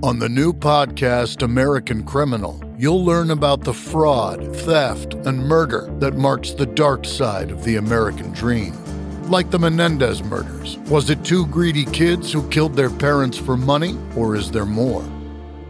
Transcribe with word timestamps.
On 0.00 0.20
the 0.20 0.28
new 0.28 0.52
podcast, 0.52 1.42
American 1.42 2.04
Criminal, 2.04 2.62
you'll 2.78 3.04
learn 3.04 3.32
about 3.32 3.64
the 3.64 3.74
fraud, 3.74 4.54
theft, 4.58 5.14
and 5.14 5.40
murder 5.40 5.92
that 5.98 6.14
marks 6.14 6.52
the 6.52 6.66
dark 6.66 7.04
side 7.04 7.50
of 7.50 7.64
the 7.64 7.74
American 7.74 8.30
dream. 8.30 8.74
Like 9.28 9.50
the 9.50 9.58
Menendez 9.58 10.22
murders. 10.22 10.78
Was 10.88 11.10
it 11.10 11.24
two 11.24 11.48
greedy 11.48 11.84
kids 11.84 12.32
who 12.32 12.48
killed 12.48 12.76
their 12.76 12.90
parents 12.90 13.36
for 13.36 13.56
money, 13.56 13.98
or 14.14 14.36
is 14.36 14.52
there 14.52 14.64
more? 14.64 15.02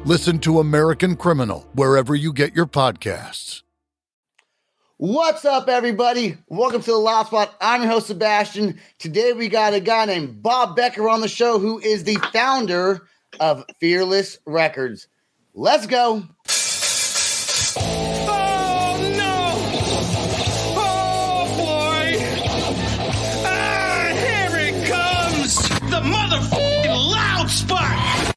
Listen 0.05 0.39
to 0.41 0.61
American 0.61 1.17
Criminal 1.17 1.67
wherever 1.73 2.15
you 2.15 2.35
get 2.35 2.55
your 2.55 2.67
podcasts. 2.67 3.63
What's 4.99 5.47
up, 5.47 5.71
everybody? 5.71 6.37
Welcome 6.49 6.83
to 6.83 6.91
the 6.91 6.99
Loud 6.99 7.29
Spot. 7.29 7.55
I'm 7.63 7.81
your 7.81 7.93
host, 7.93 8.09
Sebastian. 8.09 8.79
Today 8.99 9.33
we 9.33 9.49
got 9.49 9.73
a 9.73 9.81
guy 9.81 10.05
named 10.05 10.43
Bob 10.43 10.77
Becker 10.77 11.09
on 11.09 11.23
the 11.23 11.29
show 11.29 11.59
who 11.59 11.79
is 11.79 12.05
the 12.05 12.17
founder 12.31 13.09
of 13.41 13.65
Fearless 13.81 14.39
Records. 14.47 15.09
Let's 15.55 15.87
go. 15.87 16.25
Oh 18.31 19.15
no! 19.17 19.55
Oh 20.77 21.47
boy! 21.57 22.17
Ah, 23.45 24.11
here 24.15 24.59
it 24.59 24.87
comes! 24.89 25.59
The 25.91 26.01
motherfucking 26.01 27.11
loud 27.11 27.51
spot! 27.51 28.35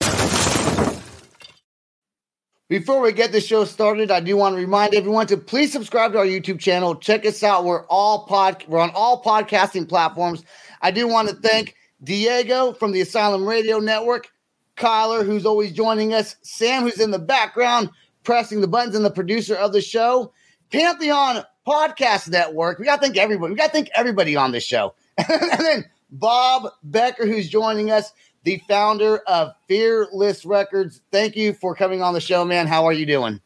Before 2.69 3.01
we 3.01 3.11
get 3.11 3.33
the 3.33 3.41
show 3.41 3.65
started, 3.65 4.11
I 4.11 4.21
do 4.21 4.37
want 4.37 4.55
to 4.55 4.61
remind 4.61 4.95
everyone 4.95 5.27
to 5.27 5.37
please 5.37 5.73
subscribe 5.73 6.13
to 6.13 6.19
our 6.19 6.25
YouTube 6.25 6.59
channel. 6.59 6.95
Check 6.95 7.25
us 7.25 7.43
out. 7.43 7.65
We're 7.65 7.85
all 7.87 8.25
pod 8.25 8.63
we're 8.67 8.79
on 8.79 8.91
all 8.91 9.21
podcasting 9.21 9.89
platforms. 9.89 10.43
I 10.81 10.91
do 10.91 11.07
want 11.07 11.27
to 11.29 11.35
thank 11.35 11.75
Diego 12.03 12.73
from 12.73 12.93
the 12.93 13.01
Asylum 13.01 13.45
Radio 13.45 13.79
Network, 13.79 14.29
Kyler, 14.77 15.25
who's 15.25 15.45
always 15.45 15.71
joining 15.71 16.13
us, 16.13 16.35
Sam, 16.41 16.83
who's 16.83 16.99
in 16.99 17.11
the 17.11 17.19
background 17.19 17.89
pressing 18.23 18.61
the 18.61 18.67
buttons, 18.67 18.95
and 18.95 19.05
the 19.05 19.11
producer 19.11 19.55
of 19.55 19.73
the 19.73 19.81
show, 19.81 20.31
Pantheon 20.71 21.43
Podcast 21.67 22.29
Network. 22.29 22.79
We 22.79 22.85
gotta 22.85 23.01
thank 23.01 23.17
everybody. 23.17 23.51
We 23.51 23.57
gotta 23.57 23.71
thank 23.71 23.89
everybody 23.95 24.35
on 24.35 24.51
this 24.51 24.63
show. 24.63 24.93
and 25.17 25.59
then 25.59 25.85
Bob 26.11 26.71
Becker, 26.83 27.25
who's 27.25 27.49
joining 27.49 27.91
us 27.91 28.13
the 28.43 28.61
founder 28.67 29.19
of 29.27 29.53
Fearless 29.67 30.45
Records. 30.45 31.01
Thank 31.11 31.35
you 31.35 31.53
for 31.53 31.75
coming 31.75 32.01
on 32.01 32.13
the 32.13 32.21
show, 32.21 32.43
man. 32.43 32.67
How 32.67 32.85
are 32.85 32.93
you 32.93 33.05
doing? 33.05 33.39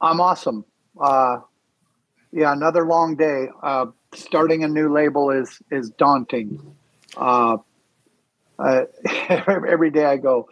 I'm 0.00 0.20
awesome. 0.20 0.64
Uh, 1.00 1.38
yeah, 2.32 2.52
another 2.52 2.86
long 2.86 3.16
day. 3.16 3.48
Uh, 3.62 3.86
starting 4.14 4.64
a 4.64 4.68
new 4.68 4.92
label 4.92 5.30
is 5.30 5.60
is 5.70 5.90
daunting. 5.90 6.76
Uh, 7.16 7.58
uh, 8.58 8.84
every 9.28 9.90
day 9.90 10.04
I 10.04 10.16
go, 10.16 10.48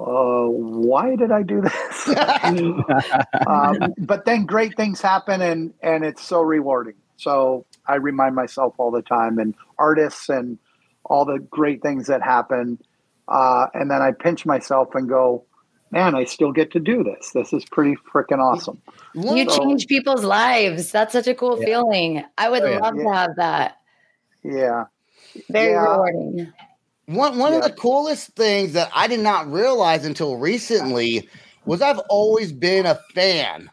uh, 0.00 0.48
why 0.48 1.16
did 1.16 1.30
I 1.30 1.42
do 1.42 1.60
this? 1.60 2.08
um, 3.46 3.94
but 3.98 4.24
then 4.24 4.44
great 4.46 4.76
things 4.76 5.00
happen, 5.00 5.40
and 5.40 5.72
and 5.82 6.04
it's 6.04 6.22
so 6.22 6.40
rewarding. 6.42 6.94
So 7.16 7.64
I 7.86 7.96
remind 7.96 8.34
myself 8.34 8.74
all 8.78 8.90
the 8.90 9.02
time, 9.02 9.38
and 9.38 9.54
artists 9.78 10.28
and 10.28 10.58
all 11.04 11.24
the 11.24 11.38
great 11.38 11.82
things 11.82 12.06
that 12.08 12.22
happen. 12.22 12.78
Uh, 13.28 13.66
and 13.74 13.90
then 13.90 14.02
I 14.02 14.12
pinch 14.12 14.44
myself 14.44 14.94
and 14.94 15.08
go, 15.08 15.44
man, 15.90 16.14
I 16.14 16.24
still 16.24 16.50
get 16.52 16.72
to 16.72 16.80
do 16.80 17.02
this. 17.04 17.30
This 17.32 17.52
is 17.52 17.64
pretty 17.64 17.96
freaking 18.12 18.38
awesome. 18.38 18.80
You 19.14 19.48
So- 19.48 19.58
change 19.58 19.86
people's 19.86 20.24
lives. 20.24 20.90
That's 20.92 21.12
such 21.12 21.26
a 21.28 21.34
cool 21.34 21.58
Yeah. 21.60 21.66
feeling. 21.66 22.24
I 22.36 22.48
would 22.50 22.62
Oh, 22.62 22.68
yeah. 22.70 22.78
love 22.78 22.96
to 22.96 23.08
have 23.12 23.36
that. 23.36 23.76
Yeah. 24.42 24.84
Very 25.48 25.72
Yeah. 25.72 25.82
rewarding. 25.84 26.52
One 27.06 27.38
one 27.38 27.52
of 27.52 27.62
the 27.62 27.72
coolest 27.72 28.30
things 28.30 28.72
that 28.72 28.90
I 28.94 29.06
did 29.06 29.20
not 29.20 29.50
realize 29.50 30.04
until 30.04 30.36
recently 30.36 31.28
was 31.66 31.82
I've 31.82 31.98
always 32.08 32.52
been 32.52 32.86
a 32.86 32.98
fan 33.14 33.70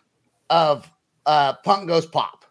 of 0.50 0.90
uh 1.26 1.54
punk 1.64 1.88
goes 1.88 2.06
pop. 2.06 2.46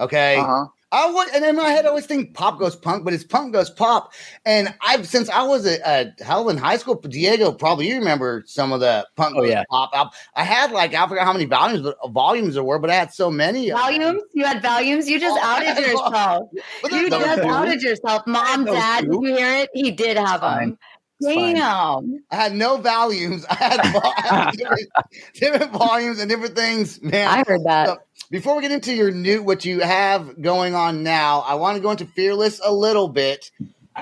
Okay. 0.00 0.36
Uh-huh. 0.36 0.66
I 0.90 1.10
would, 1.10 1.28
and 1.34 1.44
in 1.44 1.54
my 1.54 1.68
head, 1.68 1.84
I 1.84 1.88
always 1.88 2.06
think 2.06 2.32
pop 2.32 2.58
goes 2.58 2.74
punk, 2.74 3.04
but 3.04 3.12
it's 3.12 3.22
punk 3.24 3.52
goes 3.52 3.68
pop. 3.68 4.12
And 4.46 4.74
I've 4.80 5.06
since 5.06 5.28
I 5.28 5.42
was 5.42 5.66
a, 5.66 5.78
a 5.84 6.24
hell 6.24 6.48
in 6.48 6.56
high 6.56 6.78
school, 6.78 6.94
Diego, 6.94 7.52
probably 7.52 7.88
you 7.88 7.96
remember 7.98 8.42
some 8.46 8.72
of 8.72 8.80
the 8.80 9.06
punk 9.14 9.36
Oh, 9.36 9.42
goes 9.42 9.50
yeah. 9.50 9.64
pop. 9.70 9.90
album. 9.92 10.12
I 10.34 10.44
had 10.44 10.72
like 10.72 10.94
I 10.94 11.06
forgot 11.06 11.24
how 11.26 11.32
many 11.34 11.44
volumes, 11.44 11.82
but 11.82 11.98
uh, 12.02 12.08
volumes 12.08 12.54
there 12.54 12.64
were, 12.64 12.78
but 12.78 12.88
I 12.88 12.94
had 12.94 13.12
so 13.12 13.30
many 13.30 13.68
of 13.70 13.78
them. 13.78 14.00
Volumes? 14.00 14.22
You 14.32 14.44
had 14.46 14.62
volumes? 14.62 15.08
You 15.10 15.20
just 15.20 15.38
Oh, 15.38 15.46
outed 15.46 15.76
yourself. 15.86 16.48
You 16.90 17.10
there- 17.10 17.20
just 17.20 17.36
there- 17.42 17.50
outed 17.52 17.82
yourself. 17.82 18.26
Mom, 18.26 18.64
dad, 18.64 19.04
two. 19.04 19.10
did 19.10 19.22
you 19.28 19.36
hear 19.36 19.52
it? 19.58 19.70
He 19.74 19.90
did 19.90 20.16
have 20.16 20.40
fine. 20.40 20.70
them. 20.70 20.78
It's. 21.20 21.34
Damn. 21.34 22.22
I 22.30 22.36
had 22.36 22.54
no 22.54 22.76
volumes. 22.76 23.44
I 23.50 23.54
had, 23.56 23.86
vol- 23.92 24.14
I 24.16 24.20
had 24.44 24.52
different, 24.56 24.88
different 25.34 25.72
volumes 25.72 26.20
and 26.20 26.30
different 26.30 26.54
things. 26.54 27.02
Man, 27.02 27.26
I 27.28 27.42
heard 27.46 27.64
that. 27.64 27.88
So, 27.88 27.96
before 28.30 28.56
we 28.56 28.62
get 28.62 28.72
into 28.72 28.94
your 28.94 29.10
new 29.10 29.42
what 29.42 29.64
you 29.64 29.80
have 29.80 30.40
going 30.40 30.74
on 30.74 31.02
now, 31.02 31.40
I 31.40 31.54
want 31.54 31.76
to 31.76 31.82
go 31.82 31.90
into 31.90 32.06
Fearless 32.06 32.60
a 32.64 32.72
little 32.72 33.08
bit. 33.08 33.50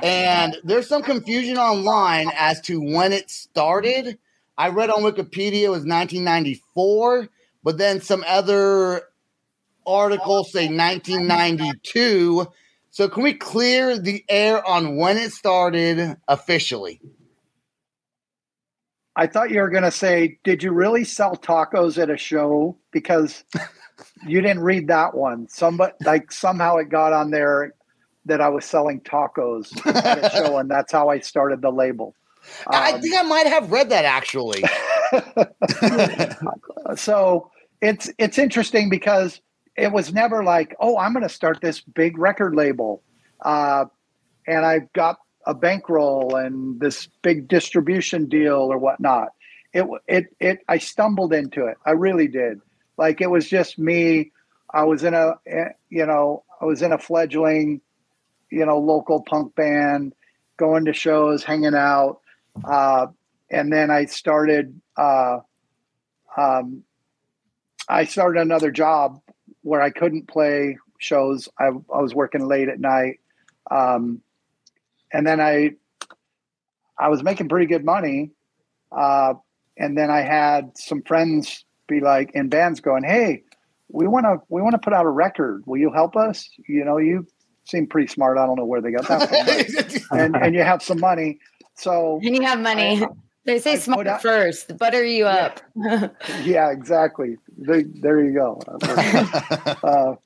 And 0.02 0.56
there's 0.64 0.88
some 0.88 1.02
confusion 1.02 1.56
online 1.56 2.30
as 2.36 2.60
to 2.62 2.80
when 2.80 3.12
it 3.12 3.30
started. 3.30 4.18
I 4.58 4.68
read 4.68 4.90
on 4.90 5.02
Wikipedia 5.02 5.64
it 5.64 5.70
was 5.70 5.84
1994, 5.84 7.28
but 7.62 7.78
then 7.78 8.00
some 8.00 8.24
other 8.26 9.02
articles 9.86 10.52
say 10.52 10.66
1992. 10.68 12.46
So 12.90 13.08
can 13.08 13.22
we 13.22 13.34
clear 13.34 13.98
the 13.98 14.24
air 14.28 14.66
on 14.66 14.96
when 14.96 15.18
it 15.18 15.32
started 15.32 16.16
officially? 16.28 17.00
I 19.14 19.26
thought 19.26 19.50
you 19.50 19.60
were 19.60 19.70
going 19.70 19.82
to 19.82 19.90
say, 19.90 20.38
did 20.44 20.62
you 20.62 20.72
really 20.72 21.04
sell 21.04 21.36
tacos 21.36 21.96
at 21.96 22.10
a 22.10 22.18
show? 22.18 22.76
Because 22.90 23.44
you 24.26 24.40
didn't 24.40 24.62
read 24.62 24.88
that 24.88 25.14
one. 25.14 25.48
Somebody, 25.48 25.92
like 26.04 26.32
somehow 26.32 26.76
it 26.76 26.88
got 26.90 27.12
on 27.12 27.30
there 27.30 27.74
that 28.26 28.40
I 28.40 28.48
was 28.48 28.64
selling 28.64 29.00
tacos 29.00 29.76
at 30.04 30.18
a 30.18 30.24
show, 30.24 30.58
and 30.58 30.70
that's 30.70 30.92
how 30.92 31.08
I 31.08 31.20
started 31.20 31.62
the 31.62 31.70
label. 31.70 32.16
I 32.70 32.92
Um, 32.92 33.00
think 33.00 33.14
I 33.18 33.22
might 33.22 33.46
have 33.46 33.72
read 33.72 33.90
that 33.90 34.04
actually. 34.04 34.72
so 36.96 37.50
it's 37.80 38.10
it's 38.18 38.38
interesting 38.38 38.88
because 38.88 39.40
it 39.76 39.92
was 39.92 40.12
never 40.12 40.44
like, 40.44 40.74
oh, 40.80 40.98
I'm 40.98 41.12
going 41.12 41.22
to 41.22 41.28
start 41.28 41.60
this 41.60 41.80
big 41.80 42.18
record 42.18 42.54
label, 42.56 43.02
uh, 43.44 43.86
and 44.46 44.64
I've 44.66 44.92
got 44.94 45.18
a 45.46 45.54
bankroll 45.54 46.36
and 46.36 46.80
this 46.80 47.08
big 47.22 47.48
distribution 47.48 48.28
deal 48.28 48.56
or 48.72 48.78
whatnot. 48.78 49.28
It 49.72 49.86
it 50.08 50.26
it 50.40 50.60
I 50.68 50.78
stumbled 50.78 51.32
into 51.32 51.66
it. 51.66 51.76
I 51.86 51.92
really 51.92 52.28
did. 52.28 52.60
Like 52.96 53.20
it 53.20 53.30
was 53.30 53.48
just 53.48 53.78
me. 53.78 54.32
I 54.72 54.84
was 54.84 55.04
in 55.04 55.14
a 55.14 55.34
eh, 55.46 55.68
you 55.90 56.06
know 56.06 56.44
I 56.60 56.64
was 56.64 56.82
in 56.82 56.92
a 56.92 56.98
fledgling 56.98 57.80
you 58.50 58.64
know 58.64 58.78
local 58.78 59.22
punk 59.22 59.54
band, 59.54 60.14
going 60.56 60.84
to 60.86 60.92
shows, 60.92 61.44
hanging 61.44 61.74
out, 61.74 62.20
uh, 62.64 63.06
and 63.50 63.72
then 63.72 63.90
I 63.90 64.06
started. 64.06 64.80
Uh, 64.96 65.38
um, 66.36 66.82
I 67.88 68.04
started 68.04 68.40
another 68.40 68.70
job 68.70 69.20
where 69.62 69.80
I 69.80 69.90
couldn't 69.90 70.28
play 70.28 70.78
shows. 70.98 71.48
I, 71.58 71.66
I 71.66 72.00
was 72.00 72.14
working 72.14 72.46
late 72.46 72.68
at 72.68 72.80
night, 72.80 73.20
um, 73.70 74.22
and 75.12 75.26
then 75.26 75.40
I 75.40 75.72
I 76.98 77.08
was 77.08 77.22
making 77.22 77.48
pretty 77.48 77.66
good 77.66 77.84
money, 77.84 78.30
uh, 78.90 79.34
and 79.76 79.96
then 79.96 80.10
I 80.10 80.22
had 80.22 80.76
some 80.78 81.02
friends 81.02 81.65
be 81.88 82.00
like 82.00 82.30
in 82.34 82.48
bands 82.48 82.80
going, 82.80 83.04
"Hey, 83.04 83.42
we 83.88 84.06
want 84.06 84.24
to 84.26 84.38
we 84.48 84.62
want 84.62 84.74
to 84.74 84.78
put 84.78 84.92
out 84.92 85.06
a 85.06 85.10
record. 85.10 85.62
Will 85.66 85.78
you 85.78 85.92
help 85.92 86.16
us? 86.16 86.48
You 86.68 86.84
know, 86.84 86.98
you 86.98 87.26
seem 87.64 87.86
pretty 87.86 88.08
smart. 88.08 88.38
I 88.38 88.46
don't 88.46 88.56
know 88.56 88.64
where 88.64 88.80
they 88.80 88.90
got 88.92 89.06
that 89.08 90.00
from, 90.08 90.18
and 90.18 90.36
and 90.36 90.54
you 90.54 90.62
have 90.62 90.82
some 90.82 91.00
money, 91.00 91.38
so 91.74 92.20
And 92.22 92.36
you 92.36 92.42
have 92.42 92.60
money. 92.60 93.02
I- 93.02 93.08
they 93.44 93.60
say 93.60 93.74
I 93.74 93.78
smart 93.78 94.08
out- 94.08 94.22
first. 94.22 94.76
Butter 94.76 95.04
you 95.04 95.24
up. 95.26 95.60
yeah, 96.42 96.72
exactly. 96.72 97.36
The, 97.56 97.88
there 98.02 98.20
you 98.24 98.34
go. 98.34 98.60
uh, 99.84 100.16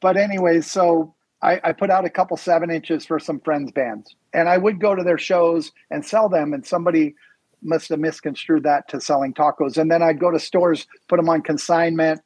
but 0.00 0.16
anyways, 0.16 0.68
so 0.68 1.14
I, 1.40 1.60
I 1.62 1.72
put 1.72 1.90
out 1.90 2.04
a 2.04 2.10
couple 2.10 2.36
seven 2.36 2.72
inches 2.72 3.06
for 3.06 3.20
some 3.20 3.38
friends' 3.38 3.70
bands, 3.70 4.16
and 4.34 4.48
I 4.48 4.58
would 4.58 4.80
go 4.80 4.96
to 4.96 5.04
their 5.04 5.16
shows 5.18 5.70
and 5.92 6.04
sell 6.04 6.28
them. 6.28 6.52
And 6.52 6.66
somebody 6.66 7.14
must 7.62 7.88
have 7.88 7.98
misconstrued 7.98 8.62
that 8.64 8.88
to 8.88 9.00
selling 9.00 9.34
tacos. 9.34 9.76
And 9.76 9.90
then 9.90 10.02
I'd 10.02 10.20
go 10.20 10.30
to 10.30 10.38
stores, 10.38 10.86
put 11.08 11.16
them 11.16 11.28
on 11.28 11.42
consignment, 11.42 12.20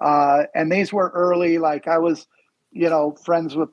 uh, 0.00 0.44
and 0.54 0.70
these 0.70 0.92
were 0.92 1.10
early. 1.14 1.58
Like 1.58 1.88
I 1.88 1.98
was, 1.98 2.26
you 2.72 2.88
know, 2.90 3.16
friends 3.24 3.54
with 3.56 3.68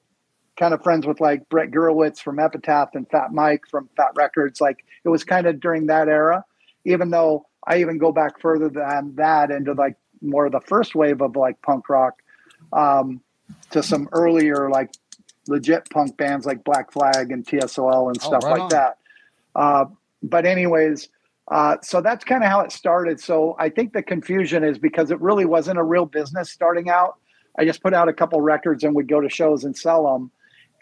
kind 0.59 0.73
of 0.73 0.83
friends 0.83 1.07
with 1.07 1.19
like 1.19 1.47
Brett 1.49 1.71
Gurewitz 1.71 2.19
from 2.21 2.39
Epitaph 2.39 2.89
and 2.93 3.09
Fat 3.09 3.31
Mike 3.33 3.63
from 3.69 3.89
Fat 3.97 4.11
Wreck 4.15 4.33
Chords. 4.35 4.61
Like 4.61 4.85
it 5.03 5.09
was 5.09 5.23
kind 5.23 5.47
of 5.47 5.59
during 5.59 5.87
that 5.87 6.07
era, 6.07 6.45
even 6.85 7.09
though 7.09 7.45
I 7.67 7.79
even 7.79 7.97
go 7.97 8.11
back 8.11 8.39
further 8.39 8.69
than 8.69 9.15
that 9.15 9.49
into 9.51 9.73
like 9.73 9.95
more 10.21 10.45
of 10.45 10.51
the 10.51 10.61
first 10.61 10.93
wave 10.93 11.21
of 11.21 11.35
like 11.35 11.61
punk 11.61 11.89
rock 11.89 12.21
um, 12.73 13.21
to 13.71 13.81
some 13.81 14.07
earlier 14.11 14.69
like 14.69 14.91
legit 15.47 15.89
punk 15.89 16.15
bands 16.17 16.45
like 16.45 16.63
Black 16.63 16.91
Flag 16.91 17.31
and 17.31 17.45
TSOL 17.45 18.07
and 18.09 18.17
Oh, 18.21 18.27
stuff 18.27 18.43
right 18.43 18.51
like 18.51 18.61
on. 18.61 18.69
that. 18.69 18.97
Uh, 19.55 19.85
but 20.23 20.45
anyways, 20.45 21.09
Uh, 21.51 21.75
so 21.81 21.99
that's 22.01 22.23
kind 22.23 22.43
of 22.43 22.49
how 22.49 22.61
it 22.61 22.71
started. 22.71 23.19
So 23.19 23.55
I 23.59 23.67
think 23.69 23.91
the 23.91 24.03
confusion 24.03 24.63
is 24.63 24.77
because 24.79 25.11
it 25.11 25.19
really 25.19 25.43
wasn't 25.43 25.79
a 25.79 25.83
real 25.83 26.05
business 26.05 26.49
starting 26.49 26.87
out. 26.89 27.15
I 27.59 27.65
just 27.65 27.81
put 27.83 27.93
out 27.93 28.07
a 28.07 28.13
couple 28.13 28.39
records 28.39 28.83
and 28.85 28.95
would 28.95 29.09
go 29.09 29.19
to 29.19 29.27
shows 29.29 29.65
and 29.65 29.75
sell 29.75 30.03
them. 30.13 30.31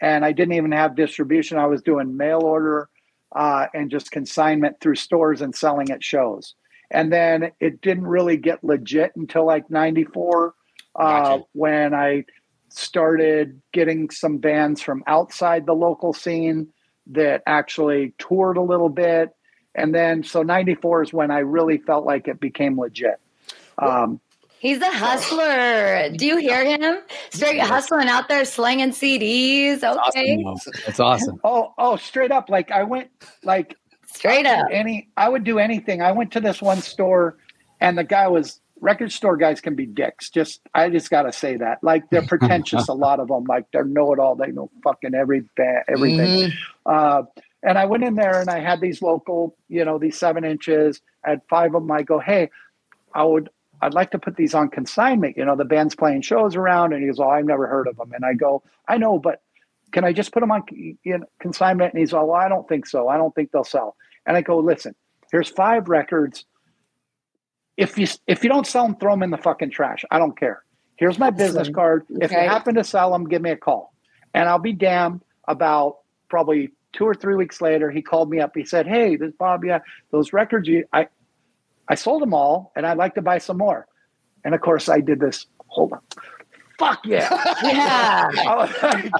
And 0.00 0.24
I 0.24 0.30
didn't 0.32 0.54
even 0.54 0.70
have 0.72 0.94
distribution. 0.94 1.58
I 1.58 1.66
was 1.66 1.82
doing 1.82 2.16
mail 2.16 2.42
order 2.42 2.88
uh, 3.34 3.66
and 3.74 3.90
just 3.90 4.12
consignment 4.12 4.78
through 4.80 4.94
stores 4.96 5.40
and 5.40 5.52
selling 5.56 5.90
at 5.90 6.04
shows. 6.04 6.54
And 6.90 7.10
then 7.12 7.50
it 7.58 7.80
didn't 7.80 8.06
really 8.06 8.36
get 8.36 8.62
legit 8.62 9.16
until 9.16 9.44
like 9.46 9.70
94 9.70 10.54
uh, 10.94 11.02
Gotcha. 11.02 11.44
when 11.52 11.94
I 11.94 12.26
started 12.68 13.60
getting 13.72 14.10
some 14.10 14.38
bands 14.38 14.80
from 14.80 15.02
outside 15.06 15.66
the 15.66 15.74
local 15.74 16.12
scene 16.12 16.68
that 17.10 17.42
actually 17.46 18.14
toured 18.18 18.56
a 18.56 18.62
little 18.62 18.88
bit. 18.88 19.30
And 19.74 19.94
then, 19.94 20.24
so 20.24 20.42
94 20.42 21.04
is 21.04 21.12
when 21.12 21.30
I 21.30 21.38
really 21.40 21.78
felt 21.78 22.04
like 22.04 22.28
it 22.28 22.40
became 22.40 22.78
legit. 22.78 23.20
Um, 23.78 24.20
He's 24.60 24.80
a 24.82 24.90
hustler. 24.90 26.10
Do 26.10 26.26
you 26.26 26.36
hear 26.36 26.62
him? 26.64 26.98
Straight 27.30 27.60
hustling 27.60 28.08
out 28.08 28.28
there, 28.28 28.44
slinging 28.44 28.90
CDs. 28.90 29.82
Awesome, 29.82 30.02
Okay, 30.08 30.36
though. 30.42 30.56
That's 30.84 31.00
awesome. 31.00 31.40
oh, 31.44 31.72
oh, 31.78 31.96
straight 31.96 32.30
up. 32.30 32.50
Like 32.50 32.70
I 32.70 32.82
went, 32.82 33.08
like 33.42 33.74
straight 34.06 34.44
up. 34.44 34.66
any 34.70 35.08
I 35.16 35.30
would 35.30 35.44
do 35.44 35.58
anything. 35.58 36.02
I 36.02 36.12
went 36.12 36.30
to 36.32 36.40
this 36.40 36.60
one 36.60 36.82
store 36.82 37.38
and 37.80 37.96
the 37.96 38.04
guy 38.04 38.28
was 38.28 38.60
record 38.80 39.12
store 39.12 39.36
guys 39.36 39.60
can 39.60 39.74
be 39.74 39.86
dicks. 39.86 40.30
Just 40.30 40.60
I 40.74 40.88
just 40.90 41.10
gotta 41.10 41.32
say 41.32 41.56
that. 41.58 41.78
Like 41.82 42.08
they're 42.10 42.22
pretentious, 42.26 42.88
a 42.88 42.94
lot 42.94 43.20
of 43.20 43.28
them. 43.28 43.44
Like 43.44 43.66
they're 43.72 43.84
know 43.84 44.12
it 44.12 44.18
all. 44.18 44.34
They 44.36 44.48
know 44.52 44.70
fucking 44.82 45.14
every 45.14 45.42
ba- 45.56 45.84
everything. 45.88 46.50
Mhm. 46.50 46.52
Uh, 46.86 47.22
and 47.62 47.76
I 47.78 47.84
went 47.84 48.04
in 48.04 48.14
there 48.14 48.40
and 48.40 48.48
I 48.48 48.60
had 48.60 48.80
these 48.80 49.02
local, 49.02 49.54
you 49.68 49.84
know, 49.84 49.98
these 49.98 50.18
seven 50.18 50.44
inches. 50.44 51.00
I 51.24 51.30
had 51.30 51.42
five 51.50 51.74
of 51.74 51.82
them. 51.82 51.90
I 51.92 52.02
go, 52.02 52.18
hey, 52.18 52.50
I 53.14 53.24
would. 53.24 53.50
I'd 53.82 53.94
like 53.94 54.10
to 54.10 54.18
put 54.18 54.36
these 54.36 54.54
on 54.54 54.68
consignment. 54.68 55.36
You 55.38 55.44
know, 55.46 55.56
the 55.56 55.64
band's 55.64 55.94
playing 55.94 56.20
shows 56.22 56.54
around, 56.54 56.92
and 56.92 57.00
he 57.02 57.08
goes, 57.08 57.18
"Oh, 57.18 57.30
I've 57.30 57.46
never 57.46 57.66
heard 57.66 57.88
of 57.88 57.96
them." 57.96 58.12
And 58.12 58.26
I 58.26 58.34
go, 58.34 58.62
"I 58.86 58.98
know, 58.98 59.18
but 59.18 59.40
can 59.92 60.04
I 60.04 60.12
just 60.12 60.32
put 60.32 60.40
them 60.40 60.50
on 60.52 60.64
consignment?" 61.40 61.94
And 61.94 62.00
he's 62.00 62.12
all, 62.12 62.26
"Well, 62.28 62.40
I 62.40 62.48
don't 62.50 62.68
think 62.68 62.86
so. 62.86 63.08
I 63.08 63.16
don't 63.16 63.34
think 63.34 63.52
they'll 63.52 63.64
sell." 63.64 63.96
And 64.26 64.36
I 64.36 64.42
go, 64.42 64.58
"Listen, 64.58 64.94
here's 65.32 65.48
five 65.48 65.88
records. 65.88 66.44
If 67.80 67.98
you 67.98 68.06
if 68.26 68.44
you 68.44 68.50
don't 68.50 68.66
sell 68.66 68.84
them, 68.86 68.96
throw 68.96 69.12
them 69.12 69.22
in 69.22 69.30
the 69.30 69.38
fucking 69.38 69.70
trash. 69.70 70.04
I 70.10 70.18
don't 70.18 70.38
care. 70.38 70.62
Here's 70.96 71.18
my 71.18 71.30
business 71.30 71.62
Awesome. 71.62 71.74
card. 71.74 72.06
If 72.10 72.30
you 72.30 72.36
Okay. 72.36 72.46
happen 72.46 72.74
to 72.74 72.84
sell 72.84 73.10
them, 73.12 73.26
give 73.28 73.40
me 73.40 73.50
a 73.50 73.56
call, 73.56 73.92
and 74.34 74.48
I'll 74.48 74.58
be 74.58 74.72
damned. 74.74 75.22
About 75.48 75.96
probably 76.28 76.70
two 76.92 77.04
or 77.04 77.14
three 77.14 77.34
weeks 77.34 77.60
later, 77.60 77.90
he 77.90 78.02
called 78.02 78.28
me 78.30 78.38
up. 78.38 78.52
He 78.54 78.64
said, 78.64 78.86
"Hey, 78.86 79.16
this 79.16 79.28
is 79.30 79.34
Bob. 79.34 79.64
Yeah, 79.64 79.80
those 80.12 80.32
records 80.32 80.68
you 80.68 80.84
I 80.92 81.08
I 81.88 81.94
sold 81.96 82.22
them 82.22 82.34
all, 82.34 82.70
and 82.76 82.86
I'd 82.86 82.98
like 82.98 83.14
to 83.14 83.22
buy 83.22 83.38
some 83.38 83.56
more." 83.58 83.86
And 84.44 84.54
of 84.54 84.60
course, 84.60 84.88
I 84.88 85.00
did 85.00 85.18
this. 85.20 85.46
Hold 85.68 85.94
on. 85.94 86.00
Fuck 86.78 87.04
yeah! 87.06 87.28
Yeah. 87.62 88.28
I 88.46 88.56
was 88.56 88.82
like, 88.82 89.12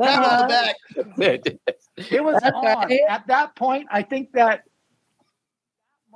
Uh-huh. 0.00 0.72
it 1.96 2.22
was 2.24 2.42
on. 2.42 2.92
At 3.08 3.26
that 3.28 3.54
point, 3.56 3.86
I 3.90 4.02
think 4.02 4.32
that 4.32 4.62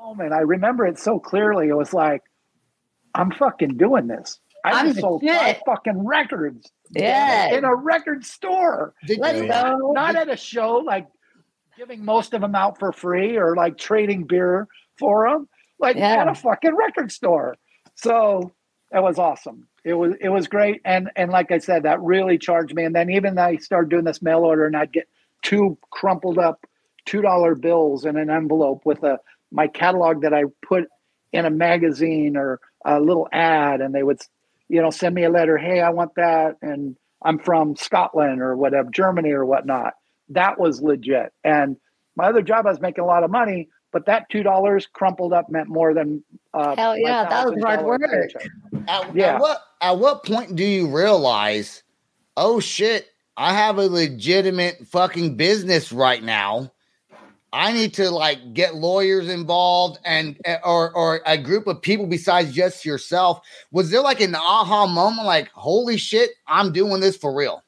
moment, 0.03 0.33
I 0.33 0.41
remember 0.41 0.87
it 0.87 0.99
so 0.99 1.19
clearly. 1.19 1.69
It 1.69 1.77
was 1.77 1.93
like, 1.95 2.23
I'm 3.15 3.31
fucking 3.31 3.77
doing 3.77 4.07
this. 4.07 4.41
I 4.65 4.71
I'm 4.73 4.87
just 4.89 5.01
sold 5.01 5.23
five 5.27 5.61
fucking 5.67 6.07
records 6.07 6.71
Yeah. 6.91 7.55
in 7.55 7.65
a 7.65 7.75
record 7.75 8.25
store, 8.25 8.95
Did 9.07 9.19
Let's 9.19 9.41
you- 9.41 9.49
go. 9.49 9.93
not 9.93 10.15
at 10.17 10.29
a 10.31 10.37
show 10.37 10.77
like 10.77 11.09
giving 11.77 12.05
most 12.05 12.33
of 12.33 12.41
them 12.41 12.55
out 12.55 12.79
for 12.79 12.93
free 12.93 13.37
or 13.37 13.57
like 13.57 13.77
trading 13.77 14.25
beer 14.25 14.69
for 14.99 15.29
them, 15.29 15.49
like 15.81 15.97
Yeah. 15.97 16.21
at 16.23 16.29
a 16.29 16.35
fucking 16.35 16.77
record 16.77 17.11
store. 17.11 17.57
So 17.97 18.53
it 18.93 19.03
was 19.03 19.19
awesome. 19.19 19.67
It 19.85 19.95
was 19.95 20.13
it 20.21 20.29
was 20.29 20.47
great, 20.47 20.81
and 20.85 21.11
and 21.17 21.33
like 21.33 21.51
I 21.51 21.59
said, 21.59 21.83
that 21.83 22.01
really 22.01 22.39
charged 22.39 22.73
me. 22.73 22.85
And 22.85 22.95
then 22.95 23.11
even 23.11 23.37
I 23.37 23.57
started 23.57 23.91
doing 23.91 24.05
this 24.05 24.23
mail 24.23 24.41
order, 24.45 24.65
and 24.65 24.77
I'd 24.77 24.93
get 24.93 25.09
two 25.43 25.77
crumpled 25.91 26.39
up 26.39 26.65
two 27.05 27.21
dollar 27.21 27.57
bills 27.57 28.05
in 28.05 28.17
an 28.17 28.31
envelope 28.31 28.83
with 28.85 29.03
a 29.03 29.19
my 29.53 29.69
catalog 29.69 30.23
that 30.23 30.35
I 30.35 30.45
put 30.67 30.85
in 31.33 31.47
a 31.47 31.51
magazine 31.51 32.37
or 32.37 32.61
a 32.85 33.01
little 33.01 33.29
ad, 33.33 33.81
and 33.81 33.95
they 33.95 34.03
would, 34.03 34.21
you 34.69 34.83
know, 34.83 34.91
send 34.91 35.15
me 35.15 35.25
a 35.25 35.31
letter. 35.31 35.57
Hey, 35.57 35.81
I 35.81 35.91
want 35.91 36.15
that, 36.17 36.57
and 36.63 36.97
I'm 37.23 37.39
from 37.39 37.77
Scotland 37.77 38.41
or 38.41 38.57
whatever, 38.57 38.91
Germany 38.91 39.31
or 39.31 39.45
whatnot. 39.45 39.95
That 40.31 40.59
was 40.59 40.83
legit. 40.83 41.33
And 41.45 41.77
my 42.17 42.27
other 42.27 42.43
job, 42.43 42.67
I 42.67 42.71
was 42.71 42.81
making 42.81 43.05
a 43.05 43.07
lot 43.07 43.25
of 43.25 43.31
money, 43.31 43.69
but 43.93 44.07
that 44.07 44.29
two 44.31 44.43
dollars 44.43 44.89
crumpled 44.93 45.33
up 45.33 45.49
meant 45.51 45.69
more 45.69 45.95
than 45.95 46.25
uh, 46.55 46.75
Hell 46.77 46.99
yeah, 46.99 47.29
that 47.29 47.47
was 47.51 47.63
hard 47.63 47.85
work. 47.85 48.03
At, 48.89 49.15
Yeah. 49.15 49.35
at 49.35 49.41
what 49.41 49.61
at 49.81 49.99
what 49.99 50.25
point 50.25 50.57
do 50.57 50.65
you 50.65 50.95
realize, 50.95 51.83
oh 52.37 52.61
shit, 52.61 53.09
I 53.37 53.55
have 53.55 53.79
a 53.79 53.87
legitimate 53.87 54.87
fucking 54.87 55.37
business 55.37 55.93
right 55.93 56.23
now. 56.23 56.73
I 57.53 57.73
need 57.73 57.93
to 57.95 58.11
like 58.11 58.55
get 58.55 58.75
lawyers 58.77 59.29
involved 59.29 59.99
and 60.05 60.39
eh, 60.45 60.57
or 60.65 60.91
or 60.97 61.21
a 61.27 61.37
group 61.37 61.67
of 61.67 61.83
people 61.83 62.07
besides 62.07 62.53
just 62.53 62.85
yourself. 62.85 63.41
Was 63.73 63.91
there 63.91 64.01
like 64.01 64.21
an 64.21 64.35
aha 64.35 64.87
moment 64.87 65.27
like, 65.27 65.51
holy 65.53 65.97
shit, 65.99 66.31
I'm 66.47 66.73
doing 66.73 67.01
this 67.01 67.17
for 67.17 67.35
real? 67.35 67.63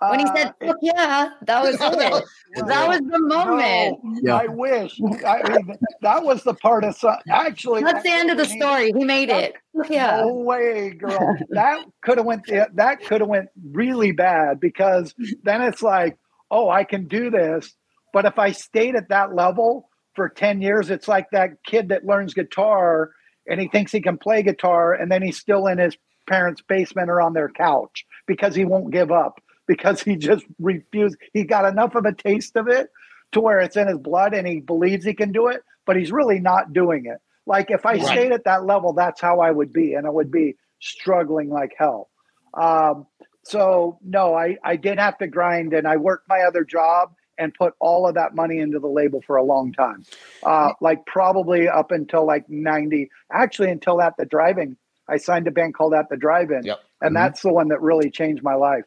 When 0.00 0.18
he 0.18 0.24
Uh, 0.26 0.34
said, 0.34 0.54
"Fuck 0.66 0.76
yeah," 0.82 1.28
that 1.42 1.62
was 1.62 1.74
it. 1.80 2.24
That 2.66 2.88
was 2.88 2.98
the 3.08 3.20
moment. 3.20 4.00
No, 4.02 4.20
Yeah. 4.20 4.36
I 4.36 4.46
wish. 4.48 5.00
I 5.24 5.48
mean, 5.48 5.76
that 6.00 6.24
was 6.24 6.42
the 6.42 6.54
part 6.54 6.82
of 6.82 6.96
some, 6.96 7.18
actually. 7.30 7.84
That's 7.84 8.02
the 8.02 8.10
end 8.10 8.28
of 8.28 8.36
the 8.36 8.42
actually- 8.42 8.58
story. 8.60 8.92
He 8.98 9.04
made 9.04 9.28
it. 9.30 9.54
Fuck 9.76 9.90
yeah. 9.90 10.22
No 10.22 10.34
way, 10.34 10.90
girl. 10.90 11.36
That 11.50 11.84
could 12.02 12.18
have 12.18 12.26
went. 12.26 12.42
That 12.74 13.04
could 13.04 13.20
have 13.20 13.30
went 13.30 13.48
really 13.70 14.10
bad 14.10 14.58
because 14.58 15.14
then 15.44 15.62
it's 15.62 15.82
like, 15.82 16.18
oh, 16.50 16.68
I 16.68 16.82
can 16.82 17.06
do 17.06 17.30
this. 17.30 17.72
But 18.12 18.26
if 18.26 18.38
I 18.38 18.52
stayed 18.52 18.96
at 18.96 19.08
that 19.08 19.34
level 19.34 19.88
for 20.14 20.28
ten 20.28 20.60
years, 20.60 20.90
it's 20.90 21.08
like 21.08 21.30
that 21.32 21.62
kid 21.64 21.88
that 21.88 22.04
learns 22.04 22.34
guitar 22.34 23.10
and 23.48 23.60
he 23.60 23.68
thinks 23.68 23.90
he 23.90 24.00
can 24.00 24.18
play 24.18 24.42
guitar, 24.42 24.92
and 24.94 25.10
then 25.10 25.20
he's 25.22 25.36
still 25.38 25.66
in 25.66 25.78
his 25.78 25.96
parents' 26.28 26.62
basement 26.62 27.10
or 27.10 27.20
on 27.20 27.32
their 27.32 27.48
couch 27.48 28.06
because 28.26 28.54
he 28.54 28.64
won't 28.64 28.92
give 28.92 29.10
up 29.10 29.40
because 29.66 30.00
he 30.02 30.14
just 30.16 30.44
refused. 30.60 31.16
He 31.32 31.44
got 31.44 31.64
enough 31.64 31.94
of 31.96 32.04
a 32.04 32.12
taste 32.14 32.56
of 32.56 32.68
it 32.68 32.90
to 33.32 33.40
where 33.40 33.58
it's 33.60 33.76
in 33.76 33.88
his 33.88 33.98
blood 33.98 34.34
and 34.34 34.46
he 34.46 34.60
believes 34.60 35.04
he 35.04 35.14
can 35.14 35.32
do 35.32 35.48
it, 35.48 35.62
but 35.86 35.96
he's 35.96 36.12
really 36.12 36.38
not 36.38 36.72
doing 36.72 37.06
it. 37.06 37.18
Like 37.46 37.70
if 37.70 37.84
I 37.84 37.94
Right. 37.94 38.02
stayed 38.02 38.32
at 38.32 38.44
that 38.44 38.64
level, 38.64 38.92
that's 38.92 39.20
how 39.20 39.40
I 39.40 39.50
would 39.50 39.72
be, 39.72 39.94
and 39.94 40.06
I 40.06 40.10
would 40.10 40.30
be 40.30 40.54
struggling 40.80 41.48
like 41.50 41.72
hell. 41.76 42.10
Um, 42.54 43.06
so 43.42 43.98
no, 44.04 44.34
I 44.34 44.56
I 44.62 44.76
did 44.76 44.98
have 45.00 45.18
to 45.18 45.26
grind, 45.26 45.72
and 45.72 45.88
I 45.88 45.96
worked 45.96 46.28
my 46.28 46.42
other 46.42 46.64
job 46.64 47.14
and 47.38 47.52
put 47.54 47.74
all 47.80 48.06
of 48.06 48.14
that 48.14 48.34
money 48.34 48.58
into 48.58 48.78
the 48.78 48.88
label 48.88 49.20
for 49.26 49.36
a 49.36 49.42
long 49.42 49.72
time, 49.72 50.04
uh, 50.44 50.72
like 50.80 51.04
probably 51.06 51.68
up 51.68 51.90
until 51.90 52.26
like 52.26 52.48
ninety. 52.48 53.10
Actually, 53.32 53.70
until 53.70 54.00
At 54.02 54.14
the 54.18 54.26
Drive-In, 54.26 54.76
I 55.08 55.16
signed 55.16 55.46
a 55.48 55.50
band 55.50 55.74
called 55.74 55.94
At 55.94 56.08
the 56.08 56.16
Drive-In, 56.16 56.64
Yep. 56.64 56.80
and 57.00 57.10
Mhm. 57.12 57.18
that's 57.18 57.42
the 57.42 57.52
one 57.52 57.68
that 57.68 57.80
really 57.80 58.10
changed 58.10 58.42
my 58.42 58.54
life. 58.54 58.84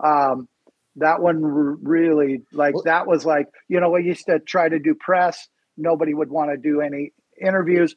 Um, 0.00 0.48
that 0.96 1.20
one 1.20 1.42
really 1.42 2.42
like 2.52 2.74
Well- 2.74 2.82
that 2.84 3.06
was 3.06 3.24
like 3.26 3.46
you 3.68 3.80
know 3.80 3.94
I 3.94 4.00
used 4.00 4.26
to 4.26 4.38
try 4.40 4.68
to 4.68 4.78
do 4.78 4.94
press. 4.94 5.48
Nobody 5.76 6.14
would 6.14 6.30
want 6.30 6.50
to 6.50 6.56
do 6.56 6.80
any 6.80 7.12
interviews. 7.40 7.94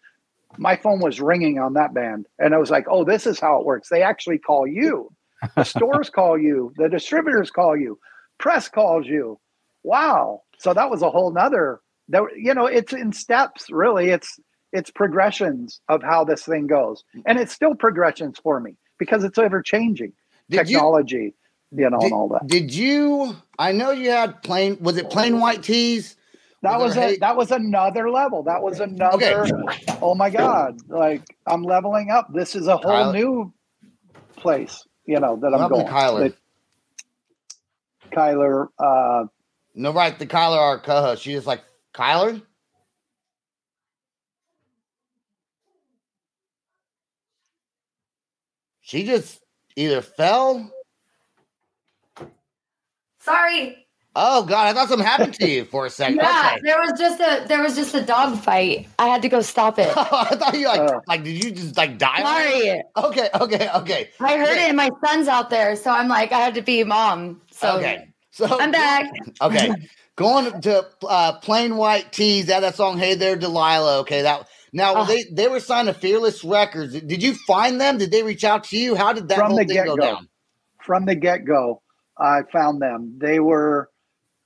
My 0.58 0.76
phone 0.76 1.00
was 1.00 1.22
ringing 1.22 1.58
on 1.60 1.74
that 1.74 1.94
band, 1.94 2.28
and 2.38 2.54
I 2.54 2.58
was 2.58 2.70
like, 2.70 2.86
"Oh, 2.90 3.04
this 3.06 3.26
is 3.26 3.40
how 3.40 3.60
it 3.60 3.66
works. 3.66 3.90
They 3.90 4.02
actually 4.04 4.38
call 4.40 4.68
you. 4.68 5.10
The 5.56 5.64
stores 5.64 6.10
call 6.10 6.38
you. 6.38 6.74
The 6.76 6.90
distributors 6.90 7.50
call 7.50 7.76
you. 7.78 7.98
Press 8.38 8.68
calls 8.70 9.08
you. 9.08 9.40
Wow!" 9.84 10.44
So 10.58 10.74
that 10.74 10.90
was 10.90 11.02
a 11.02 11.10
whole 11.10 11.32
nother. 11.32 11.82
That 12.10 12.24
you 12.36 12.54
know, 12.54 12.66
it's 12.66 12.94
in 12.94 13.14
steps. 13.14 13.66
Really, 13.72 14.10
it's 14.10 14.40
it's 14.74 14.90
progressions 14.92 15.82
of 15.90 16.02
how 16.04 16.24
this 16.24 16.44
thing 16.46 16.68
goes, 16.68 17.04
and 17.26 17.40
it's 17.40 17.54
still 17.54 17.76
progressions 17.76 18.38
for 18.42 18.60
me 18.60 18.76
because 18.98 19.24
it's 19.24 19.38
ever 19.38 19.62
changing 19.62 20.14
Did 20.50 20.70
you 20.70 20.76
technology, 20.76 21.34
you, 21.72 21.90
know, 21.90 22.00
did, 22.00 22.06
and 22.06 22.14
all 22.14 22.28
that. 22.30 22.48
did 22.48 22.74
you 22.74 23.36
I 23.60 23.72
know 23.72 23.92
you 23.92 24.12
had 24.12 24.42
plain 24.44 24.78
was 24.82 24.98
it 24.98 25.10
Plain 25.10 25.40
White 25.40 25.64
T's? 25.64 26.16
That 26.64 26.78
Was 26.80 26.96
was 26.96 27.14
a, 27.14 27.18
that 27.18 27.36
was 27.36 27.50
another 27.52 28.12
level. 28.12 28.44
That 28.44 28.62
was 28.62 28.80
another. 28.80 29.44
okay. 29.46 29.52
Oh 30.04 30.14
my 30.16 30.30
god! 30.30 30.78
Like 30.88 31.24
I'm 31.48 31.64
leveling 31.64 32.10
up. 32.12 32.32
This 32.34 32.56
is 32.56 32.68
a 32.68 32.78
whole 32.78 32.92
Kyler- 32.92 33.14
new 33.14 33.54
place. 34.36 34.86
You 35.06 35.20
know 35.20 35.38
that 35.38 35.52
What 35.52 35.62
I'm 35.62 35.70
going. 35.70 35.88
Kyler? 35.88 36.20
That 36.30 36.36
Kyler. 38.12 38.68
Uh, 38.80 39.26
No, 39.74 39.94
right, 39.94 40.18
the 40.18 40.28
Kyler 40.28 40.58
our 40.58 40.80
co-host. 40.80 41.24
She 41.24 41.32
just 41.34 41.48
like 41.48 41.64
Kyler. 41.94 42.42
She 48.82 49.06
just 49.06 49.40
either 49.76 50.02
fell. 50.02 50.70
Sorry. 53.20 53.78
Oh 54.14 54.44
God, 54.44 54.68
I 54.68 54.74
thought 54.74 54.90
something 54.90 55.06
happened 55.08 55.36
to 55.36 55.48
you 55.50 55.64
for 55.72 55.86
a 55.86 55.90
second. 55.90 56.18
Yeah, 56.18 56.50
Okay. 56.54 56.62
there 56.64 56.80
was 56.82 57.00
just 57.00 57.22
a 57.22 57.46
there 57.48 57.62
was 57.62 57.76
just 57.76 57.96
a 57.96 58.02
dog 58.02 58.38
fight. 58.38 58.90
I 59.00 59.08
had 59.08 59.22
to 59.22 59.30
go 59.30 59.40
stop 59.42 59.80
it. 59.80 59.88
I 59.96 60.36
thought 60.36 60.58
you 60.60 60.68
like 60.68 60.82
Oh. 60.82 61.02
like 61.08 61.24
did 61.24 61.42
you 61.42 61.52
just 61.52 61.78
like 61.78 61.98
die? 61.98 62.22
Sorry. 62.22 62.84
Okay, 62.98 63.30
okay, 63.40 63.70
okay. 63.76 64.10
I 64.20 64.38
heard 64.38 64.50
it 64.58 64.68
and 64.68 64.76
my 64.76 64.90
son's 65.06 65.28
out 65.30 65.50
there, 65.50 65.76
so 65.78 65.92
I'm 65.92 66.10
like, 66.10 66.34
I 66.34 66.40
had 66.40 66.56
to 66.56 66.62
be 66.62 66.84
mom. 66.84 67.42
So 67.52 67.78
okay. 67.78 68.11
So 68.32 68.48
I'm 68.60 68.72
back. 68.72 69.12
Okay. 69.42 69.72
Going 70.16 70.62
to 70.62 70.86
uh 71.08 71.40
Plain 71.40 71.78
White 71.78 72.12
T's, 72.12 72.48
that 72.48 72.60
that 72.62 72.76
song, 72.76 72.98
Hey 72.98 73.16
There 73.16 73.36
Delilah. 73.36 74.00
Okay, 74.00 74.22
that 74.24 74.48
now 74.74 74.94
Oh. 74.98 75.06
they 75.06 75.24
they 75.32 75.48
were 75.48 75.60
signed 75.60 75.88
to 75.88 75.94
Fearless 75.94 76.44
Records. 76.44 76.94
Did 76.94 77.24
you 77.24 77.34
find 77.34 77.80
them? 77.82 77.98
Did 77.98 78.12
they 78.12 78.24
reach 78.24 78.44
out 78.44 78.66
to 78.66 78.78
you? 78.78 78.96
How 78.96 79.14
did 79.14 79.30
that 79.30 79.38
From 79.40 79.52
whole 79.52 79.58
the 79.60 79.66
thing 79.66 79.84
go 79.84 79.96
get-go. 79.96 79.98
down? 79.98 80.30
from 80.86 81.06
the 81.06 81.16
get 81.16 81.46
go, 81.46 81.82
I 82.18 82.42
found 82.52 82.82
them. 82.82 83.16
They 83.20 83.40
were, 83.40 83.90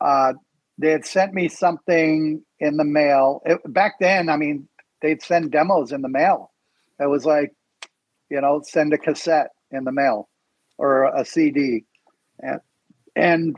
uh, 0.02 0.34
they 0.78 0.92
had 0.92 1.06
sent 1.06 1.34
me 1.34 1.48
something 1.48 2.44
in 2.60 2.78
the 2.78 2.84
mail. 2.84 3.42
It, 3.46 3.60
back 3.74 3.94
then, 4.00 4.30
I 4.30 4.36
mean, 4.38 4.68
they'd 5.02 5.22
send 5.22 5.52
demos 5.52 5.92
in 5.94 6.02
the 6.02 6.10
mail. 6.10 6.52
It 7.00 7.08
was 7.10 7.26
like, 7.26 7.54
you 8.30 8.42
know, 8.42 8.62
send 8.66 8.94
a 8.94 8.98
cassette 8.98 9.52
in 9.72 9.86
the 9.86 9.92
mail 9.94 10.28
or 10.78 11.06
a 11.06 11.24
CD. 11.26 11.86
And, 12.40 12.60
and 13.16 13.56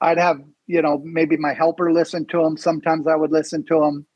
I'd 0.00 0.18
have, 0.18 0.40
you 0.66 0.82
know, 0.82 1.00
maybe 1.04 1.36
my 1.36 1.52
helper 1.54 1.92
listen 1.92 2.26
to 2.26 2.42
them. 2.42 2.56
Sometimes 2.56 3.06
I 3.06 3.16
would 3.16 3.32
listen 3.32 3.64
to 3.66 3.80
them. 3.80 4.06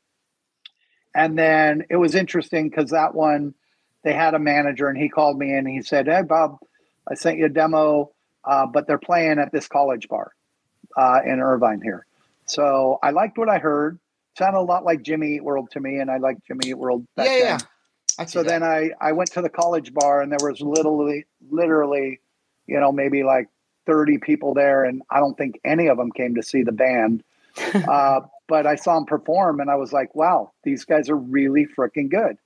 And 1.15 1.37
then 1.37 1.83
it 1.89 1.95
was 1.95 2.15
interesting 2.15 2.69
because 2.69 2.91
that 2.91 3.15
one, 3.15 3.53
they 4.03 4.13
had 4.13 4.33
a 4.33 4.39
manager 4.39 4.87
and 4.87 4.97
he 4.97 5.09
called 5.09 5.37
me 5.37 5.51
and 5.53 5.67
he 5.67 5.81
said, 5.81 6.07
Hey, 6.07 6.21
Bob, 6.23 6.57
I 7.09 7.15
sent 7.15 7.37
you 7.37 7.45
a 7.45 7.49
demo, 7.49 8.11
uh, 8.43 8.65
but 8.65 8.87
they're 8.87 8.97
playing 8.97 9.39
at 9.39 9.51
this 9.51 9.67
college 9.67 10.07
bar 10.07 10.31
uh, 10.97 11.19
in 11.25 11.39
Irvine 11.39 11.81
here. 11.81 12.05
So 12.45 12.99
I 13.01 13.11
liked 13.11 13.37
what 13.37 13.49
I 13.49 13.57
heard. 13.59 13.99
Sounded 14.37 14.59
a 14.59 14.61
lot 14.61 14.83
like 14.83 15.01
Jimmy 15.01 15.35
Eat 15.35 15.43
World 15.43 15.69
to 15.71 15.79
me, 15.79 15.97
and 15.99 16.11
I 16.11 16.17
liked 16.17 16.45
Jimmy 16.45 16.69
Eat 16.69 16.77
World 16.77 17.05
back 17.15 17.27
Yeah, 17.27 17.39
then. 17.39 17.59
yeah. 18.19 18.25
So 18.25 18.43
that. 18.43 18.49
then 18.49 18.63
I, 18.63 18.91
I 18.99 19.13
went 19.13 19.31
to 19.31 19.41
the 19.41 19.49
college 19.49 19.93
bar, 19.93 20.21
and 20.21 20.31
there 20.31 20.39
was 20.41 20.59
literally, 20.61 21.25
literally, 21.49 22.19
you 22.67 22.79
know, 22.79 22.91
maybe 22.91 23.23
like 23.23 23.47
30 23.85 24.19
people 24.19 24.53
there, 24.53 24.83
and 24.83 25.01
I 25.09 25.19
don't 25.19 25.37
think 25.37 25.59
any 25.63 25.87
of 25.87 25.97
them 25.97 26.11
came 26.11 26.35
to 26.35 26.43
see 26.43 26.63
the 26.63 26.71
band. 26.71 27.23
uh, 27.73 28.21
but 28.47 28.67
I 28.67 28.75
saw 28.75 28.95
them 28.95 29.05
perform, 29.05 29.59
and 29.59 29.69
I 29.69 29.75
was 29.75 29.93
like, 29.93 30.13
wow, 30.13 30.51
these 30.63 30.85
guys 30.85 31.09
are 31.09 31.15
really 31.15 31.67
freaking 31.77 32.09
good. 32.09 32.37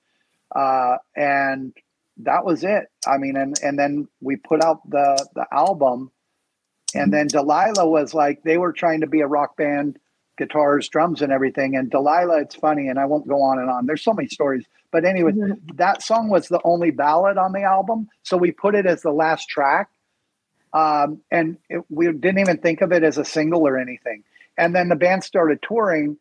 Uh, 0.54 0.96
and 1.16 1.72
that 2.18 2.44
was 2.44 2.64
it. 2.64 2.86
I 3.06 3.18
mean, 3.18 3.36
and 3.36 3.56
and 3.62 3.78
then 3.78 4.08
we 4.20 4.36
put 4.36 4.62
out 4.62 4.88
the 4.88 5.26
the 5.34 5.46
album, 5.52 6.10
and 6.94 7.12
then 7.12 7.26
Delilah 7.26 7.88
was 7.88 8.14
like 8.14 8.42
they 8.42 8.58
were 8.58 8.72
trying 8.72 9.00
to 9.00 9.06
be 9.06 9.20
a 9.20 9.26
rock 9.26 9.56
band, 9.56 9.98
guitars, 10.38 10.88
drums, 10.88 11.22
and 11.22 11.32
everything. 11.32 11.76
And 11.76 11.90
Delilah, 11.90 12.40
it's 12.40 12.56
funny, 12.56 12.88
and 12.88 12.98
I 12.98 13.06
won't 13.06 13.28
go 13.28 13.42
on 13.42 13.58
and 13.58 13.70
on. 13.70 13.86
There's 13.86 14.02
so 14.02 14.12
many 14.12 14.28
stories, 14.28 14.64
but 14.90 15.04
anyway, 15.04 15.32
that 15.74 16.02
song 16.02 16.28
was 16.28 16.48
the 16.48 16.60
only 16.64 16.90
ballad 16.90 17.38
on 17.38 17.52
the 17.52 17.62
album, 17.62 18.08
so 18.22 18.36
we 18.36 18.50
put 18.50 18.74
it 18.74 18.86
as 18.86 19.02
the 19.02 19.12
last 19.12 19.48
track. 19.48 19.88
Um, 20.72 21.20
and 21.30 21.58
it, 21.68 21.82
we 21.88 22.06
didn't 22.06 22.38
even 22.38 22.58
think 22.58 22.80
of 22.80 22.92
it 22.92 23.02
as 23.02 23.18
a 23.18 23.24
single 23.24 23.66
or 23.66 23.78
anything. 23.78 24.24
And 24.56 24.74
then 24.74 24.88
the 24.88 24.96
band 24.96 25.24
started 25.24 25.60
touring, 25.62 26.18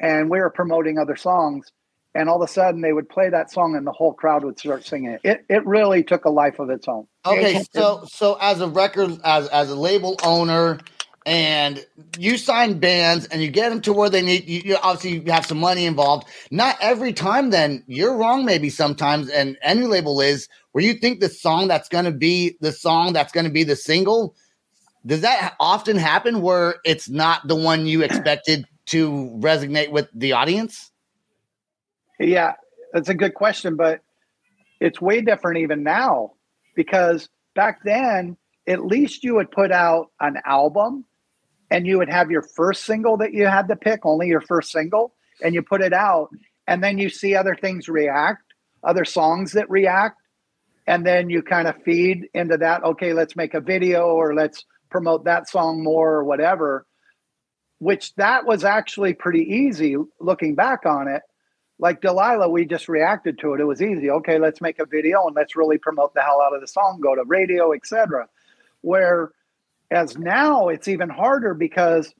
and 0.00 0.28
we 0.28 0.40
were 0.40 0.50
promoting 0.50 0.98
other 0.98 1.16
songs 1.16 1.70
and 2.16 2.28
all 2.28 2.42
of 2.42 2.48
a 2.48 2.52
sudden 2.52 2.80
they 2.80 2.92
would 2.92 3.08
play 3.08 3.28
that 3.28 3.50
song 3.50 3.76
and 3.76 3.86
the 3.86 3.92
whole 3.92 4.12
crowd 4.12 4.42
would 4.42 4.58
start 4.58 4.84
singing 4.84 5.12
it. 5.12 5.20
It, 5.22 5.44
it 5.48 5.66
really 5.66 6.02
took 6.02 6.24
a 6.24 6.30
life 6.30 6.58
of 6.58 6.70
its 6.70 6.88
own. 6.88 7.06
Okay, 7.24 7.62
so 7.74 8.04
so 8.08 8.38
as 8.40 8.60
a 8.60 8.68
record 8.68 9.18
as 9.22 9.48
as 9.48 9.70
a 9.70 9.76
label 9.76 10.16
owner 10.24 10.78
and 11.26 11.84
you 12.16 12.38
sign 12.38 12.78
bands 12.78 13.26
and 13.26 13.42
you 13.42 13.50
get 13.50 13.68
them 13.68 13.80
to 13.82 13.92
where 13.92 14.08
they 14.08 14.22
need 14.22 14.48
you, 14.48 14.62
you 14.64 14.76
obviously 14.82 15.18
you 15.18 15.32
have 15.32 15.44
some 15.44 15.58
money 15.58 15.84
involved. 15.84 16.26
Not 16.50 16.76
every 16.80 17.12
time 17.12 17.50
then 17.50 17.82
you're 17.86 18.16
wrong 18.16 18.44
maybe 18.44 18.70
sometimes 18.70 19.28
and 19.28 19.58
any 19.60 19.82
label 19.82 20.20
is 20.20 20.48
where 20.72 20.84
you 20.84 20.94
think 20.94 21.20
the 21.20 21.28
song 21.28 21.68
that's 21.68 21.88
going 21.88 22.04
to 22.04 22.12
be 22.12 22.56
the 22.60 22.72
song 22.72 23.12
that's 23.12 23.32
going 23.32 23.44
to 23.44 23.52
be 23.52 23.64
the 23.64 23.76
single 23.76 24.36
does 25.04 25.20
that 25.20 25.54
often 25.60 25.96
happen 25.96 26.42
where 26.42 26.76
it's 26.84 27.08
not 27.08 27.46
the 27.46 27.54
one 27.54 27.86
you 27.86 28.02
expected 28.02 28.66
to 28.86 29.30
resonate 29.40 29.90
with 29.90 30.08
the 30.12 30.32
audience? 30.32 30.90
Yeah, 32.18 32.54
that's 32.92 33.08
a 33.08 33.14
good 33.14 33.34
question, 33.34 33.76
but 33.76 34.00
it's 34.80 35.00
way 35.00 35.20
different 35.20 35.58
even 35.58 35.84
now 35.84 36.32
because 36.74 37.28
back 37.54 37.84
then, 37.84 38.36
at 38.66 38.84
least 38.84 39.22
you 39.22 39.36
would 39.36 39.50
put 39.52 39.70
out 39.70 40.10
an 40.20 40.38
album 40.44 41.04
and 41.70 41.86
you 41.86 41.98
would 41.98 42.08
have 42.08 42.30
your 42.30 42.42
first 42.42 42.84
single 42.84 43.16
that 43.18 43.32
you 43.32 43.46
had 43.46 43.68
to 43.68 43.76
pick, 43.76 44.04
only 44.04 44.28
your 44.28 44.40
first 44.40 44.70
single, 44.70 45.14
and 45.42 45.54
you 45.54 45.62
put 45.62 45.82
it 45.82 45.92
out, 45.92 46.28
and 46.66 46.82
then 46.82 46.98
you 46.98 47.08
see 47.08 47.34
other 47.34 47.54
things 47.54 47.88
react, 47.88 48.42
other 48.82 49.04
songs 49.04 49.52
that 49.52 49.68
react, 49.70 50.20
and 50.86 51.04
then 51.04 51.28
you 51.30 51.42
kind 51.42 51.66
of 51.68 51.82
feed 51.82 52.28
into 52.34 52.56
that. 52.58 52.84
Okay, 52.84 53.12
let's 53.12 53.36
make 53.36 53.54
a 53.54 53.60
video 53.60 54.06
or 54.06 54.34
let's 54.34 54.64
promote 54.90 55.24
that 55.24 55.48
song 55.48 55.82
more 55.82 56.12
or 56.12 56.24
whatever. 56.24 56.86
Which 57.78 58.14
that 58.14 58.46
was 58.46 58.64
actually 58.64 59.12
pretty 59.14 59.42
easy 59.42 59.96
looking 60.20 60.54
back 60.54 60.86
on 60.86 61.08
it 61.08 61.22
like 61.78 62.00
Delilah, 62.00 62.48
we 62.48 62.64
just 62.64 62.88
reacted 62.88 63.38
to 63.40 63.54
it. 63.54 63.60
It 63.60 63.64
was 63.64 63.82
easy. 63.82 64.10
Okay, 64.10 64.38
let's 64.38 64.60
make 64.60 64.78
a 64.78 64.86
video 64.86 65.26
and 65.26 65.36
let's 65.36 65.56
really 65.56 65.78
promote 65.78 66.14
the 66.14 66.22
hell 66.22 66.40
out 66.40 66.54
of 66.54 66.60
the 66.60 66.66
song, 66.66 67.00
go 67.02 67.14
to 67.14 67.22
radio, 67.24 67.72
etc. 67.72 68.28
Where 68.80 69.32
as 69.90 70.16
now 70.16 70.68
it's 70.68 70.88
even 70.88 71.08
harder 71.08 71.54
because 71.54 72.12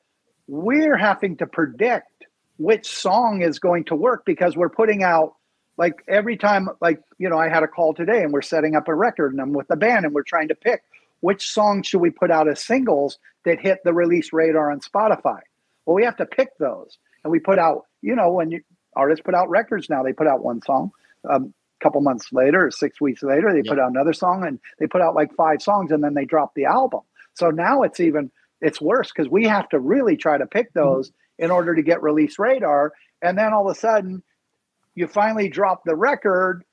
we're 0.46 0.96
having 0.96 1.36
to 1.36 1.46
predict 1.46 2.24
which 2.58 2.86
song 2.86 3.42
is 3.42 3.58
going 3.58 3.84
to 3.84 3.94
work 3.94 4.24
because 4.24 4.56
we're 4.56 4.68
putting 4.68 5.02
out 5.02 5.34
like 5.76 6.02
every 6.08 6.36
time 6.36 6.68
like 6.80 7.00
you 7.18 7.28
know 7.28 7.38
I 7.38 7.48
had 7.48 7.62
a 7.62 7.68
call 7.68 7.94
today 7.94 8.22
and 8.22 8.32
we're 8.32 8.42
setting 8.42 8.76
up 8.76 8.88
a 8.88 8.94
record 8.94 9.32
and 9.32 9.40
I'm 9.40 9.52
with 9.52 9.68
the 9.68 9.76
band 9.76 10.04
and 10.04 10.14
we're 10.14 10.22
trying 10.22 10.48
to 10.48 10.54
pick 10.54 10.82
which 11.20 11.50
song 11.50 11.82
should 11.82 12.00
we 12.00 12.10
put 12.10 12.30
out 12.30 12.48
as 12.48 12.62
singles 12.62 13.18
that 13.44 13.60
hit 13.60 13.78
the 13.84 13.92
release 13.92 14.32
radar 14.32 14.70
on 14.70 14.80
Spotify. 14.80 15.40
Well, 15.84 15.94
we 15.94 16.04
have 16.04 16.16
to 16.16 16.26
pick 16.26 16.56
those. 16.58 16.98
And 17.24 17.30
we 17.32 17.38
put 17.38 17.58
out, 17.58 17.86
you 18.02 18.14
know, 18.14 18.30
when 18.30 18.50
you 18.50 18.60
artists 18.96 19.22
put 19.22 19.34
out 19.34 19.48
records 19.48 19.88
now. 19.88 20.02
They 20.02 20.12
put 20.12 20.26
out 20.26 20.42
one 20.42 20.62
song. 20.62 20.90
Um, 21.28 21.52
a 21.80 21.84
couple 21.84 22.00
months 22.00 22.32
later, 22.32 22.66
or 22.66 22.70
six 22.70 23.00
weeks 23.00 23.22
later, 23.22 23.52
they 23.52 23.62
put 23.62 23.78
out 23.78 23.90
another 23.90 24.14
song, 24.14 24.46
and 24.46 24.58
they 24.78 24.86
put 24.86 25.02
out 25.02 25.14
like 25.14 25.34
five 25.34 25.60
songs, 25.60 25.92
and 25.92 26.02
then 26.02 26.14
they 26.14 26.24
drop 26.24 26.54
the 26.54 26.64
album. 26.64 27.00
So 27.36 27.50
now 27.50 27.82
it's 27.82 28.00
even 28.00 28.30
it's 28.60 28.80
worse 28.80 29.12
because 29.14 29.30
we 29.30 29.44
have 29.44 29.68
to 29.70 29.78
really 29.78 30.16
try 30.16 30.38
to 30.38 30.46
pick 30.46 30.72
mm-hmm. 30.72 30.80
those 30.80 31.12
in 31.38 31.50
order 31.50 31.74
to 31.74 31.82
get 31.82 32.02
release 32.02 32.38
radar. 32.38 32.92
And 33.22 33.36
then 33.36 33.52
all 33.52 33.68
of 33.68 33.76
a 33.76 33.78
sudden, 33.78 34.22
you 34.94 35.06
finally 35.06 35.48
drop 35.48 35.84
the 35.84 35.94
record, 35.94 36.64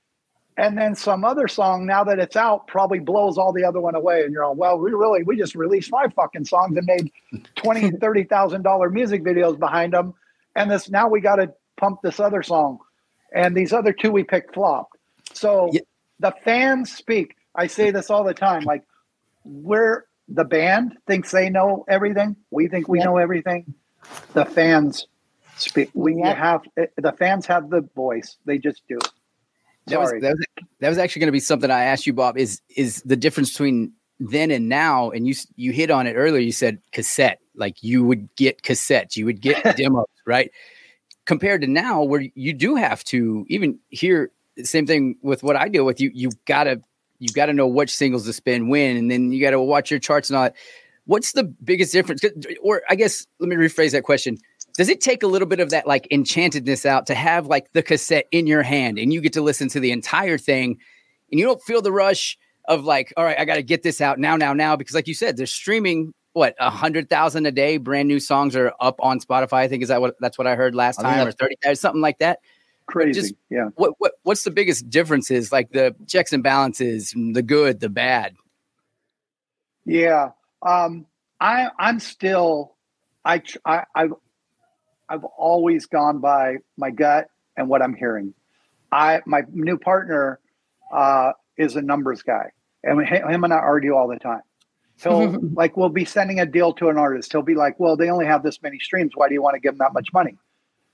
and 0.55 0.77
then 0.77 0.95
some 0.95 1.25
other 1.25 1.47
song 1.47 1.85
now 1.85 2.03
that 2.05 2.19
it's 2.19 2.35
out 2.35 2.67
probably 2.67 2.99
blows 2.99 3.37
all 3.37 3.51
the 3.51 3.65
other 3.65 3.81
one 3.81 3.95
away. 3.95 4.23
And 4.23 4.31
you're 4.31 4.43
all, 4.43 4.55
well, 4.55 4.77
we 4.79 4.91
really 4.91 5.23
we 5.23 5.35
just 5.37 5.55
released 5.55 5.89
five 5.89 6.13
fucking 6.13 6.45
songs 6.45 6.77
and 6.77 6.85
made 6.85 7.11
twenty, 7.55 7.91
thirty 7.91 8.23
thousand 8.23 8.63
dollar 8.63 8.89
music 8.89 9.23
videos 9.23 9.59
behind 9.59 9.93
them, 9.93 10.13
and 10.55 10.71
this 10.71 10.89
now 10.89 11.09
we 11.09 11.21
got 11.21 11.37
to 11.37 11.53
pump 11.75 11.99
this 12.03 12.19
other 12.19 12.43
song, 12.43 12.79
and 13.33 13.55
these 13.57 13.73
other 13.73 13.91
two 13.91 14.11
we 14.11 14.23
picked 14.23 14.53
flopped. 14.53 14.95
So 15.33 15.69
Yeah. 15.73 15.81
the 16.19 16.33
fans 16.43 16.93
speak. 16.93 17.35
I 17.55 17.67
say 17.67 17.91
this 17.91 18.09
all 18.09 18.23
the 18.23 18.33
time. 18.33 18.63
Like 18.63 18.83
we're 19.43 20.05
the 20.27 20.43
band 20.45 20.97
thinks 21.07 21.31
they 21.31 21.49
know 21.49 21.85
everything. 21.87 22.35
We 22.51 22.67
think 22.67 22.87
we 22.87 22.99
Yep. 22.99 23.05
know 23.05 23.17
everything. 23.17 23.73
The 24.33 24.45
fans 24.45 25.07
speak. 25.57 25.89
We 25.93 26.15
Yep. 26.15 26.37
have 26.37 26.61
eh, 26.77 26.85
the 26.97 27.11
fans 27.13 27.45
have 27.45 27.69
the 27.69 27.81
voice. 27.95 28.37
They 28.45 28.57
just 28.57 28.81
do. 28.87 28.99
That 29.87 29.99
was, 29.99 30.09
Sorry. 30.09 30.21
that 30.21 30.31
was 30.31 30.45
that 30.79 30.89
was 30.89 30.97
actually 30.97 31.19
going 31.21 31.27
to 31.27 31.33
be 31.33 31.39
something 31.39 31.69
I 31.69 31.83
asked 31.83 32.07
you, 32.07 32.13
Bob. 32.13 32.37
Is 32.37 32.61
is 32.75 33.01
the 33.03 33.17
difference 33.17 33.51
between 33.51 33.91
then 34.19 34.49
and 34.51 34.69
now? 34.69 35.11
And 35.11 35.27
you 35.27 35.35
you 35.55 35.71
hit 35.71 35.91
on 35.91 36.07
it 36.07 36.13
earlier. 36.13 36.41
You 36.41 36.53
said 36.53 36.79
cassette, 36.93 37.39
like 37.55 37.83
you 37.83 38.03
would 38.05 38.33
get 38.35 38.61
cassettes, 38.61 39.17
you 39.17 39.25
would 39.25 39.41
get 39.41 39.61
demos, 39.77 40.05
right? 40.25 40.51
Compared 41.25 41.61
to 41.61 41.67
now, 41.67 42.01
where 42.03 42.25
you 42.35 42.53
do 42.53 42.75
have 42.75 43.03
to 43.05 43.45
even 43.49 43.77
here. 43.89 44.31
Same 44.63 44.85
thing 44.85 45.17
with 45.23 45.41
what 45.41 45.55
I 45.55 45.67
deal 45.67 45.83
with. 45.83 45.99
You 45.99 46.11
you 46.13 46.29
gotta 46.45 46.81
you 47.19 47.29
gotta 47.33 47.53
know 47.53 47.67
which 47.67 47.95
singles 47.95 48.25
to 48.25 48.33
spin 48.33 48.69
when, 48.69 48.97
and 48.97 49.09
then 49.09 49.31
you 49.31 49.41
gotta 49.41 49.59
watch 49.59 49.91
your 49.91 49.99
charts 49.99 50.29
and 50.29 50.37
all 50.37 50.43
that. 50.43 50.55
What's 51.05 51.33
the 51.33 51.43
biggest 51.43 51.91
difference? 51.91 52.23
Or 52.61 52.81
I 52.89 52.95
guess 52.95 53.27
let 53.39 53.49
me 53.49 53.55
rephrase 53.55 53.91
that 53.91 54.03
question 54.03 54.37
does 54.77 54.89
it 54.89 55.01
take 55.01 55.23
a 55.23 55.27
little 55.27 55.47
bit 55.47 55.59
of 55.59 55.69
that 55.69 55.87
like 55.87 56.07
enchantedness 56.11 56.85
out 56.85 57.05
to 57.07 57.15
have 57.15 57.47
like 57.47 57.71
the 57.73 57.83
cassette 57.83 58.27
in 58.31 58.47
your 58.47 58.63
hand 58.63 58.97
and 58.97 59.13
you 59.13 59.21
get 59.21 59.33
to 59.33 59.41
listen 59.41 59.67
to 59.69 59.79
the 59.79 59.91
entire 59.91 60.37
thing 60.37 60.77
and 61.31 61.39
you 61.39 61.45
don't 61.45 61.61
feel 61.61 61.81
the 61.81 61.91
rush 61.91 62.37
of 62.67 62.83
like 62.83 63.13
all 63.17 63.23
right 63.23 63.39
i 63.39 63.45
got 63.45 63.55
to 63.55 63.63
get 63.63 63.83
this 63.83 64.01
out 64.01 64.19
now 64.19 64.35
now 64.35 64.53
now 64.53 64.75
because 64.75 64.95
like 64.95 65.07
you 65.07 65.13
said 65.13 65.37
they're 65.37 65.45
streaming 65.45 66.13
what 66.33 66.55
a 66.59 66.69
hundred 66.69 67.09
thousand 67.09 67.45
a 67.45 67.51
day 67.51 67.77
brand 67.77 68.07
new 68.07 68.19
songs 68.19 68.55
are 68.55 68.73
up 68.79 68.95
on 68.99 69.19
spotify 69.19 69.57
i 69.57 69.67
think 69.67 69.83
is 69.83 69.89
that 69.89 70.01
what 70.01 70.15
that's 70.19 70.37
what 70.37 70.47
i 70.47 70.55
heard 70.55 70.73
last 70.73 70.99
I 70.99 71.03
time 71.03 71.27
or 71.27 71.31
30 71.31 71.55
or 71.65 71.75
something 71.75 72.01
like 72.01 72.19
that 72.19 72.39
Crazy. 72.87 73.19
just- 73.21 73.33
yeah. 73.49 73.69
what 73.75 73.93
what 73.97 74.13
what's 74.23 74.43
the 74.43 74.51
biggest 74.51 74.89
differences 74.89 75.51
like 75.51 75.71
the 75.71 75.95
checks 76.07 76.33
and 76.33 76.43
balances 76.43 77.13
the 77.33 77.41
good 77.41 77.79
the 77.79 77.89
bad 77.89 78.35
Yeah. 79.85 80.29
Um, 80.61 81.05
I 81.39 81.69
I'm 81.77 81.99
still 81.99 82.75
I, 83.25 83.41
I 83.65 83.83
I've 83.95 84.13
I've 85.09 85.23
always 85.23 85.85
gone 85.85 86.19
by 86.19 86.57
my 86.77 86.89
gut 86.89 87.27
and 87.57 87.67
what 87.67 87.81
I'm 87.81 87.93
hearing. 87.93 88.33
I 88.91 89.21
my 89.25 89.41
new 89.51 89.77
partner 89.77 90.39
uh, 90.93 91.33
is 91.57 91.75
a 91.75 91.81
numbers 91.81 92.21
guy, 92.23 92.51
and 92.83 93.05
him 93.05 93.43
and 93.43 93.53
I 93.53 93.57
argue 93.57 93.95
all 93.95 94.07
the 94.07 94.19
time. 94.19 94.41
He'll 95.01 95.37
like 95.53 95.75
we'll 95.75 95.89
be 95.89 96.05
sending 96.05 96.39
a 96.39 96.45
deal 96.45 96.73
to 96.75 96.89
an 96.89 96.97
artist. 96.97 97.31
He'll 97.31 97.41
be 97.41 97.55
like, 97.55 97.79
"Well, 97.79 97.97
they 97.97 98.09
only 98.09 98.25
have 98.25 98.43
this 98.43 98.61
many 98.61 98.79
streams. 98.79 99.11
Why 99.15 99.27
do 99.27 99.33
you 99.33 99.41
want 99.41 99.55
to 99.55 99.59
give 99.59 99.73
them 99.73 99.79
that 99.79 99.93
much 99.93 100.13
money?" 100.13 100.37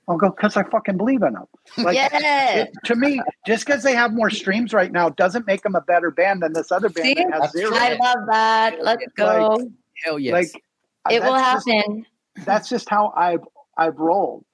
I'll 0.10 0.18
go 0.18 0.32
because 0.32 0.58
I 0.58 0.63
fucking 0.63 0.98
believe 0.98 1.22
in 1.22 1.34
them. 1.34 1.46
Like 1.78 1.96
yeah. 1.96 2.56
it- 2.56 2.74
to 2.86 2.96
me, 2.96 3.22
just 3.46 3.66
because 3.66 3.84
they 3.84 3.94
have 3.94 4.12
more 4.12 4.32
streams 4.32 4.74
right 4.74 4.92
now 4.92 5.10
doesn't 5.10 5.46
make 5.46 5.62
them 5.62 5.75
a 5.75 5.82
better 5.82 6.10
band 6.10 6.42
than 6.42 6.54
this 6.54 6.72
other 6.72 6.89
band 6.89 7.06
See? 7.06 7.13
that 7.13 7.42
has 7.42 7.51
zero. 7.51 7.72
I 7.75 7.94
love 7.94 8.18
that. 8.28 8.84
Let's 8.84 9.06
go. 9.16 9.70
Hell 10.04 10.18
yes. 10.18 10.34
Like 10.34 10.63
it 11.12 11.22
will 11.22 11.34
that's 11.34 11.63
just- 11.63 11.70
happen. 11.70 12.06
that's 12.44 12.70
just 12.70 12.89
how 12.89 13.13
I've 13.16 13.44
I've 13.78 14.00
rolled. 14.00 14.46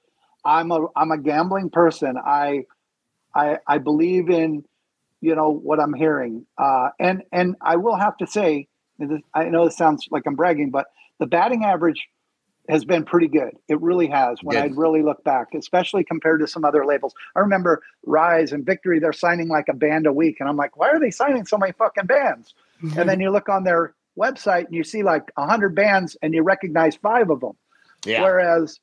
I'm 0.44 0.70
a 0.70 0.86
I'm 0.94 1.10
a 1.10 1.18
gambling 1.18 1.70
person. 1.70 2.16
I 2.24 2.64
I 3.34 3.58
I 3.66 3.78
believe 3.78 4.28
in 4.28 4.62
you 5.22 5.34
know 5.34 5.50
what 5.50 5.80
I'm 5.80 5.94
hearing. 5.94 6.44
Uh, 6.58 6.90
and 7.00 7.22
and 7.32 7.56
I 7.62 7.76
will 7.76 7.96
have 7.96 8.16
to 8.18 8.26
say, 8.26 8.68
I 9.34 9.44
know 9.44 9.64
this 9.64 9.76
sounds 9.76 10.06
like 10.10 10.24
I'm 10.26 10.36
bragging, 10.36 10.70
but 10.70 10.86
the 11.18 11.26
batting 11.26 11.64
average 11.64 12.06
has 12.68 12.84
been 12.84 13.04
pretty 13.04 13.28
good. 13.28 13.56
It 13.68 13.80
really 13.80 14.08
has. 14.08 14.42
When 14.42 14.56
I 14.56 14.66
really 14.66 15.02
look 15.02 15.22
back, 15.24 15.48
especially 15.54 16.04
compared 16.04 16.40
to 16.40 16.46
some 16.46 16.64
other 16.64 16.84
labels, 16.84 17.14
I 17.34 17.40
remember 17.40 17.82
Rise 18.04 18.52
and 18.52 18.64
Victory. 18.64 18.98
They're 18.98 19.12
signing 19.12 19.48
like 19.48 19.68
a 19.68 19.74
band 19.74 20.06
a 20.06 20.12
week, 20.12 20.36
and 20.40 20.48
I'm 20.48 20.56
like, 20.56 20.76
why 20.76 20.88
are 20.90 21.00
they 21.00 21.10
signing 21.10 21.46
so 21.46 21.58
many 21.58 21.72
fucking 21.72 22.06
bands? 22.06 22.54
Mm-hmm. 22.82 22.98
And 22.98 23.08
then 23.08 23.20
you 23.20 23.30
look 23.30 23.48
on 23.48 23.64
their 23.64 23.94
website 24.18 24.66
and 24.66 24.74
you 24.74 24.84
see 24.84 25.02
like 25.02 25.30
a 25.36 25.46
hundred 25.46 25.74
bands, 25.74 26.16
and 26.22 26.34
you 26.34 26.42
recognize 26.42 26.96
five 26.96 27.30
of 27.30 27.40
them. 27.40 27.56
Yeah. 28.04 28.22
Whereas 28.22 28.80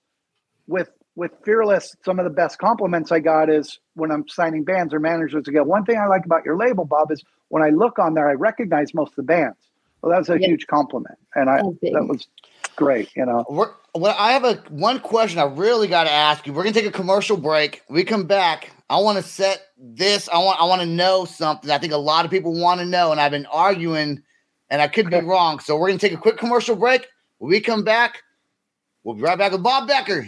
with 0.67 0.89
with 1.15 1.31
Fearless, 1.43 1.95
some 2.03 2.19
of 2.19 2.25
the 2.25 2.31
best 2.31 2.57
compliments 2.57 3.11
I 3.11 3.19
got 3.19 3.49
is 3.49 3.79
when 3.93 4.11
I'm 4.11 4.27
signing 4.27 4.63
bands 4.63 4.93
or 4.93 4.99
managers 4.99 5.43
to 5.43 5.51
go, 5.51 5.63
one 5.63 5.85
thing 5.85 5.97
I 5.97 6.07
like 6.07 6.25
about 6.25 6.43
your 6.43 6.57
label, 6.57 6.85
Bob, 6.85 7.11
is 7.11 7.23
when 7.49 7.61
I 7.61 7.69
look 7.69 7.99
on 7.99 8.15
there, 8.15 8.27
I 8.27 8.33
recognize 8.33 8.93
most 8.93 9.09
of 9.09 9.17
the 9.17 9.23
bands. 9.23 9.57
Well, 10.01 10.11
that 10.11 10.17
was 10.17 10.29
a 10.29 10.39
Yeah. 10.39 10.47
huge 10.47 10.67
compliment. 10.67 11.19
And 11.35 11.49
I 11.49 11.57
that 11.57 12.07
was 12.07 12.27
great, 12.75 13.15
you 13.15 13.25
know. 13.25 13.45
We're, 13.49 13.71
well, 13.95 14.15
I 14.17 14.31
have 14.33 14.43
a 14.43 14.55
one 14.69 14.99
question 14.99 15.39
I 15.39 15.43
really 15.43 15.87
got 15.87 16.05
to 16.05 16.11
ask 16.11 16.45
you. 16.47 16.53
We're 16.53 16.63
gonna 16.63 16.73
take 16.73 16.85
a 16.85 16.91
commercial 16.91 17.37
break. 17.37 17.81
We 17.89 18.03
come 18.03 18.25
back. 18.25 18.71
I 18.89 18.99
want 18.99 19.17
to 19.17 19.23
set 19.23 19.67
this. 19.77 20.29
I 20.29 20.37
want. 20.37 20.59
I 20.59 20.65
want 20.65 20.81
to 20.81 20.87
know 20.87 21.25
something. 21.25 21.69
I 21.69 21.77
think 21.77 21.93
a 21.93 21.97
lot 21.97 22.25
of 22.25 22.31
people 22.31 22.59
want 22.59 22.79
to 22.79 22.85
know, 22.85 23.11
and 23.11 23.21
I've 23.21 23.31
been 23.31 23.45
arguing, 23.47 24.21
and 24.69 24.81
I 24.81 24.87
could 24.87 25.09
be 25.09 25.21
wrong. 25.21 25.59
So 25.59 25.77
we're 25.77 25.87
gonna 25.87 25.99
take 25.99 26.13
a 26.13 26.17
quick 26.17 26.37
commercial 26.37 26.75
break. 26.75 27.07
When 27.37 27.49
we 27.49 27.59
come 27.59 27.83
back, 27.83 28.21
we'll 29.03 29.15
be 29.15 29.21
right 29.21 29.37
back 29.37 29.51
with 29.51 29.63
Bob 29.63 29.87
Becker. 29.87 30.27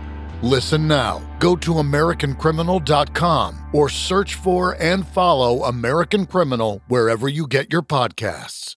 Listen 0.41 0.87
now. 0.87 1.21
Go 1.39 1.55
to 1.57 1.73
AmericanCriminal.com 1.73 3.69
or 3.73 3.89
search 3.89 4.35
for 4.35 4.75
and 4.81 5.07
follow 5.07 5.63
American 5.63 6.25
Criminal 6.25 6.81
wherever 6.87 7.29
you 7.29 7.45
get 7.45 7.71
your 7.71 7.83
podcasts. 7.83 8.75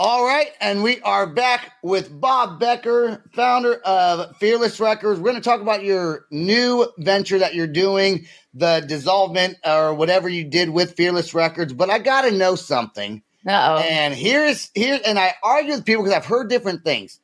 All 0.00 0.24
right, 0.24 0.50
and 0.60 0.84
we 0.84 1.00
are 1.00 1.26
back 1.26 1.72
with 1.82 2.20
Bob 2.20 2.60
Becker, 2.60 3.24
founder 3.34 3.74
of 3.84 4.36
Fearless 4.36 4.78
Records. 4.78 5.18
We're 5.18 5.32
going 5.32 5.42
to 5.42 5.48
talk 5.48 5.60
about 5.60 5.82
your 5.82 6.26
new 6.30 6.86
venture 6.98 7.40
that 7.40 7.56
you're 7.56 7.66
doing, 7.66 8.26
the 8.54 8.86
dissolvement 8.88 9.56
or 9.66 9.94
whatever 9.94 10.28
you 10.28 10.44
did 10.44 10.70
with 10.70 10.94
Fearless 10.94 11.34
Records. 11.34 11.72
But 11.72 11.90
I 11.90 11.98
got 11.98 12.22
to 12.22 12.30
know 12.30 12.54
something. 12.54 13.24
Uh 13.44 13.50
oh. 13.50 13.78
And 13.78 14.14
here's 14.14 14.70
here, 14.76 15.00
and 15.04 15.18
I 15.18 15.34
argue 15.42 15.72
with 15.72 15.84
people 15.84 16.04
because 16.04 16.16
I've 16.16 16.26
heard 16.26 16.48
different 16.48 16.84
things, 16.84 17.18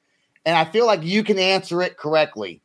and 0.44 0.56
I 0.56 0.64
feel 0.64 0.86
like 0.86 1.04
you 1.04 1.22
can 1.22 1.38
answer 1.38 1.80
it 1.80 1.96
correctly. 1.96 2.60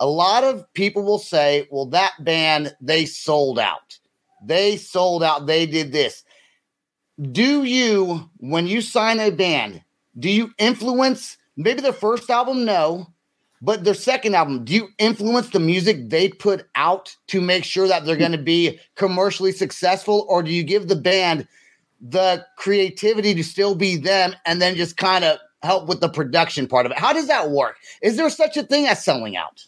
A 0.00 0.06
lot 0.06 0.44
of 0.44 0.64
people 0.74 1.02
will 1.02 1.18
say, 1.18 1.68
"Well, 1.70 1.86
that 1.86 2.12
band 2.24 2.74
they 2.80 3.04
sold 3.06 3.58
out. 3.58 3.98
They 4.42 4.76
sold 4.76 5.22
out. 5.22 5.46
They 5.46 5.66
did 5.66 5.92
this." 5.92 6.24
Do 7.30 7.64
you, 7.64 8.30
when 8.38 8.66
you 8.66 8.80
sign 8.80 9.20
a 9.20 9.30
band, 9.30 9.82
do 10.18 10.30
you 10.30 10.52
influence 10.58 11.36
maybe 11.56 11.82
their 11.82 11.92
first 11.92 12.30
album? 12.30 12.64
No, 12.64 13.12
but 13.62 13.84
their 13.84 13.94
second 13.94 14.34
album, 14.34 14.64
do 14.64 14.74
you 14.74 14.88
influence 14.98 15.50
the 15.50 15.60
music 15.60 16.08
they 16.08 16.30
put 16.30 16.66
out 16.76 17.14
to 17.26 17.40
make 17.42 17.64
sure 17.64 17.86
that 17.88 18.06
they're 18.06 18.16
going 18.16 18.32
to 18.32 18.38
be 18.38 18.80
commercially 18.96 19.52
successful, 19.52 20.24
or 20.28 20.42
do 20.42 20.50
you 20.50 20.62
give 20.62 20.88
the 20.88 20.96
band 20.96 21.46
the 22.00 22.44
creativity 22.56 23.34
to 23.34 23.44
still 23.44 23.74
be 23.74 23.96
them 23.96 24.34
and 24.46 24.62
then 24.62 24.76
just 24.76 24.96
kind 24.96 25.24
of 25.24 25.38
help 25.62 25.86
with 25.88 26.00
the 26.00 26.08
production 26.08 26.66
part 26.66 26.86
of 26.86 26.92
it? 26.92 26.98
How 26.98 27.12
does 27.12 27.26
that 27.26 27.50
work? 27.50 27.76
Is 28.02 28.16
there 28.16 28.30
such 28.30 28.56
a 28.56 28.62
thing 28.62 28.86
as 28.86 29.04
selling 29.04 29.36
out? 29.36 29.66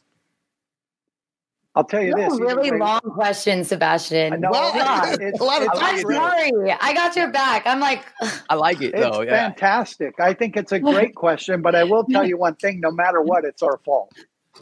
I'll 1.75 1.85
tell 1.85 2.03
you 2.03 2.13
That's 2.15 2.33
this. 2.35 2.41
a 2.41 2.43
really 2.45 2.69
either 2.69 2.75
way- 2.79 2.81
long 2.81 3.01
question, 3.01 3.65
Sebastian. 3.65 4.35
I 4.35 4.37
know, 4.37 4.51
Well, 4.51 4.69
it's- 4.77 5.17
a 5.19 5.27
it's- 5.29 5.41
lot 5.41 5.63
of 5.63 5.69
it's 5.73 5.81
I'm 5.81 6.01
sorry. 6.01 6.73
I 6.81 6.93
got 6.93 7.17
your 7.17 7.31
back. 7.31 7.63
I'm 7.67 7.81
like, 7.81 8.05
I 8.51 8.55
like 8.57 8.83
it 8.83 8.93
It's 8.95 9.01
though. 9.01 9.23
Yeah. 9.23 9.49
fantastic. 9.49 10.21
I 10.21 10.35
think 10.35 10.57
it's 10.57 10.73
a 10.73 10.79
great 10.79 11.15
question, 11.15 11.63
but 11.63 11.75
I 11.75 11.85
will 11.85 12.05
tell 12.05 12.25
you 12.29 12.37
one 12.37 12.57
thing: 12.57 12.81
no 12.81 12.91
matter 12.91 13.23
what, 13.23 13.45
it's 13.45 13.63
our 13.63 13.79
fault. 13.87 14.13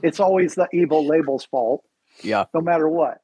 It's 0.04 0.20
always 0.20 0.54
the 0.54 0.68
evil 0.72 1.04
label's 1.04 1.44
fault, 1.46 1.84
Yeah. 2.22 2.44
no 2.54 2.60
matter 2.60 2.88
what. 2.88 3.18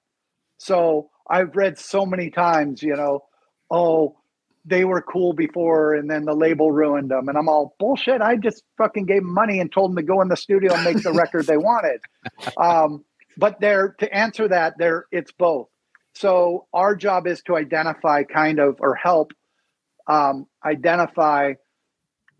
So 0.58 1.10
I've 1.30 1.54
read 1.54 1.78
so 1.78 2.04
many 2.04 2.30
times, 2.30 2.82
you 2.82 2.96
know, 2.96 3.24
oh, 3.70 4.16
they 4.64 4.84
were 4.84 5.00
cool 5.00 5.32
before, 5.32 5.94
and 5.94 6.10
then 6.10 6.24
the 6.24 6.34
label 6.34 6.72
ruined 6.72 7.12
them, 7.12 7.28
and 7.28 7.38
I'm 7.38 7.48
all 7.48 7.76
bullshit. 7.78 8.20
I 8.20 8.34
just 8.34 8.64
fucking 8.78 9.06
gave 9.06 9.22
them 9.22 9.32
money 9.32 9.60
and 9.60 9.70
told 9.70 9.92
them 9.92 9.96
to 9.96 10.02
go 10.02 10.20
in 10.22 10.28
the 10.28 10.36
studio 10.36 10.74
and 10.74 10.82
make 10.82 11.04
the 11.04 11.12
record 11.12 11.46
they 11.46 11.56
wanted. 11.56 12.00
Um, 12.56 13.04
but 13.36 13.60
there, 13.60 13.94
to 14.00 14.14
answer 14.14 14.48
that, 14.48 14.74
there, 14.78 15.06
it's 15.10 15.32
both. 15.32 15.68
So 16.14 16.66
our 16.72 16.96
job 16.96 17.26
is 17.26 17.42
to 17.42 17.56
identify 17.56 18.22
kind 18.22 18.58
of 18.58 18.76
or 18.80 18.94
help 18.94 19.32
um, 20.06 20.46
identify 20.64 21.54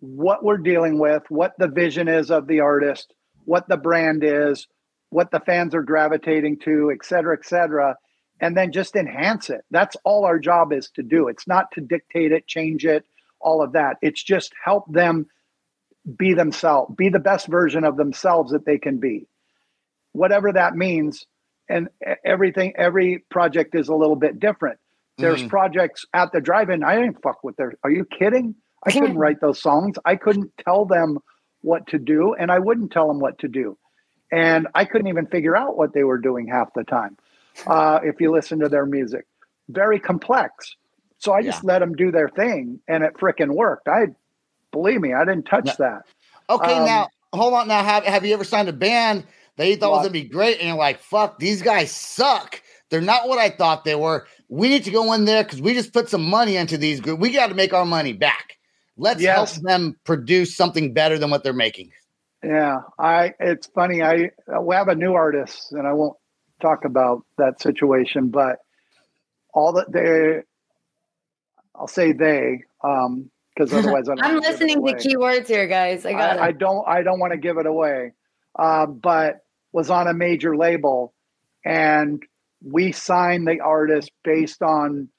what 0.00 0.44
we're 0.44 0.58
dealing 0.58 0.98
with, 0.98 1.22
what 1.28 1.54
the 1.58 1.68
vision 1.68 2.08
is 2.08 2.30
of 2.30 2.46
the 2.46 2.60
artist, 2.60 3.12
what 3.44 3.68
the 3.68 3.76
brand 3.76 4.22
is, 4.24 4.66
what 5.10 5.30
the 5.30 5.40
fans 5.40 5.74
are 5.74 5.82
gravitating 5.82 6.58
to, 6.60 6.90
et 6.92 7.04
cetera, 7.04 7.36
et 7.38 7.44
cetera, 7.44 7.96
and 8.40 8.56
then 8.56 8.72
just 8.72 8.96
enhance 8.96 9.50
it. 9.50 9.62
That's 9.70 9.96
all 10.04 10.24
our 10.24 10.38
job 10.38 10.72
is 10.72 10.90
to 10.94 11.02
do. 11.02 11.28
It's 11.28 11.46
not 11.46 11.70
to 11.72 11.80
dictate 11.80 12.32
it, 12.32 12.46
change 12.46 12.84
it, 12.84 13.04
all 13.40 13.62
of 13.62 13.72
that. 13.72 13.96
It's 14.02 14.22
just 14.22 14.52
help 14.62 14.90
them 14.92 15.26
be 16.16 16.34
themselves, 16.34 16.94
be 16.96 17.08
the 17.08 17.18
best 17.18 17.48
version 17.48 17.84
of 17.84 17.96
themselves 17.96 18.52
that 18.52 18.64
they 18.64 18.78
can 18.78 18.98
be. 18.98 19.26
Whatever 20.16 20.52
that 20.52 20.74
means. 20.74 21.26
And 21.68 21.88
everything, 22.24 22.74
every 22.76 23.24
project 23.30 23.74
is 23.74 23.88
a 23.88 23.94
little 23.94 24.16
bit 24.16 24.38
different. 24.38 24.78
There's 25.18 25.42
Mhm. 25.42 25.48
projects 25.48 26.04
at 26.14 26.30
the 26.32 26.40
drive-in. 26.40 26.84
I 26.84 26.96
didn't 26.96 27.22
fuck 27.22 27.42
with 27.42 27.56
their. 27.56 27.72
Are 27.82 27.90
you 27.90 28.04
kidding? 28.04 28.54
I 28.84 28.92
couldn't 28.92 29.18
write 29.18 29.40
those 29.40 29.60
songs. 29.60 29.98
I 30.04 30.14
couldn't 30.16 30.52
tell 30.64 30.84
them 30.84 31.18
what 31.62 31.86
to 31.88 31.98
do, 31.98 32.34
and 32.34 32.52
I 32.52 32.60
wouldn't 32.60 32.92
tell 32.92 33.08
them 33.08 33.18
what 33.18 33.38
to 33.40 33.48
do. 33.48 33.76
And 34.30 34.68
I 34.74 34.84
couldn't 34.84 35.08
even 35.08 35.26
figure 35.26 35.56
out 35.56 35.76
what 35.76 35.92
they 35.92 36.04
were 36.04 36.18
doing 36.18 36.46
half 36.46 36.72
the 36.74 36.84
time. 36.84 37.16
Uh, 37.66 38.00
if 38.04 38.20
you 38.20 38.30
listen 38.30 38.58
to 38.60 38.68
their 38.68 38.84
music, 38.84 39.24
very 39.70 39.98
complex. 39.98 40.76
So 41.18 41.32
I 41.32 41.40
just 41.42 41.64
let 41.64 41.78
them 41.78 41.94
do 41.94 42.10
their 42.12 42.28
thing, 42.28 42.80
and 42.86 43.02
it 43.02 43.14
frickin' 43.14 43.50
worked. 43.54 43.88
I 43.88 44.08
believe 44.72 45.00
me, 45.00 45.14
I 45.14 45.24
didn't 45.24 45.46
touch 45.46 45.64
No. 45.64 45.72
that. 45.78 46.02
Okay, 46.50 46.74
Um, 46.78 46.84
now 46.84 47.08
hold 47.32 47.54
on. 47.54 47.66
Now, 47.66 47.82
have 47.82 48.04
have 48.04 48.26
you 48.26 48.34
ever 48.34 48.44
signed 48.44 48.68
a 48.68 48.74
band 48.74 49.24
that 49.56 49.68
you 49.68 49.76
thought 49.76 49.90
was 49.92 50.00
gonna 50.02 50.10
be 50.10 50.24
great, 50.24 50.58
and 50.58 50.68
you're 50.68 50.76
like, 50.76 51.00
"Fuck, 51.00 51.38
these 51.38 51.62
guys 51.62 51.90
suck. 51.90 52.62
They're 52.90 53.00
not 53.00 53.28
what 53.28 53.38
I 53.38 53.50
thought 53.50 53.84
they 53.84 53.94
were. 53.94 54.26
We 54.48 54.68
need 54.68 54.84
to 54.84 54.90
go 54.90 55.12
in 55.12 55.24
there 55.24 55.42
because 55.42 55.60
we 55.60 55.74
just 55.74 55.92
put 55.92 56.08
some 56.08 56.24
money 56.24 56.56
into 56.56 56.78
these 56.78 57.00
groups. 57.00 57.20
We 57.20 57.32
got 57.32 57.48
to 57.48 57.54
make 57.54 57.72
our 57.72 57.86
money 57.86 58.12
back. 58.12 58.58
Let's 58.96 59.20
Yes. 59.20 59.54
help 59.56 59.64
them 59.64 59.96
produce 60.04 60.56
something 60.56 60.92
better 60.94 61.18
than 61.18 61.30
what 61.30 61.42
they're 61.42 61.52
making. 61.52 61.90
Yeah, 62.44 62.82
I. 62.98 63.34
It's 63.40 63.66
funny. 63.66 64.02
I 64.02 64.30
we 64.60 64.74
have 64.74 64.88
a 64.88 64.94
new 64.94 65.14
artist, 65.14 65.72
and 65.72 65.86
I 65.86 65.92
won't 65.94 66.16
talk 66.60 66.84
about 66.84 67.22
that 67.38 67.60
situation, 67.60 68.28
but 68.28 68.58
all 69.52 69.72
that 69.72 69.90
they, 69.90 70.42
I'll 71.74 71.88
say 71.88 72.12
they, 72.12 72.62
um, 72.84 73.30
because 73.54 73.72
otherwise 73.74 74.08
I 74.08 74.14
don't 74.14 74.24
I'm 74.24 74.34
wanna 74.34 74.40
give 74.40 74.48
it 74.48 74.52
listening 74.60 74.86
to 74.86 75.08
keywords 75.08 75.48
here, 75.48 75.66
guys. 75.66 76.06
I 76.06 76.12
got 76.12 76.38
I, 76.38 76.48
I 76.48 76.52
don't. 76.52 76.86
I 76.86 77.02
don't 77.02 77.18
want 77.18 77.32
to 77.32 77.38
give 77.38 77.58
it 77.58 77.66
away, 77.66 78.12
uh, 78.58 78.86
but 78.86 79.40
was 79.76 79.90
on 79.90 80.08
a 80.08 80.14
major 80.14 80.56
label, 80.56 81.12
and 81.62 82.22
we 82.64 82.92
signed 82.92 83.46
the 83.46 83.60
artist 83.60 84.10
based 84.24 84.62
on 84.62 85.10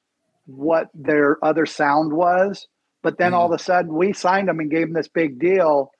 what 0.48 0.88
their 0.96 1.38
other 1.46 1.67
sound 1.67 2.12
was. 2.12 2.67
But 3.04 3.20
then 3.20 3.36
all 3.36 3.46
mm-hmm. 3.46 3.54
of 3.54 3.60
a 3.60 3.63
sudden, 3.63 3.93
we 3.93 4.13
signed 4.13 4.48
them 4.48 4.60
and 4.60 4.72
gave 4.72 4.88
them 4.88 4.93
this 4.93 5.10
big 5.10 5.38
deal, 5.38 5.91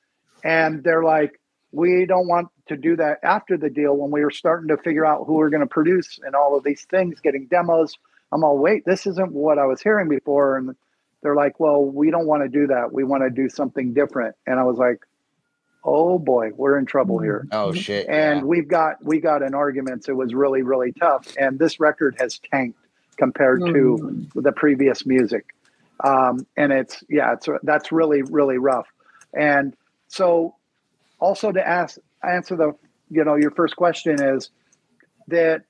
and 0.44 0.84
they're 0.84 1.04
like, 1.04 1.40
"We 1.72 2.08
don't 2.08 2.28
want 2.28 2.48
to 2.70 2.76
do 2.76 2.96
that 2.96 3.20
after 3.22 3.58
the 3.58 3.70
deal." 3.70 3.96
When 3.96 4.10
we 4.10 4.24
were 4.24 4.32
starting 4.32 4.70
to 4.70 4.82
figure 4.82 5.06
out 5.06 5.26
who 5.28 5.36
we're 5.36 5.52
going 5.52 5.62
to 5.62 5.68
produce 5.68 6.18
and 6.26 6.34
all 6.34 6.58
of 6.58 6.64
these 6.64 6.84
things, 6.90 7.20
getting 7.22 7.46
demos, 7.46 7.94
I'm 8.32 8.44
all, 8.44 8.58
"Wait, 8.58 8.86
this 8.86 9.06
isn't 9.06 9.34
what 9.34 9.60
I 9.60 9.68
was 9.68 9.84
hearing 9.84 10.10
before." 10.10 10.58
And 10.58 10.76
they're 11.22 11.36
like, 11.36 11.60
"Well, 11.60 11.86
we 11.86 12.10
don't 12.10 12.26
want 12.26 12.42
to 12.42 12.50
do 12.50 12.66
that. 12.74 12.92
We 12.92 13.04
want 13.04 13.22
to 13.22 13.30
do 13.30 13.50
something 13.50 13.94
different." 13.94 14.36
And 14.48 14.60
I 14.60 14.64
was 14.64 14.80
like, 14.80 15.06
"Oh 15.88 16.20
boy, 16.20 16.52
we're 16.56 16.78
in 16.78 16.86
trouble 16.86 17.20
here." 17.20 17.48
Oh 17.52 17.74
shit! 17.74 18.08
And 18.10 18.42
yeah. 18.42 18.44
we've 18.44 18.68
got 18.68 19.04
we 19.04 19.22
got 19.22 19.42
in 19.42 19.56
arguments. 19.56 20.10
It 20.10 20.16
was 20.16 20.34
really 20.34 20.62
really 20.62 20.92
tough, 20.92 21.34
and 21.40 21.58
this 21.58 21.80
record 21.80 22.18
has 22.20 22.40
tanked 22.52 22.78
compared 23.18 23.62
to 23.66 24.28
the 24.36 24.52
previous 24.52 25.06
music. 25.06 25.56
Um, 26.04 26.46
and 26.56 26.72
it's 26.72 27.04
yeah, 27.10 27.34
it's 27.34 27.48
that's 27.64 27.92
really 27.92 28.22
really 28.22 28.58
rough. 28.58 28.88
And 29.34 29.76
so, 30.10 30.56
also 31.20 31.52
to 31.52 31.68
ask 31.68 31.98
answer 32.22 32.56
the 32.56 32.76
you 33.10 33.24
know 33.24 33.36
your 33.36 33.52
first 33.52 33.76
question 33.76 34.22
is 34.22 34.50
that 35.30 35.64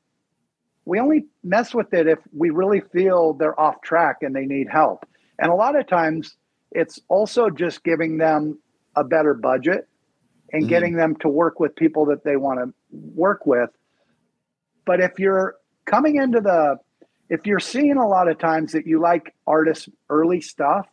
we 0.86 1.00
only 1.00 1.26
mess 1.44 1.74
with 1.74 1.94
it 1.94 2.08
if 2.08 2.20
we 2.36 2.50
really 2.50 2.82
feel 2.82 3.34
they're 3.34 3.60
off 3.60 3.82
track 3.82 4.18
and 4.22 4.36
they 4.36 4.46
need 4.46 4.68
help. 4.70 5.06
And 5.38 5.52
a 5.52 5.56
lot 5.56 5.78
of 5.78 5.88
times 5.88 6.36
it's 6.72 7.00
also 7.08 7.50
just 7.50 7.84
giving 7.84 8.18
them 8.18 8.60
a 8.96 9.04
better 9.04 9.34
budget 9.34 9.87
and 10.52 10.66
Mhm. 10.66 10.70
getting 10.70 10.96
them 10.96 11.16
to 11.18 11.30
work 11.30 11.60
with 11.60 11.76
people 11.76 12.06
that 12.06 12.24
they 12.24 12.38
want 12.38 12.60
to 12.60 12.74
work 12.92 13.46
with. 13.46 13.70
But 14.86 15.02
if 15.02 15.20
you're 15.20 15.56
coming 15.86 16.16
into 16.16 16.40
the, 16.40 16.78
if 17.30 17.46
you're 17.46 17.60
seeing 17.60 17.98
a 17.98 18.08
lot 18.08 18.30
of 18.30 18.38
times 18.38 18.72
that 18.72 18.88
you 18.88 19.00
like 19.00 19.34
artists' 19.46 19.90
early 20.10 20.42
stuff, 20.42 20.88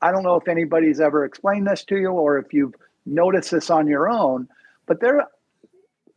I 0.00 0.12
don't 0.12 0.22
know 0.22 0.36
if 0.36 0.46
anybody's 0.46 1.00
ever 1.00 1.24
explained 1.24 1.66
this 1.66 1.84
to 1.86 1.96
you 1.96 2.10
or 2.10 2.38
if 2.38 2.52
you've 2.52 2.74
noticed 3.04 3.50
this 3.50 3.70
on 3.70 3.86
your 3.86 4.08
own, 4.08 4.48
but 4.86 5.00
there, 5.00 5.26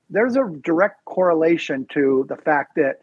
there's 0.10 0.36
a 0.36 0.44
direct 0.62 1.06
correlation 1.06 1.88
to 1.94 2.26
the 2.28 2.36
fact 2.36 2.76
that 2.76 3.02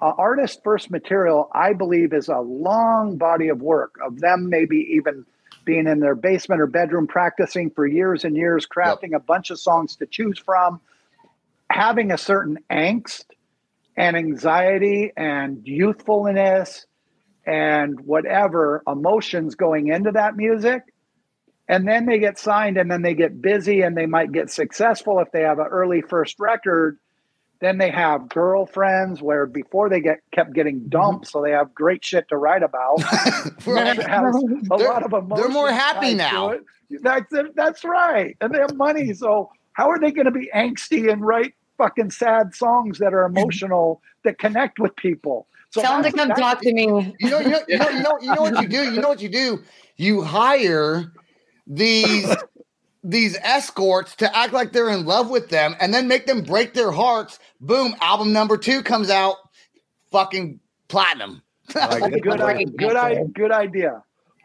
uh, 0.00 0.12
artist 0.16 0.60
first 0.64 0.90
material, 0.90 1.50
I 1.52 1.74
believe, 1.74 2.12
is 2.14 2.28
a 2.28 2.38
long 2.38 3.18
body 3.18 3.48
of 3.48 3.60
work 3.60 3.96
of 4.04 4.18
them 4.20 4.48
maybe 4.48 4.76
even 4.96 5.26
being 5.70 5.86
in 5.86 6.00
their 6.00 6.16
basement 6.16 6.60
or 6.60 6.66
bedroom 6.66 7.06
practicing 7.06 7.70
for 7.70 7.86
years 7.86 8.24
and 8.24 8.36
years, 8.36 8.66
crafting 8.66 9.14
a 9.14 9.20
bunch 9.20 9.50
of 9.50 9.60
songs 9.60 9.94
to 9.94 10.04
choose 10.04 10.36
from, 10.36 10.80
having 11.70 12.10
a 12.10 12.18
certain 12.18 12.58
angst 12.68 13.26
and 13.96 14.16
anxiety 14.16 15.12
and 15.16 15.64
youthfulness 15.64 16.86
and 17.46 18.00
whatever 18.00 18.82
emotions 18.84 19.54
going 19.54 19.86
into 19.86 20.10
that 20.10 20.36
music. 20.36 20.82
And 21.68 21.86
then 21.86 22.04
they 22.04 22.18
get 22.18 22.36
signed 22.36 22.76
and 22.76 22.90
then 22.90 23.02
they 23.02 23.14
get 23.14 23.40
busy 23.40 23.82
and 23.82 23.96
they 23.96 24.06
might 24.06 24.32
get 24.32 24.50
successful 24.50 25.20
if 25.20 25.30
they 25.30 25.42
have 25.42 25.60
an 25.60 25.68
early 25.68 26.02
first 26.02 26.40
record. 26.40 26.98
Then 27.60 27.76
they 27.76 27.90
have 27.90 28.28
girlfriends 28.30 29.20
where 29.20 29.44
before 29.44 29.90
they 29.90 30.00
get 30.00 30.20
kept 30.32 30.54
getting 30.54 30.80
mm-hmm. 30.80 30.88
dumped, 30.88 31.26
so 31.28 31.42
they 31.42 31.50
have 31.50 31.74
great 31.74 32.04
shit 32.04 32.28
to 32.30 32.36
write 32.36 32.62
about. 32.62 33.02
right. 33.66 33.98
a 33.98 34.02
they're, 34.06 34.88
lot 34.88 35.02
of 35.02 35.28
they're 35.36 35.48
more 35.48 35.70
happy 35.70 36.14
now. 36.14 36.54
That's 37.02 37.32
it. 37.32 37.54
That's 37.54 37.84
right, 37.84 38.36
and 38.40 38.54
they 38.54 38.58
have 38.58 38.74
money. 38.74 39.12
So 39.12 39.50
how 39.72 39.90
are 39.90 39.98
they 39.98 40.10
going 40.10 40.24
to 40.24 40.30
be 40.30 40.50
angsty 40.54 41.12
and 41.12 41.24
write 41.24 41.54
fucking 41.76 42.10
sad 42.10 42.54
songs 42.54 42.98
that 42.98 43.12
are 43.12 43.24
emotional 43.24 44.00
that 44.24 44.38
connect 44.38 44.78
with 44.78 44.96
people? 44.96 45.46
So 45.70 45.82
Tell 45.82 46.02
them 46.02 46.10
to 46.10 46.16
that's- 46.16 46.28
come 46.28 46.42
talk 46.42 46.62
to 46.62 46.72
me. 46.72 47.14
You 47.20 47.30
know, 47.30 47.40
you 47.40 47.50
know, 47.50 47.60
you 47.68 47.78
know, 47.78 47.90
you 47.90 48.02
know, 48.02 48.18
you 48.20 48.34
know 48.34 48.42
what 48.42 48.62
you 48.62 48.68
do. 48.68 48.92
You 48.92 49.00
know 49.00 49.08
what 49.08 49.22
you 49.22 49.28
do. 49.28 49.62
You 49.96 50.22
hire 50.22 51.12
these 51.66 52.34
these 53.02 53.36
escorts 53.42 54.16
to 54.16 54.36
act 54.36 54.52
like 54.52 54.72
they're 54.72 54.90
in 54.90 55.04
love 55.04 55.30
with 55.30 55.48
them, 55.48 55.74
and 55.80 55.92
then 55.92 56.08
make 56.08 56.26
them 56.26 56.42
break 56.42 56.74
their 56.74 56.90
hearts. 56.90 57.38
Boom! 57.60 57.94
Album 58.00 58.32
number 58.32 58.56
two 58.56 58.82
comes 58.82 59.10
out, 59.10 59.36
fucking 60.10 60.60
platinum. 60.88 61.42
Like, 61.74 62.22
good, 62.22 62.40
Great 62.40 62.76
good, 62.76 63.34
good 63.34 63.52
idea. 63.52 64.02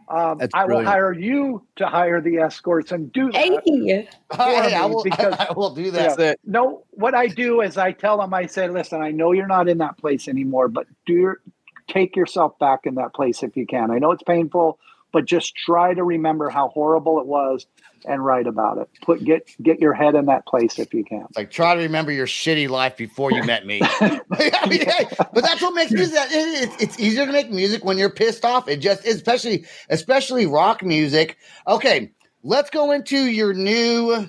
Um, 0.07 0.37
That's 0.37 0.53
I 0.53 0.65
will 0.65 0.83
hire 0.83 1.13
you 1.13 1.65
to 1.77 1.87
hire 1.87 2.21
the 2.21 2.37
escorts 2.37 2.91
and 2.91 3.11
do 3.11 3.31
that. 3.31 3.63
Hey, 3.65 4.07
Hey, 4.35 4.73
I 4.75 4.85
will. 4.85 5.03
because- 5.03 5.33
I, 5.39 5.51
will 5.53 5.73
do 5.73 5.91
that. 5.91 6.17
That's 6.17 6.19
it. 6.19 6.39
No, 6.45 6.83
what 6.91 7.15
I 7.15 7.27
do 7.27 7.61
is 7.61 7.77
I 7.77 7.91
tell 7.91 8.19
them, 8.19 8.33
I 8.33 8.45
say, 8.45 8.69
listen, 8.69 9.01
I 9.01 9.11
know 9.11 9.31
you're 9.31 9.47
not 9.47 9.67
in 9.67 9.79
that 9.79 9.97
place 9.97 10.27
anymore, 10.27 10.67
but 10.67 10.85
do 11.05 11.13
your, 11.13 11.41
take 11.87 12.15
yourself 12.15 12.57
back 12.59 12.81
in 12.85 12.95
that 12.95 13.13
place 13.13 13.41
if 13.41 13.57
you 13.57 13.65
can. 13.65 13.89
I 13.89 13.97
know 13.97 14.11
it's 14.11 14.23
painful, 14.23 14.79
but 15.15 15.23
just 15.23 15.55
try 15.55 15.93
to 15.93 16.03
remember 16.03 16.49
how 16.49 16.67
horrible 16.67 17.21
it 17.21 17.25
was 17.25 17.65
and 18.03 18.23
write 18.25 18.47
about 18.47 18.79
it. 18.79 18.89
Put 19.01 19.23
get 19.23 19.49
get 19.63 19.79
your 19.79 19.93
head 19.93 20.13
in 20.13 20.25
that 20.25 20.45
place 20.45 20.77
if 20.77 20.93
you 20.93 21.05
can. 21.05 21.25
Like 21.37 21.51
try 21.51 21.73
to 21.73 21.81
remember 21.83 22.11
your 22.11 22.27
shitty 22.27 22.67
life 22.67 22.97
before 22.97 23.31
you 23.31 23.41
met 23.45 23.65
me. 23.65 23.79
I 24.01 24.67
mean, 24.67 24.81
hey, 24.81 25.07
but 25.17 25.41
that's 25.41 25.61
what 25.61 25.73
makes 25.73 25.93
music. 25.93 26.17
It, 26.17 26.63
it, 26.63 26.81
it's 26.81 26.99
easier 26.99 27.25
to 27.25 27.31
make 27.31 27.49
music 27.49 27.85
when 27.85 27.97
you're 27.97 28.09
pissed 28.09 28.43
off. 28.43 28.67
It 28.67 28.81
just, 28.81 29.07
especially, 29.07 29.63
especially 29.89 30.47
rock 30.47 30.83
music. 30.83 31.37
Okay, 31.65 32.11
let's 32.43 32.69
go 32.69 32.91
into 32.91 33.17
your 33.17 33.53
new 33.53 34.27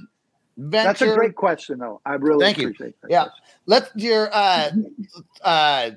venture. 0.57 0.87
That's 0.87 1.03
a 1.03 1.15
great 1.15 1.35
question, 1.35 1.81
though. 1.81 2.01
I 2.07 2.15
really 2.15 2.45
Thank 2.45 2.59
you. 2.59 2.73
that. 2.79 2.93
Yeah, 3.11 3.27
let's 3.67 3.91
your 3.97 4.31
uh 4.33 4.71
uh 5.43 5.91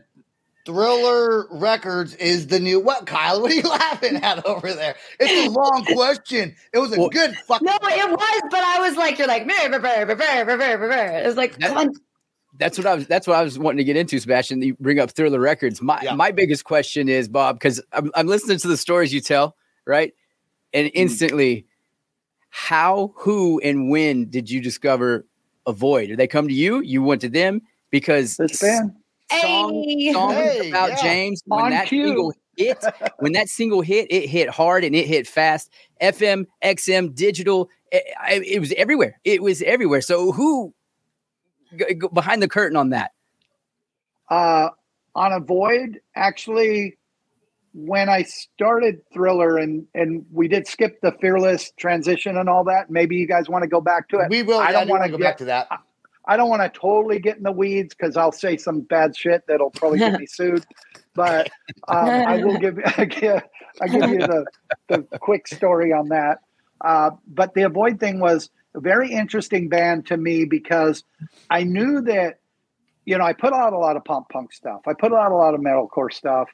Thriller 0.69 1.47
Records 1.49 2.13
is 2.15 2.45
the 2.45 2.59
new 2.59 2.79
what, 2.79 3.07
Kyle? 3.07 3.41
What 3.41 3.51
are 3.51 3.55
you 3.55 3.61
laughing 3.69 4.17
at 4.17 4.45
over 4.45 4.71
there? 4.71 4.95
It's 5.19 5.47
a 5.47 5.49
long 5.49 5.83
question. 5.95 6.55
It 6.71 6.77
was 6.77 6.95
a 6.95 6.99
well, 6.99 7.09
good 7.09 7.35
fucking. 7.47 7.65
No, 7.65 7.73
it 7.81 8.09
was, 8.11 8.41
but 8.51 8.63
I 8.63 8.79
was 8.79 8.95
like, 8.95 9.17
you're 9.17 9.27
like. 9.27 9.47
It 9.47 11.25
was 11.25 11.35
like. 11.37 11.57
That's 12.59 12.77
what 12.77 12.85
I 12.85 12.93
was. 12.93 13.07
That's 13.07 13.25
what 13.25 13.35
I 13.35 13.41
was 13.41 13.57
wanting 13.57 13.77
to 13.77 13.83
get 13.83 13.97
into, 13.97 14.19
Sebastian. 14.19 14.61
You 14.61 14.75
bring 14.79 14.99
up 14.99 15.09
Thriller 15.09 15.39
Records. 15.39 15.81
My 15.81 15.99
yeah. 16.03 16.13
my 16.13 16.29
biggest 16.29 16.65
question 16.65 17.09
is, 17.09 17.27
Bob, 17.27 17.55
because 17.55 17.81
I'm, 17.91 18.11
I'm 18.13 18.27
listening 18.27 18.59
to 18.59 18.67
the 18.67 18.77
stories 18.77 19.11
you 19.11 19.21
tell, 19.21 19.55
right? 19.87 20.13
And 20.71 20.85
mm. 20.85 20.91
instantly, 20.93 21.55
mm. 21.55 21.65
how, 22.51 23.13
who, 23.15 23.59
and 23.61 23.89
when 23.89 24.29
did 24.29 24.51
you 24.51 24.61
discover 24.61 25.25
Avoid? 25.65 26.09
Did 26.09 26.19
they 26.19 26.27
come 26.27 26.47
to 26.47 26.53
you? 26.53 26.81
You 26.81 27.01
went 27.01 27.21
to 27.21 27.29
them 27.29 27.63
because 27.89 28.37
this 28.37 28.61
band 28.61 28.91
song, 29.31 29.83
Hey. 29.87 30.11
songs 30.13 30.33
Hey, 30.35 30.69
about 30.69 30.89
yeah. 30.89 31.01
James 31.01 31.41
when 31.45 31.65
On 31.65 31.69
that 31.71 31.87
cue. 31.87 32.05
single 32.05 32.33
hit, 32.57 32.83
when 33.19 33.31
that 33.33 33.47
single 33.49 33.81
hit, 33.81 34.07
it 34.11 34.27
hit 34.29 34.49
hard 34.49 34.83
and 34.83 34.95
it 34.95 35.05
hit 35.07 35.27
fast. 35.27 35.71
FM, 36.01 36.45
XM, 36.63 37.13
digital, 37.15 37.69
it, 37.91 38.03
it 38.29 38.59
was 38.59 38.71
everywhere. 38.73 39.19
It 39.23 39.41
was 39.43 39.61
everywhere. 39.61 40.01
So 40.01 40.31
who 40.31 40.73
g- 41.77 41.85
g- 41.95 42.07
behind 42.13 42.41
the 42.41 42.47
curtain 42.49 42.77
on 42.77 42.89
that? 42.89 43.11
uh, 44.29 44.69
on 45.15 45.33
Avoid, 45.33 45.99
actually, 46.15 46.97
when 47.73 48.09
I 48.09 48.23
started 48.23 49.01
Thriller 49.13 49.57
and 49.57 49.85
and 49.93 50.25
we 50.31 50.47
did 50.47 50.67
skip 50.67 51.01
the 51.01 51.11
Fearless 51.19 51.71
transition 51.77 52.37
and 52.37 52.47
all 52.49 52.63
that. 52.65 52.89
Maybe 52.89 53.15
you 53.15 53.27
guys 53.27 53.49
want 53.49 53.63
to 53.63 53.67
go 53.67 53.81
back 53.81 54.07
to 54.09 54.19
it. 54.19 54.29
We 54.29 54.43
will. 54.43 54.59
I 54.59 54.65
I 54.67 54.71
don't 54.71 54.81
don't 54.81 54.89
wanna 54.89 55.01
want 55.01 55.11
to 55.11 55.11
go 55.11 55.17
get- 55.17 55.23
back 55.23 55.37
to 55.37 55.45
that. 55.45 55.67
I 56.29 56.37
don't 56.37 56.47
want 56.47 56.61
to 56.61 56.79
totally 56.79 57.17
get 57.17 57.37
in 57.37 57.43
the 57.43 57.51
weeds 57.51 57.95
because 57.95 58.15
I'll 58.15 58.31
say 58.31 58.55
some 58.55 58.81
bad 58.81 59.17
shit 59.17 59.45
that'll 59.47 59.71
probably 59.71 59.97
get 59.97 60.19
me 60.19 60.25
sued. 60.27 60.63
But 61.15 61.49
um, 61.87 62.07
I 62.07 62.43
will 62.43 62.59
give 62.59 62.77
I 62.97 63.05
give, 63.05 63.41
I 63.81 63.87
give 63.87 64.09
you 64.11 64.19
the, 64.19 64.45
the 64.87 64.99
quick 65.19 65.47
story 65.47 65.91
on 65.91 66.09
that. 66.09 66.41
Uh, 66.81 67.11
but 67.27 67.55
the 67.55 67.63
Avoid 67.63 67.99
thing 67.99 68.19
was 68.19 68.51
a 68.75 68.79
very 68.79 69.11
interesting 69.11 69.69
band 69.69 70.05
to 70.05 70.17
me 70.17 70.45
because 70.45 71.03
I 71.49 71.63
knew 71.63 72.01
that 72.01 72.39
you 73.05 73.17
know 73.17 73.25
I 73.25 73.33
put 73.33 73.51
out 73.51 73.73
a 73.73 73.79
lot 73.79 73.97
of 73.97 74.05
pop 74.05 74.29
punk 74.29 74.53
stuff. 74.53 74.81
I 74.85 74.93
put 74.93 75.11
out 75.11 75.31
a 75.31 75.35
lot 75.35 75.55
of 75.55 75.61
metalcore 75.61 76.13
stuff, 76.13 76.47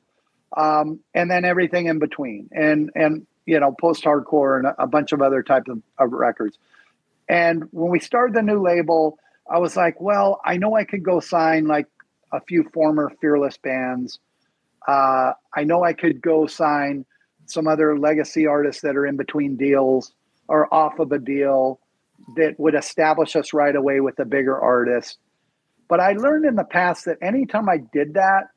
um, 0.56 1.02
and 1.14 1.30
then 1.30 1.44
everything 1.44 1.88
in 1.88 2.00
between, 2.00 2.48
and 2.54 2.92
and 2.96 3.28
you 3.46 3.60
know 3.60 3.76
post 3.78 4.06
hardcore 4.06 4.58
and 4.58 4.68
a, 4.68 4.84
a 4.84 4.88
bunch 4.88 5.12
of 5.12 5.22
other 5.22 5.44
types 5.44 5.70
of, 5.70 5.82
of 6.00 6.14
records. 6.14 6.58
And 7.28 7.66
when 7.72 7.92
we 7.92 8.00
started 8.00 8.36
the 8.36 8.42
new 8.42 8.62
label, 8.62 9.18
I 9.50 9.60
was 9.60 9.76
like, 9.76 10.00
well, 10.02 10.42
I 10.44 10.58
know 10.58 10.76
I 10.76 10.84
could 10.84 11.04
go 11.04 11.20
sign 11.20 11.68
like 11.68 11.88
a 12.32 12.42
few 12.42 12.64
former 12.74 13.12
Fearless 13.22 13.58
bands. 13.58 14.20
Uh, 14.88 15.34
I 15.54 15.64
know 15.64 15.84
I 15.84 15.94
could 15.94 16.22
go 16.22 16.48
sign 16.48 17.06
some 17.46 17.68
other 17.68 17.98
legacy 17.98 18.48
artists 18.48 18.82
that 18.82 18.96
are 18.96 19.06
in 19.06 19.18
between 19.18 19.56
deals 19.56 20.14
or 20.48 20.72
off 20.74 21.00
of 21.00 21.12
a 21.12 21.20
deal 21.20 21.80
that 22.36 22.60
would 22.60 22.76
establish 22.76 23.36
us 23.36 23.54
right 23.54 23.76
away 23.76 24.00
with 24.00 24.20
a 24.20 24.26
bigger 24.26 24.60
artist. 24.60 25.18
But 25.88 26.00
I 26.00 26.14
learned 26.14 26.46
in 26.46 26.56
the 26.56 26.64
past 26.64 27.06
that 27.06 27.18
anytime 27.22 27.70
I 27.70 27.78
did 27.78 28.16
that, 28.16 28.50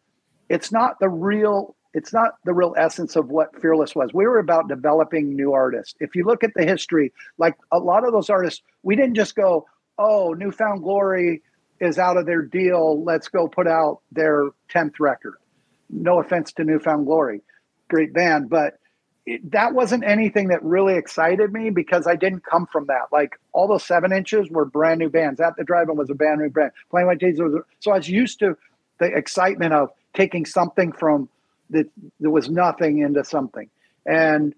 it's 0.48 0.72
not 0.72 0.98
the 1.01 1.09
real 1.09 1.74
it's 1.94 2.12
not 2.12 2.37
the 2.44 2.53
real 2.53 2.74
essence 2.77 3.16
of 3.16 3.29
what 3.29 3.61
Fearless 3.61 3.94
was. 3.94 4.12
We 4.12 4.27
were 4.27 4.38
about 4.38 4.68
developing 4.68 5.35
new 5.35 5.53
artists. 5.53 5.94
If 6.01 6.14
you 6.14 6.24
look 6.24 6.44
at 6.44 6.53
the 6.55 6.64
history, 6.64 7.12
like 7.38 7.57
a 7.72 7.79
lot 7.79 8.07
of 8.07 8.12
those 8.12 8.29
artists, 8.29 8.62
we 8.83 8.94
didn't 8.94 9.14
just 9.14 9.35
go, 9.35 9.66
"Oh, 9.98 10.32
New 10.32 10.50
Found 10.52 10.82
Glory 10.82 11.42
is 11.80 11.98
out 11.98 12.16
of 12.16 12.26
their 12.26 12.42
deal. 12.42 13.02
Let's 13.02 13.28
go 13.28 13.48
put 13.48 13.66
out 13.66 14.00
their 14.12 14.50
10th 14.72 15.00
record." 15.00 15.34
No 15.90 16.20
offense 16.20 16.52
to 16.54 16.64
New 16.64 16.78
Found 16.80 17.06
Glory. 17.06 17.40
Great 17.88 18.12
band, 18.12 18.50
but 18.50 18.78
it, 19.28 19.50
that 19.52 19.74
wasn't 19.74 20.04
anything 20.04 20.48
that 20.48 20.62
really 20.62 20.94
excited 20.94 21.52
me 21.52 21.70
because 21.70 22.06
I 22.06 22.16
didn't 22.16 22.44
come 22.44 22.66
from 22.66 22.87
that. 22.87 23.08
Like 23.12 23.38
all 23.52 23.68
those 23.68 23.84
seven 23.84 24.12
inches 24.12 24.48
were 24.50 24.64
brand 24.64 25.00
new 25.00 25.11
bands. 25.11 25.40
At 25.40 25.56
the 25.56 25.64
Drive-In 25.64 25.96
was 25.96 26.08
a 26.08 26.14
brand 26.14 26.40
new 26.40 26.48
band. 26.48 26.72
Plain 26.90 27.06
White 27.06 27.20
T's 27.20 27.38
was 27.38 27.62
so 27.80 27.92
I 27.92 27.98
was 27.98 28.08
used 28.08 28.38
to 28.40 28.56
the 28.98 29.06
excitement 29.06 29.74
of 29.74 29.90
taking 30.14 30.46
something 30.46 30.92
from 30.92 31.28
that 31.70 31.87
there 32.18 32.30
was 32.30 32.48
nothing 32.48 32.98
into 32.98 33.22
something, 33.22 33.68
and 34.06 34.54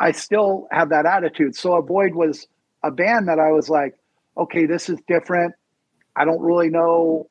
I 0.00 0.12
still 0.12 0.68
have 0.70 0.88
that 0.90 1.04
attitude. 1.04 1.54
So 1.54 1.74
Avoid 1.74 2.14
was 2.14 2.46
a 2.82 2.90
band 2.90 3.28
that 3.28 3.38
I 3.38 3.52
was 3.52 3.68
like, 3.68 3.98
okay, 4.38 4.66
this 4.66 4.88
is 4.88 4.98
different. 5.06 5.54
I 6.14 6.24
don't 6.24 6.40
really 6.40 6.70
know, 6.70 7.28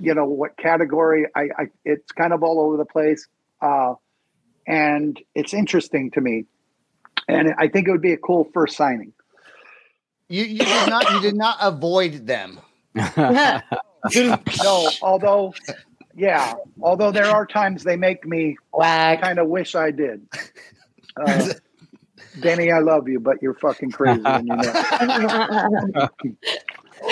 you 0.00 0.14
know, 0.14 0.26
what 0.26 0.56
category. 0.56 1.26
I, 1.34 1.48
I 1.58 1.66
it's 1.84 2.12
kind 2.12 2.32
of 2.32 2.42
all 2.42 2.60
over 2.60 2.76
the 2.76 2.84
place. 2.84 3.26
Uh, 3.60 3.94
and 4.66 5.18
it's 5.34 5.52
interesting 5.54 6.10
to 6.12 6.20
me. 6.20 6.46
And 7.28 7.54
I 7.58 7.68
think 7.68 7.88
it 7.88 7.90
would 7.90 8.02
be 8.02 8.12
a 8.12 8.16
cool 8.16 8.48
first 8.52 8.76
signing. 8.76 9.12
You, 10.28 10.44
you 10.44 10.58
did 10.58 10.88
not 10.88 11.10
you 11.12 11.20
did 11.20 11.36
not 11.36 11.56
avoid 11.60 12.26
them. 12.26 12.60
no, 12.94 13.60
although, 15.02 15.54
yeah, 16.16 16.54
although 16.80 17.10
there 17.10 17.26
are 17.26 17.46
times 17.46 17.84
they 17.84 17.96
make 17.96 18.24
me 18.26 18.56
Whack. 18.72 19.22
kind 19.22 19.38
of 19.38 19.48
wish 19.48 19.74
I 19.74 19.90
did. 19.90 20.26
Uh, 21.16 21.52
Danny, 22.40 22.70
I 22.72 22.78
love 22.80 23.08
you, 23.08 23.20
but 23.20 23.42
you're 23.42 23.54
fucking 23.54 23.90
crazy. 23.92 24.22
And 24.24 24.46
you 24.46 24.56
know. 24.56 26.08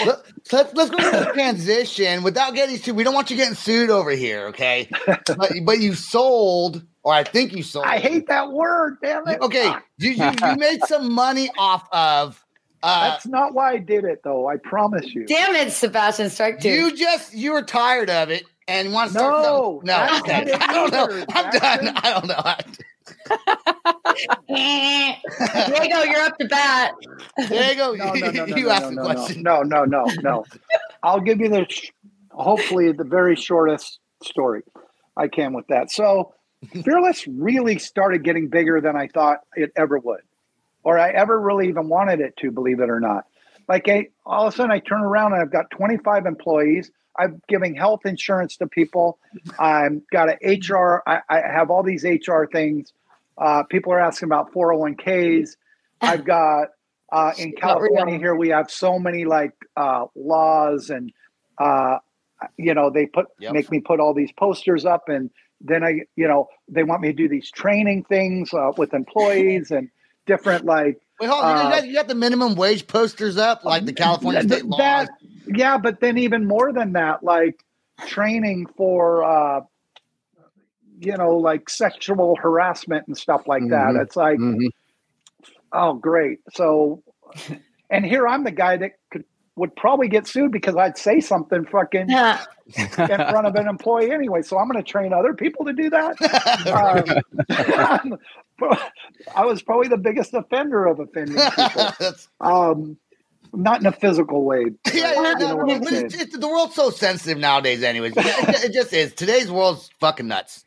Let, 0.07 0.19
let's 0.53 0.75
let's 0.75 0.91
go 0.91 0.99
to 0.99 1.25
the 1.25 1.31
transition 1.33 2.23
without 2.23 2.55
getting 2.55 2.77
sued. 2.77 2.97
We 2.97 3.05
don't 3.05 3.15
want 3.15 3.31
you 3.31 3.37
getting 3.37 3.55
sued 3.55 3.91
over 3.91 4.11
here, 4.11 4.49
okay? 4.49 4.89
but, 5.07 5.53
but 5.65 5.81
you 5.81 5.95
sold, 5.95 6.83
or 7.03 7.13
I 7.15 7.25
think 7.25 7.53
you 7.55 7.63
sold. 7.63 7.87
I 7.87 7.99
hate 7.99 8.29
that 8.29 8.53
word. 8.53 8.99
Damn 9.03 9.27
it. 9.29 9.41
Okay, 9.41 9.73
you, 9.99 10.11
you 10.11 10.31
you 10.31 10.57
made 10.57 10.85
some 10.85 11.13
money 11.13 11.51
off 11.59 11.89
of. 11.93 12.45
Uh, 12.83 13.11
That's 13.11 13.27
not 13.27 13.55
why 13.55 13.73
I 13.73 13.79
did 13.79 14.05
it, 14.05 14.21
though. 14.23 14.47
I 14.49 14.57
promise 14.57 15.13
you. 15.13 15.27
Damn 15.27 15.57
it, 15.57 15.73
Sebastian 15.73 16.31
Strike 16.31 16.61
two. 16.61 16.69
you 16.71 16.95
just 16.97 17.35
you 17.35 17.53
were 17.53 17.63
tired 17.63 18.09
of 18.09 18.31
it 18.31 18.45
and 18.69 18.93
want 18.93 19.11
to 19.13 19.19
No, 19.19 19.21
start. 19.21 19.43
No, 19.43 19.81
no, 19.83 20.07
that's 20.07 20.21
okay. 20.21 20.45
not 20.45 20.49
it 20.49 20.63
I 20.63 20.73
don't 20.75 20.93
know. 20.93 21.25
I'm 21.31 21.53
Jackson. 21.53 21.85
done. 21.87 21.97
I 22.05 22.11
don't 22.11 22.27
know. 22.29 22.55
Diego, 24.49 26.03
you're 26.03 26.21
up 26.21 26.39
to 26.39 26.47
bat. 26.49 26.95
There 27.49 27.71
you 27.73 27.77
go. 27.77 27.93
No, 27.93 28.13
no, 28.15 28.31
no, 28.31 28.45
no, 28.47 28.57
you 28.57 28.67
no, 28.67 28.71
asked 28.71 28.91
no, 28.93 29.03
the 29.03 29.15
question. 29.15 29.43
No, 29.43 29.63
no, 29.63 29.85
no, 29.85 30.05
no. 30.23 30.45
I'll 31.03 31.21
give 31.21 31.41
you 31.41 31.49
the 31.49 31.67
sh- 31.69 31.93
hopefully 32.31 32.93
the 32.93 33.05
very 33.05 33.37
shortest 33.37 34.01
story 34.23 34.63
I 35.17 35.29
can 35.29 35.53
with 35.53 35.67
that. 35.69 35.91
So, 35.91 36.35
Fearless 36.85 37.27
really 37.29 37.79
started 37.79 38.25
getting 38.25 38.49
bigger 38.49 38.81
than 38.81 38.97
I 38.97 39.07
thought 39.07 39.39
it 39.55 39.71
ever 39.77 39.99
would, 39.99 40.23
or 40.83 40.99
I 40.99 41.11
ever 41.11 41.41
really 41.41 41.69
even 41.69 41.89
wanted 41.89 42.19
it 42.21 42.37
to. 42.39 42.51
Believe 42.51 42.81
it 42.81 42.91
or 42.91 42.99
not, 42.99 43.27
like 43.69 43.89
I, 43.89 44.09
all 44.27 44.49
of 44.49 44.55
a 44.55 44.57
sudden 44.57 44.73
I 44.73 44.81
turn 44.81 45.03
around 45.03 45.35
and 45.35 45.43
I've 45.43 45.53
got 45.53 45.71
25 45.71 46.27
employees. 46.27 46.91
I'm 47.17 47.41
giving 47.49 47.75
health 47.75 48.07
insurance 48.07 48.57
to 48.57 48.67
people. 48.67 49.19
I've 49.59 50.01
got 50.11 50.29
an 50.31 50.39
HR. 50.43 51.03
I, 51.07 51.21
I 51.29 51.41
have 51.41 51.71
all 51.71 51.83
these 51.83 52.05
HR 52.05 52.45
things. 52.51 52.93
Uh, 53.41 53.63
people 53.65 53.93
are 53.93 54.01
asking 54.01 54.27
about 54.29 54.53
401ks. 54.53 55.51
I've 56.01 56.25
got 56.25 56.69
uh, 57.13 57.33
in 57.39 57.53
California 57.61 58.19
here 58.19 58.35
we 58.35 58.49
have 58.51 58.71
so 58.71 58.99
many 58.99 59.25
like 59.25 59.53
uh, 59.77 60.07
laws 60.15 60.91
and 60.91 61.13
uh, 61.59 61.99
you 62.57 62.75
know 62.75 62.91
they 62.91 63.07
put 63.07 63.27
Yep. 63.41 63.53
make 63.53 63.71
me 63.71 63.81
put 63.81 64.01
all 64.01 64.15
these 64.15 64.33
posters 64.33 64.85
up 64.85 65.05
and 65.09 65.31
then 65.61 65.83
I 65.83 66.03
you 66.17 66.29
know 66.29 66.49
they 66.69 66.83
want 66.85 67.01
me 67.03 67.09
to 67.09 67.15
do 67.15 67.29
these 67.29 67.51
training 67.51 68.05
things 68.09 68.53
uh, 68.55 68.73
with 68.77 68.95
employees 68.95 69.71
and 69.71 69.89
different 70.27 70.65
like 70.65 71.01
Wait, 71.21 71.29
hold 71.31 71.45
on. 71.45 71.51
you, 71.59 71.63
Uh, 71.65 71.71
got, 71.71 71.87
you 71.89 71.95
got 71.95 72.07
the 72.07 72.15
minimum 72.15 72.55
wage 72.55 72.87
posters 72.87 73.37
up, 73.37 73.65
like 73.65 73.85
the 73.87 73.93
California 73.93 74.41
Th- 74.43 74.53
state 74.53 74.67
law. 74.67 74.77
that 74.79 75.09
yeah 75.49 75.79
but 75.79 76.01
then 76.01 76.19
even 76.19 76.47
more 76.47 76.73
than 76.73 76.93
that 76.93 77.25
like 77.25 77.57
training 78.07 78.67
for 78.77 79.25
uh 79.25 79.61
you 81.01 81.17
know 81.17 81.37
like 81.37 81.69
sexual 81.71 82.37
harassment 82.37 83.07
and 83.07 83.17
stuff 83.17 83.47
like 83.47 83.63
that 83.69 83.95
Mhm. 83.95 84.03
it's 84.03 84.17
like 84.17 84.39
Mhm. 84.39 84.69
oh 85.73 85.95
great 85.95 86.41
so 86.55 87.03
and 87.91 88.05
here 88.05 88.27
i'm 88.27 88.45
the 88.45 88.51
guy 88.51 88.77
that 88.77 88.93
could 89.11 89.25
would 89.57 89.75
probably 89.77 90.09
get 90.09 90.27
sued 90.27 90.53
because 90.53 90.77
i'd 90.77 90.97
say 90.99 91.21
something 91.21 91.65
fucking 91.67 92.09
in 92.77 92.89
front 92.89 93.47
of 93.47 93.55
an 93.57 93.67
employee 93.69 94.11
anyway 94.13 94.41
so 94.43 94.59
i'm 94.59 94.69
going 94.69 94.83
to 94.83 94.89
train 94.89 95.13
other 95.13 95.35
people 95.35 95.65
to 95.65 95.73
do 95.73 95.91
that 95.91 96.15
um, 98.05 98.19
i 99.37 99.45
was 99.45 99.63
probably 99.63 99.89
the 99.89 99.97
biggest 99.97 100.35
offender 100.35 100.87
of 100.87 101.01
offending 101.01 101.37
people 101.37 102.13
um 102.41 102.97
not 103.55 103.81
in 103.81 103.87
a 103.87 103.93
physical 103.93 104.45
way 104.45 104.65
yeah, 104.93 104.93
yeah, 104.95 105.13
you 105.15 105.23
know 105.39 105.57
no, 105.57 105.65
no, 105.65 105.79
but 105.81 105.93
it's, 105.93 106.15
it's, 106.15 106.37
the 106.39 106.47
world's 106.49 106.75
so 106.75 106.91
sensitive 106.91 107.39
nowadays. 107.39 107.83
Anyways, 107.83 108.13
it, 108.15 108.25
it 108.67 108.73
just 108.75 108.93
is. 108.93 109.15
Today's 109.15 109.51
world's 109.51 109.89
fucking 110.01 110.29
nuts. 110.29 110.67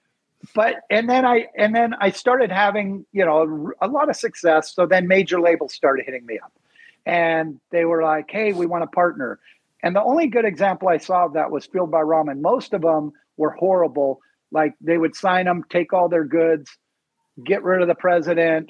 But 0.54 0.76
and 0.90 1.10
then 1.10 1.26
I 1.26 1.48
and 1.58 1.76
then 1.76 1.94
I 2.00 2.12
started 2.12 2.52
having 2.52 3.06
you 3.12 3.26
know 3.26 3.72
a 3.82 3.88
lot 3.88 4.10
of 4.10 4.16
success. 4.16 4.74
So 4.74 4.86
then 4.86 5.08
major 5.08 5.40
labels 5.40 5.74
started 5.74 6.06
hitting 6.06 6.26
me 6.26 6.40
up, 6.44 6.52
and 7.06 7.60
they 7.72 7.86
were 7.86 8.04
like, 8.04 8.30
"Hey, 8.30 8.54
we 8.54 8.66
want 8.66 8.84
to 8.84 8.88
partner." 8.88 9.40
And 9.84 9.96
the 9.96 10.04
only 10.04 10.28
good 10.28 10.46
example 10.46 10.90
I 10.90 10.98
saw 10.98 11.26
of 11.26 11.34
that 11.34 11.50
was 11.52 11.66
Fueled 11.66 11.90
by 11.92 12.02
Ramen. 12.02 12.42
Most 12.42 12.74
of 12.74 12.82
them 12.82 13.14
were 13.38 13.52
horrible. 13.52 14.20
Like 14.52 14.74
they 14.82 14.98
would 14.98 15.16
sign 15.16 15.46
them, 15.46 15.64
take 15.70 15.94
all 15.94 16.10
their 16.10 16.26
goods, 16.26 16.70
get 17.44 17.64
rid 17.64 17.82
of 17.82 17.88
the 17.88 17.96
president, 17.96 18.70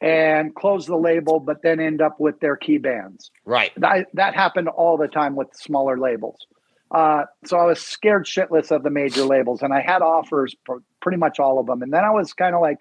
and 0.00 0.54
close 0.54 0.86
the 0.86 0.96
label, 0.96 1.40
but 1.40 1.62
then 1.62 1.78
end 1.78 2.00
up 2.00 2.18
with 2.18 2.40
their 2.40 2.56
key 2.56 2.78
bands 2.78 3.30
Right. 3.44 3.70
that, 3.76 4.06
that 4.14 4.34
happened 4.34 4.68
all 4.68 4.96
the 4.96 5.08
time 5.08 5.36
with 5.36 5.48
smaller 5.52 5.98
labels. 5.98 6.46
Uh, 6.90 7.22
so 7.44 7.56
I 7.56 7.64
was 7.64 7.80
scared 7.80 8.26
shitless 8.26 8.70
of 8.70 8.82
the 8.82 8.90
major 8.90 9.24
labels, 9.24 9.62
and 9.62 9.72
I 9.72 9.80
had 9.80 10.02
offers 10.02 10.54
for 10.64 10.82
pretty 11.00 11.18
much 11.18 11.38
all 11.38 11.58
of 11.60 11.66
them. 11.66 11.82
And 11.82 11.92
then 11.92 12.04
I 12.04 12.10
was 12.10 12.32
kind 12.32 12.54
of 12.54 12.60
like, 12.60 12.78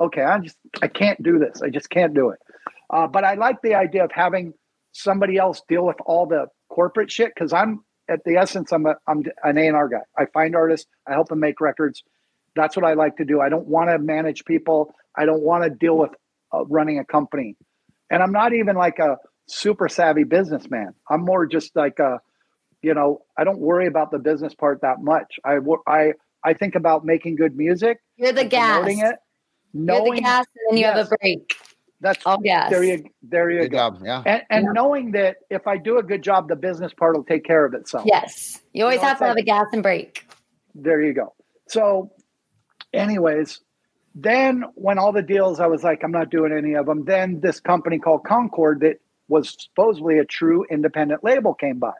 okay, 0.00 0.22
I 0.22 0.38
just 0.38 0.56
I 0.80 0.88
can't 0.88 1.22
do 1.22 1.38
this. 1.38 1.62
I 1.62 1.70
just 1.70 1.90
can't 1.90 2.14
do 2.14 2.30
it. 2.30 2.38
Uh, 2.90 3.06
but 3.06 3.24
I 3.24 3.34
like 3.34 3.60
the 3.62 3.74
idea 3.74 4.04
of 4.04 4.12
having 4.12 4.54
somebody 4.92 5.36
else 5.36 5.62
deal 5.68 5.84
with 5.84 5.96
all 6.06 6.26
the 6.26 6.46
corporate 6.68 7.10
shit 7.10 7.32
because 7.34 7.52
I'm 7.52 7.84
at 8.08 8.20
the 8.24 8.36
essence 8.36 8.72
I'm 8.72 8.86
a 8.86 8.96
I'm 9.06 9.24
an 9.42 9.58
A 9.58 9.66
and 9.66 9.76
R 9.76 9.88
guy. 9.88 9.98
I 10.16 10.26
find 10.26 10.54
artists, 10.54 10.86
I 11.06 11.12
help 11.12 11.28
them 11.28 11.40
make 11.40 11.60
records. 11.60 12.02
That's 12.54 12.76
what 12.76 12.84
I 12.84 12.94
like 12.94 13.16
to 13.16 13.24
do. 13.24 13.40
I 13.40 13.48
don't 13.48 13.66
want 13.66 13.90
to 13.90 13.98
manage 13.98 14.44
people. 14.44 14.94
I 15.16 15.26
don't 15.26 15.42
want 15.42 15.64
to 15.64 15.70
deal 15.70 15.96
with 15.96 16.10
uh, 16.52 16.64
running 16.66 16.98
a 16.98 17.04
company, 17.04 17.56
and 18.10 18.22
I'm 18.22 18.32
not 18.32 18.54
even 18.54 18.76
like 18.76 18.98
a 18.98 19.18
super 19.46 19.88
savvy 19.88 20.24
businessman. 20.24 20.94
I'm 21.10 21.24
more 21.24 21.46
just 21.46 21.74
like 21.74 21.98
a, 21.98 22.20
you 22.82 22.94
know, 22.94 23.22
I 23.36 23.44
don't 23.44 23.58
worry 23.58 23.86
about 23.86 24.10
the 24.10 24.18
business 24.18 24.54
part 24.54 24.80
that 24.82 25.00
much. 25.02 25.38
I 25.44 25.58
wo- 25.58 25.82
I 25.86 26.12
I 26.44 26.54
think 26.54 26.74
about 26.74 27.04
making 27.04 27.36
good 27.36 27.56
music, 27.56 27.98
You're 28.16 28.32
the 28.32 28.44
gas. 28.44 28.74
promoting 28.78 29.00
it, 29.00 29.16
Knowing, 29.74 30.06
You're 30.06 30.14
the 30.16 30.20
gas, 30.22 30.46
and 30.56 30.70
then 30.70 30.78
you 30.78 30.84
have 30.86 30.96
Yes. 30.96 31.12
a 31.12 31.16
brake. 31.20 31.54
that's 32.00 32.24
All 32.26 32.38
gas. 32.38 32.70
there 32.70 32.84
you 32.84 33.04
there 33.22 33.50
you 33.50 33.62
Good 33.62 33.72
go. 33.72 33.76
job. 33.78 33.98
Yeah. 34.04 34.22
And, 34.24 34.42
and 34.50 34.64
Yeah. 34.66 34.72
knowing 34.72 35.10
that 35.12 35.38
if 35.50 35.66
I 35.66 35.76
do 35.78 35.98
a 35.98 36.02
good 36.02 36.22
job, 36.22 36.48
the 36.48 36.56
business 36.56 36.92
part 36.94 37.16
will 37.16 37.24
take 37.24 37.44
care 37.44 37.64
of 37.64 37.74
itself. 37.74 38.04
Yes. 38.06 38.60
You 38.72 38.84
always 38.84 38.96
You 38.96 39.02
know, 39.02 39.06
have 39.08 39.12
it's 39.16 39.20
to 39.20 39.26
have 39.26 39.36
a 39.36 39.42
gas 39.42 39.66
and 39.72 39.82
brake. 39.82 40.24
There 40.76 41.02
you 41.02 41.12
go. 41.12 41.34
So, 41.66 42.12
anyways, 42.92 43.60
then 44.14 44.64
when 44.74 44.98
all 44.98 45.12
the 45.12 45.22
deals, 45.22 45.58
I 45.60 45.66
was 45.66 45.82
like, 45.82 46.02
I'm 46.04 46.12
not 46.12 46.30
doing 46.30 46.52
any 46.52 46.74
of 46.74 46.86
them. 46.86 47.04
Then 47.04 47.40
this 47.40 47.60
company 47.60 47.98
called 47.98 48.24
Concord 48.24 48.80
that 48.80 48.98
was 49.28 49.54
supposedly 49.58 50.18
a 50.18 50.24
true 50.24 50.64
independent 50.70 51.22
label 51.24 51.52
came 51.52 51.78
by. 51.78 51.92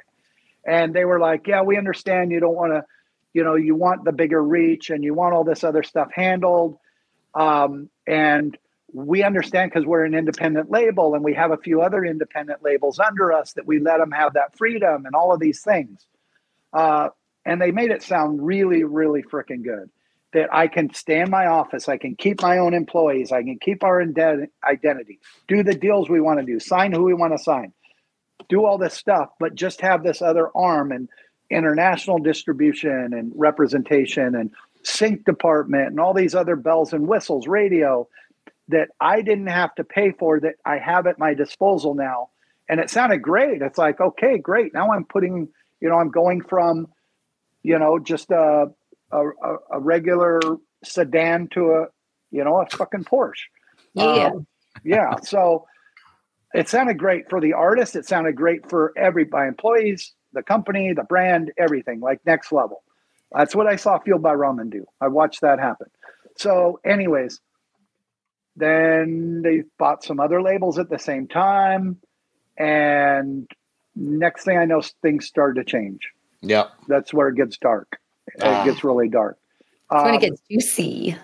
And 0.69 0.93
they 0.93 1.07
were 1.07 1.19
like, 1.19 1.47
Yeah, 1.47 1.63
we 1.63 1.79
understand 1.79 2.31
you 2.31 2.41
don't 2.41 2.55
want 2.55 2.73
to, 2.73 2.85
you 3.33 3.43
know, 3.43 3.55
you 3.55 3.75
want 3.75 4.05
the 4.05 4.13
bigger 4.13 4.43
reach 4.43 4.91
and 4.91 5.03
you 5.03 5.15
want 5.15 5.35
all 5.35 5.45
this 5.45 5.65
other 5.65 5.83
stuff 5.83 6.09
handled. 6.13 6.79
Um, 7.35 7.89
and 8.07 8.57
we 8.93 9.23
understand 9.23 9.71
because 9.71 9.87
we're 9.87 10.05
an 10.05 10.15
independent 10.15 10.71
label 10.71 11.15
and 11.15 11.25
we 11.25 11.35
have 11.35 11.53
a 11.53 11.57
few 11.57 11.81
other 11.81 12.05
independent 12.05 12.63
labels 12.63 12.99
under 12.99 13.33
us 13.33 13.55
that 13.55 13.67
we 13.67 13.81
let 13.81 13.99
them 13.99 14.11
have 14.13 14.35
that 14.35 14.57
freedom 14.57 15.07
and 15.07 15.15
all 15.15 15.33
of 15.33 15.41
these 15.41 15.63
things. 15.63 16.07
Uh, 16.73 17.09
and 17.45 17.61
they 17.61 17.71
made 17.71 17.91
it 17.91 18.03
sound 18.03 18.45
really, 18.45 18.85
really 18.85 19.23
freaking 19.23 19.65
good. 19.65 19.91
That 20.35 20.53
I 20.53 20.67
can 20.69 20.93
stay 20.93 21.21
in 21.21 21.31
my 21.31 21.47
office, 21.47 21.89
I 21.89 21.97
can 21.97 22.15
keep 22.15 22.43
my 22.43 22.59
own 22.59 22.75
employees, 22.75 23.33
I 23.33 23.43
can 23.43 23.59
keep 23.59 23.83
our 23.83 24.03
identity, 24.03 25.21
do 25.49 25.63
the 25.63 25.75
deals 25.75 26.11
we 26.11 26.21
want 26.21 26.39
to 26.39 26.45
do, 26.45 26.61
sign 26.61 26.93
who 26.93 27.05
we 27.05 27.15
want 27.15 27.33
to 27.33 27.43
sign, 27.43 27.73
do 28.49 28.65
all 28.65 28.79
this 28.79 28.95
stuff, 28.95 29.31
but 29.41 29.55
just 29.55 29.81
have 29.81 30.03
this 30.03 30.23
other 30.23 30.51
arm 30.57 30.93
and 30.93 31.09
international 31.51 32.19
distribution 32.19 33.13
and 33.13 33.33
representation 33.35 34.35
and 34.35 34.51
sync 34.83 35.25
department 35.25 35.89
and 35.89 36.01
all 36.01 36.15
these 36.15 36.35
other 36.35 36.57
bells 36.57 36.93
and 36.93 37.09
whistles, 37.09 37.47
radio 37.47 38.09
that 38.69 38.89
I 39.01 39.23
didn't 39.23 39.47
have 39.47 39.75
to 39.77 39.85
pay 39.85 40.13
for 40.13 40.41
that 40.41 40.55
I 40.65 40.79
have 40.79 41.07
at 41.07 41.19
my 41.19 41.35
disposal 41.35 41.95
now. 41.95 42.29
And 42.69 42.81
it 42.81 42.91
sounded 42.91 43.23
great. 43.23 43.63
It's 43.63 43.79
like, 43.79 44.01
okay, 44.01 44.37
great. 44.39 44.75
Now 44.75 44.93
I'm 44.93 45.05
putting, 45.05 45.49
you 45.81 45.89
know, 45.89 45.97
I'm 45.97 46.11
going 46.11 46.43
from, 46.43 46.87
you 47.63 47.79
know, 47.79 47.99
just 47.99 48.31
a, 48.31 48.67
a, 49.11 49.23
a 49.71 49.81
regular 49.81 50.39
sedan 50.85 51.49
to 51.53 51.73
a, 51.73 51.87
you 52.31 52.45
know, 52.45 52.61
a 52.61 52.67
fucking 52.67 53.05
Porsche. 53.05 53.47
Yeah. 53.95 54.27
Um, 54.27 54.47
yeah. 54.85 55.17
So 55.23 55.67
it 56.55 56.69
sounded 56.69 56.99
great 56.99 57.29
for 57.29 57.41
the 57.41 57.53
artist. 57.53 57.97
It 57.97 58.07
sounded 58.07 58.37
great 58.37 58.69
for 58.69 58.93
every 58.97 59.27
my 59.31 59.47
employees, 59.47 60.15
the 60.33 60.43
company, 60.43 60.93
the 60.93 61.05
brand, 61.05 61.53
everything 61.59 62.01
like 62.01 62.21
next 62.25 62.53
level. 62.53 62.83
That's 63.33 63.55
what 63.55 63.67
I 63.67 63.77
saw 63.77 63.99
Fueled 63.99 64.23
by 64.23 64.35
Ramen 64.35 64.71
do. 64.71 64.87
I 65.01 65.09
watched 65.09 65.43
that 65.43 65.59
happen. 65.59 65.89
So, 66.37 66.81
anyways, 66.85 67.41
then 68.57 69.43
they 69.43 69.65
bought 69.79 70.03
some 70.05 70.21
other 70.21 70.41
labels 70.43 70.79
at 70.79 70.89
the 70.89 70.99
same 70.99 71.29
time. 71.29 71.99
And 72.57 73.49
next 73.95 74.45
thing 74.45 74.57
I 74.57 74.65
know, 74.65 74.83
things 75.03 75.27
started 75.27 75.65
to 75.65 75.71
change. 75.71 76.09
Yeah, 76.41 76.69
That's 76.87 77.13
where 77.13 77.29
it 77.29 77.37
gets 77.37 77.59
dark. 77.59 77.99
Ah. 78.41 78.63
It 78.63 78.67
gets 78.67 78.85
really 78.85 79.09
dark. 79.09 79.39
It's 79.61 80.03
when 80.03 80.09
Um, 80.09 80.15
it 80.15 80.21
gets 80.21 80.41
juicy. 80.51 81.17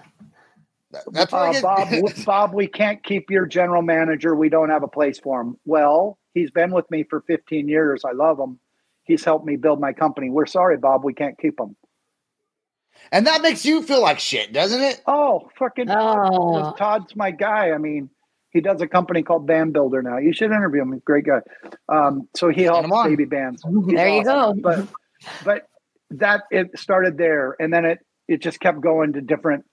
That's 1.12 1.32
where 1.32 1.42
uh, 1.48 1.52
get- 1.52 1.62
Bob, 1.62 1.88
Bob, 2.24 2.54
we 2.54 2.66
can't 2.66 3.02
keep 3.02 3.30
your 3.30 3.46
general 3.46 3.82
manager. 3.82 4.34
We 4.34 4.48
don't 4.48 4.70
have 4.70 4.82
a 4.82 4.88
place 4.88 5.18
for 5.18 5.40
him. 5.40 5.56
Well, 5.64 6.18
he's 6.34 6.50
been 6.50 6.70
with 6.72 6.90
me 6.90 7.04
for 7.04 7.20
15 7.22 7.68
years. 7.68 8.02
I 8.04 8.12
love 8.12 8.38
him. 8.38 8.58
He's 9.04 9.24
helped 9.24 9.44
me 9.46 9.56
build 9.56 9.80
my 9.80 9.92
company. 9.92 10.30
We're 10.30 10.46
sorry, 10.46 10.76
Bob. 10.78 11.04
We 11.04 11.12
can't 11.14 11.38
keep 11.38 11.60
him. 11.60 11.76
and 13.12 13.26
that 13.26 13.42
makes 13.42 13.64
you 13.64 13.82
feel 13.82 14.00
like 14.00 14.18
shit, 14.18 14.52
doesn't 14.52 14.80
it? 14.80 15.02
Oh, 15.06 15.50
fucking 15.58 15.90
Oh. 15.90 16.72
Todd's 16.78 17.14
my 17.16 17.30
guy. 17.30 17.72
I 17.72 17.78
mean, 17.78 18.08
he 18.50 18.60
does 18.60 18.80
a 18.80 18.86
company 18.86 19.22
called 19.22 19.46
Band 19.46 19.72
Builder 19.72 20.00
now. 20.00 20.18
You 20.18 20.32
should 20.32 20.52
interview 20.52 20.80
him. 20.82 20.92
He's 20.92 21.02
a 21.02 21.04
great 21.04 21.24
guy. 21.26 21.40
Um, 21.88 22.28
so 22.36 22.48
he 22.48 22.62
helps 22.62 22.84
him 22.84 22.92
on. 22.92 23.08
baby 23.10 23.24
bands. 23.24 23.62
He's 23.62 23.86
There 23.94 24.08
you 24.08 24.20
awesome. 24.22 24.60
go. 24.60 24.62
But 24.62 24.88
but 25.44 25.68
that 26.12 26.42
it 26.50 26.78
started 26.78 27.18
there, 27.18 27.56
and 27.58 27.72
then 27.72 27.84
it 27.84 27.98
it 28.28 28.40
just 28.40 28.60
kept 28.60 28.80
going 28.80 29.14
to 29.14 29.20
different. 29.20 29.64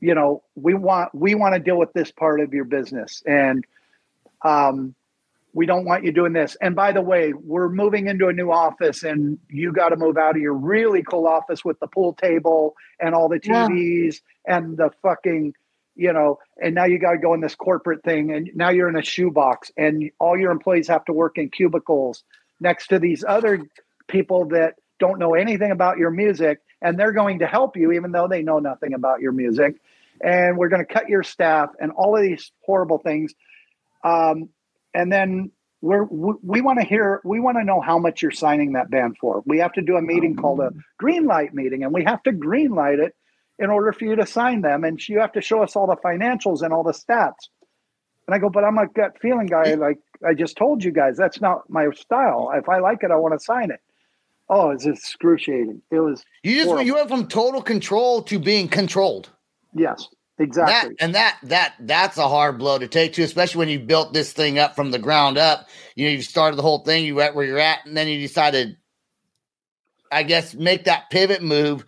You 0.00 0.14
know, 0.14 0.42
we 0.54 0.74
want 0.74 1.14
we 1.14 1.34
want 1.34 1.54
to 1.54 1.60
deal 1.60 1.78
with 1.78 1.92
this 1.92 2.10
part 2.10 2.40
of 2.40 2.52
your 2.52 2.64
business, 2.64 3.22
and 3.26 3.64
um, 4.44 4.94
we 5.54 5.64
don't 5.64 5.86
want 5.86 6.04
you 6.04 6.12
doing 6.12 6.34
this. 6.34 6.56
And 6.60 6.76
by 6.76 6.92
the 6.92 7.00
way, 7.00 7.32
we're 7.32 7.70
moving 7.70 8.06
into 8.08 8.28
a 8.28 8.32
new 8.32 8.52
office, 8.52 9.02
and 9.02 9.38
you 9.48 9.72
got 9.72 9.88
to 9.88 9.96
move 9.96 10.18
out 10.18 10.36
of 10.36 10.42
your 10.42 10.52
really 10.52 11.02
cool 11.02 11.26
office 11.26 11.64
with 11.64 11.80
the 11.80 11.86
pool 11.86 12.12
table 12.12 12.74
and 13.00 13.14
all 13.14 13.28
the 13.28 13.40
Yeah. 13.42 13.66
TVs 13.66 14.20
and 14.46 14.76
the 14.76 14.90
fucking, 15.02 15.54
you 15.94 16.12
know. 16.12 16.40
And 16.62 16.74
now 16.74 16.84
you 16.84 16.98
got 16.98 17.12
to 17.12 17.18
go 17.18 17.32
in 17.32 17.40
this 17.40 17.54
corporate 17.54 18.02
thing, 18.04 18.32
and 18.32 18.50
now 18.54 18.68
you're 18.68 18.90
in 18.90 18.96
a 18.96 19.02
shoebox, 19.02 19.72
and 19.78 20.10
all 20.18 20.38
your 20.38 20.50
employees 20.52 20.88
have 20.88 21.06
to 21.06 21.14
work 21.14 21.38
in 21.38 21.48
cubicles 21.48 22.22
next 22.60 22.88
to 22.88 22.98
these 22.98 23.24
other 23.26 23.66
people 24.08 24.46
that 24.48 24.74
don't 24.98 25.18
know 25.18 25.34
anything 25.34 25.70
about 25.70 25.98
your 25.98 26.10
music, 26.10 26.60
and 26.86 26.96
they're 26.96 27.12
going 27.12 27.40
to 27.40 27.46
help 27.48 27.76
you 27.76 27.92
even 27.92 28.12
though 28.12 28.28
they 28.28 28.42
know 28.42 28.60
nothing 28.60 28.94
about 28.94 29.20
your 29.20 29.32
music. 29.32 29.74
And 30.20 30.56
we're 30.56 30.68
going 30.68 30.86
to 30.86 30.92
cut 30.92 31.08
your 31.08 31.24
staff 31.24 31.70
and 31.80 31.90
all 31.90 32.16
of 32.16 32.22
these 32.22 32.52
horrible 32.64 32.98
things. 32.98 33.34
Um, 34.04 34.50
and 34.94 35.12
then 35.12 35.50
we're, 35.80 36.04
we, 36.04 36.34
we 36.42 36.60
want 36.60 36.78
to 36.78 36.86
hear, 36.86 37.20
we 37.24 37.40
want 37.40 37.58
to 37.58 37.64
know 37.64 37.80
how 37.80 37.98
much 37.98 38.22
you're 38.22 38.30
signing 38.30 38.74
that 38.74 38.88
band 38.88 39.16
for. 39.20 39.42
We 39.44 39.58
have 39.58 39.72
to 39.72 39.82
do 39.82 39.96
a 39.96 40.00
meeting 40.00 40.36
called 40.36 40.60
a 40.60 40.70
green 40.96 41.26
light 41.26 41.52
meeting, 41.52 41.82
and 41.82 41.92
we 41.92 42.04
have 42.04 42.22
to 42.22 42.32
green 42.32 42.70
light 42.70 43.00
it 43.00 43.16
in 43.58 43.68
order 43.68 43.92
for 43.92 44.04
you 44.04 44.14
to 44.16 44.26
sign 44.26 44.62
them. 44.62 44.84
And 44.84 44.96
you 45.08 45.18
have 45.20 45.32
to 45.32 45.42
show 45.42 45.64
us 45.64 45.74
all 45.74 45.88
the 45.88 45.96
financials 45.96 46.62
and 46.62 46.72
all 46.72 46.84
the 46.84 46.92
stats. 46.92 47.48
And 48.26 48.34
I 48.34 48.38
go, 48.38 48.48
but 48.48 48.62
I'm 48.62 48.78
a 48.78 48.86
gut 48.86 49.18
feeling 49.20 49.46
guy. 49.48 49.74
Like 49.74 49.98
I 50.24 50.34
just 50.34 50.56
told 50.56 50.84
you 50.84 50.92
guys, 50.92 51.16
that's 51.16 51.40
not 51.40 51.68
my 51.68 51.88
style. 51.96 52.52
If 52.54 52.68
I 52.68 52.78
like 52.78 53.02
it, 53.02 53.10
I 53.10 53.16
want 53.16 53.34
to 53.38 53.44
sign 53.44 53.72
it. 53.72 53.80
Oh, 54.48 54.70
it's 54.70 54.86
excruciating. 54.86 55.82
It 55.90 55.98
was, 56.00 56.24
You 56.42 56.54
just 56.54 56.66
Horrible. 56.66 56.86
you 56.86 56.94
went 56.94 57.08
from 57.08 57.26
total 57.28 57.62
control 57.62 58.22
to 58.24 58.38
being 58.38 58.68
controlled. 58.68 59.28
yes, 59.74 60.08
That 60.38 60.44
exactly. 60.44 60.96
and 61.00 61.14
that 61.16 61.38
that 61.44 61.74
that's 61.80 62.16
a 62.16 62.28
hard 62.28 62.58
blow 62.58 62.78
to 62.78 62.86
take 62.86 63.14
too, 63.14 63.22
especially 63.24 63.58
when 63.58 63.68
you 63.68 63.80
built 63.80 64.12
this 64.12 64.32
thing 64.32 64.58
up 64.58 64.76
from 64.76 64.90
the 64.92 64.98
ground 65.00 65.36
up. 65.38 65.68
You 65.96 66.06
know, 66.06 66.12
you 66.12 66.22
started 66.22 66.56
the 66.56 66.62
whole 66.62 66.80
thing, 66.84 67.04
you 67.04 67.20
at 67.20 67.34
where 67.34 67.44
you're 67.44 67.58
at, 67.58 67.84
and 67.86 67.96
then 67.96 68.06
you 68.06 68.20
decided, 68.20 68.76
I 70.12 70.22
guess, 70.22 70.54
make 70.54 70.84
that 70.84 71.10
pivot 71.10 71.42
move 71.42 71.84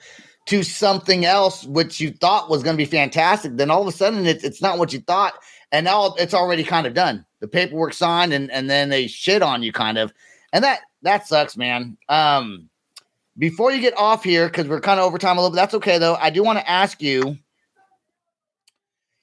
to 0.47 0.63
something 0.63 1.25
else 1.27 1.63
which 1.65 2.01
you 2.01 2.11
thought 2.11 2.49
was 2.51 2.63
going 2.63 2.75
to 2.75 2.83
be 2.83 2.91
fantastic. 2.91 3.57
Then 3.57 3.71
all 3.71 3.83
of 3.83 3.89
a 3.89 3.93
sudden, 3.93 4.27
it's 4.27 4.43
it's 4.43 4.63
not 4.63 4.79
what 4.79 4.93
you 4.93 5.01
thought, 5.01 5.35
and 5.71 5.85
now 5.85 6.15
it's 6.19 6.35
already 6.35 6.65
kind 6.65 6.87
of 6.89 6.95
done. 6.95 7.25
The 7.41 7.47
paperwork 7.49 7.93
signed, 7.93 8.33
and 8.33 8.51
and 8.51 8.69
then 8.69 8.89
they 8.89 9.07
shit 9.07 9.43
on 9.43 9.63
you, 9.63 9.71
kind 9.73 9.99
of, 9.99 10.13
and 10.53 10.65
that 10.65 10.81
that 11.03 11.27
sucks, 11.27 11.57
man. 11.57 11.97
Um, 12.09 12.69
before 13.37 13.71
you 13.73 13.81
get 13.81 13.97
off 13.97 14.25
here, 14.25 14.47
because 14.49 14.67
we're 14.67 14.81
kind 14.81 14.99
of 14.99 15.07
over 15.07 15.19
time 15.19 15.39
a 15.39 15.41
little 15.41 15.53
bit, 15.55 15.57
that's 15.61 15.75
okay 15.75 15.99
though. 15.99 16.15
I 16.15 16.31
do 16.31 16.43
want 16.43 16.59
to 16.59 16.69
ask 16.69 17.01
you. 17.03 17.37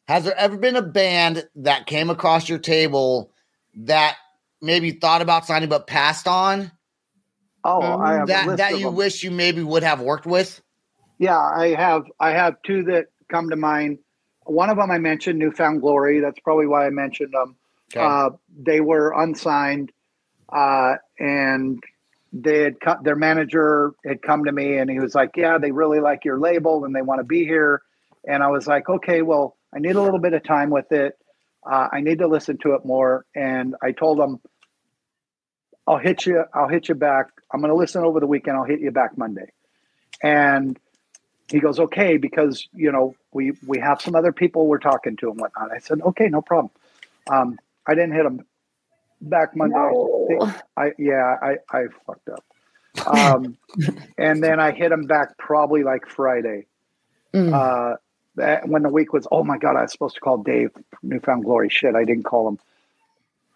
Has 0.08 0.24
there 0.24 0.38
ever 0.38 0.56
been 0.58 0.76
a 0.76 0.84
band 0.84 1.48
that 1.56 1.88
came 1.88 2.12
across 2.12 2.48
your 2.48 2.60
table 2.60 3.32
that 3.76 4.18
maybe 4.62 4.92
thought 4.92 5.24
about 5.24 5.48
signing 5.48 5.68
but 5.68 5.88
passed 5.88 6.28
on? 6.28 6.72
oh, 7.64 7.82
I 8.00 8.14
have 8.14 8.24
a 8.24 8.28
That 8.28 8.46
list 8.48 8.58
that 8.60 8.74
of 8.74 8.80
you 8.80 8.86
them. 8.86 8.96
wish 8.96 9.24
you 9.24 9.32
maybe 9.32 9.64
would 9.64 9.82
have 9.82 10.00
worked 10.02 10.28
with? 10.28 10.62
Yeah, 11.18 11.40
I 11.40 11.70
have. 11.70 12.04
I 12.20 12.32
have 12.32 12.56
two 12.64 12.84
that 12.84 13.08
come 13.30 13.50
to 13.50 13.56
mind. 13.56 13.98
One 14.44 14.70
of 14.70 14.78
them 14.78 14.92
I 14.92 15.00
mentioned, 15.00 15.40
New 15.40 15.52
Found 15.54 15.82
Glory. 15.82 16.20
That's 16.20 16.40
probably 16.42 16.68
why 16.68 16.86
I 16.86 16.92
mentioned 16.92 17.34
them. 17.34 17.56
Uh, 17.96 18.30
they 18.56 18.82
were 18.82 19.12
unsigned, 19.20 19.92
uh, 20.50 20.96
and 21.20 21.82
they 22.34 22.60
had 22.60 22.80
cut. 22.80 23.04
Their 23.04 23.16
manager 23.16 23.94
had 24.06 24.22
come 24.22 24.46
to 24.46 24.52
me, 24.52 24.78
and 24.78 24.90
he 24.90 25.00
was 25.00 25.16
like, 25.16 25.32
"Yeah, 25.36 25.58
they 25.58 25.72
really 25.72 26.00
like 26.00 26.26
your 26.26 26.40
label, 26.40 26.86
and 26.86 26.96
they 26.96 27.02
want 27.02 27.20
to 27.20 27.24
be 27.24 27.46
here." 27.46 27.82
And 28.28 28.44
I 28.44 28.48
was 28.48 28.68
like, 28.68 28.90
"Okay, 28.90 29.22
well, 29.22 29.56
I 29.74 29.80
need 29.80 29.96
a 29.96 30.02
little 30.02 30.20
bit 30.20 30.34
of 30.34 30.44
time 30.44 30.70
with 30.70 30.92
it. 30.92 31.18
Uh, 31.70 31.88
I 31.92 32.02
need 32.02 32.20
to 32.20 32.28
listen 32.28 32.58
to 32.60 32.74
it 32.74 32.86
more." 32.86 33.26
And 33.36 33.76
I 33.82 33.92
told 33.92 34.20
them, 34.20 34.42
"I'll 35.88 35.98
hit 35.98 36.26
you. 36.26 36.44
I'll 36.54 36.70
hit 36.70 36.90
you 36.90 36.96
back. 36.96 37.28
I'm 37.52 37.62
going 37.62 37.72
to 37.72 37.78
listen 37.78 38.04
over 38.04 38.20
the 38.20 38.28
weekend. 38.28 38.58
I'll 38.58 38.64
hit 38.64 38.82
you 38.82 38.92
back 38.92 39.18
Monday." 39.18 39.52
And 40.22 40.80
he 41.50 41.60
goes, 41.60 41.80
okay, 41.80 42.18
because 42.18 42.68
you 42.74 42.92
know 42.92 43.16
we 43.32 43.54
we 43.66 43.80
have 43.80 44.02
some 44.02 44.16
other 44.16 44.32
people 44.32 44.68
we're 44.68 44.80
talking 44.80 45.16
to 45.18 45.30
and 45.30 45.40
whatnot. 45.40 45.72
I 45.72 45.80
said, 45.80 46.02
okay, 46.02 46.28
no 46.28 46.42
problem. 46.42 46.72
Um, 47.30 47.60
I 47.86 47.94
didn't 47.94 48.14
hit 48.14 48.26
him 48.26 48.46
back 49.30 49.56
Monday. 49.56 49.76
No. 49.76 50.54
I 50.78 50.92
yeah, 50.98 51.36
I 51.42 51.56
I 51.70 51.86
fucked 52.06 52.30
up. 52.30 52.44
Um, 53.06 53.58
and 54.18 54.44
then 54.44 54.60
I 54.60 54.72
hit 54.72 54.92
him 54.92 55.06
back 55.06 55.38
probably 55.38 55.84
like 55.84 56.08
Friday. 56.08 56.66
Mm. 57.34 57.54
Uh, 57.54 57.98
that, 58.36 58.68
when 58.68 58.84
the 58.84 58.90
week 58.90 59.14
was, 59.14 59.28
oh 59.32 59.44
my 59.44 59.58
god, 59.58 59.76
I 59.76 59.82
was 59.84 59.92
supposed 59.92 60.16
to 60.16 60.22
call 60.22 60.38
Dave 60.38 60.72
from 60.74 61.10
New 61.10 61.20
Found 61.22 61.44
Glory. 61.44 61.70
Shit, 61.70 61.96
I 61.96 62.04
didn't 62.04 62.24
call 62.24 62.48
him. 62.48 62.60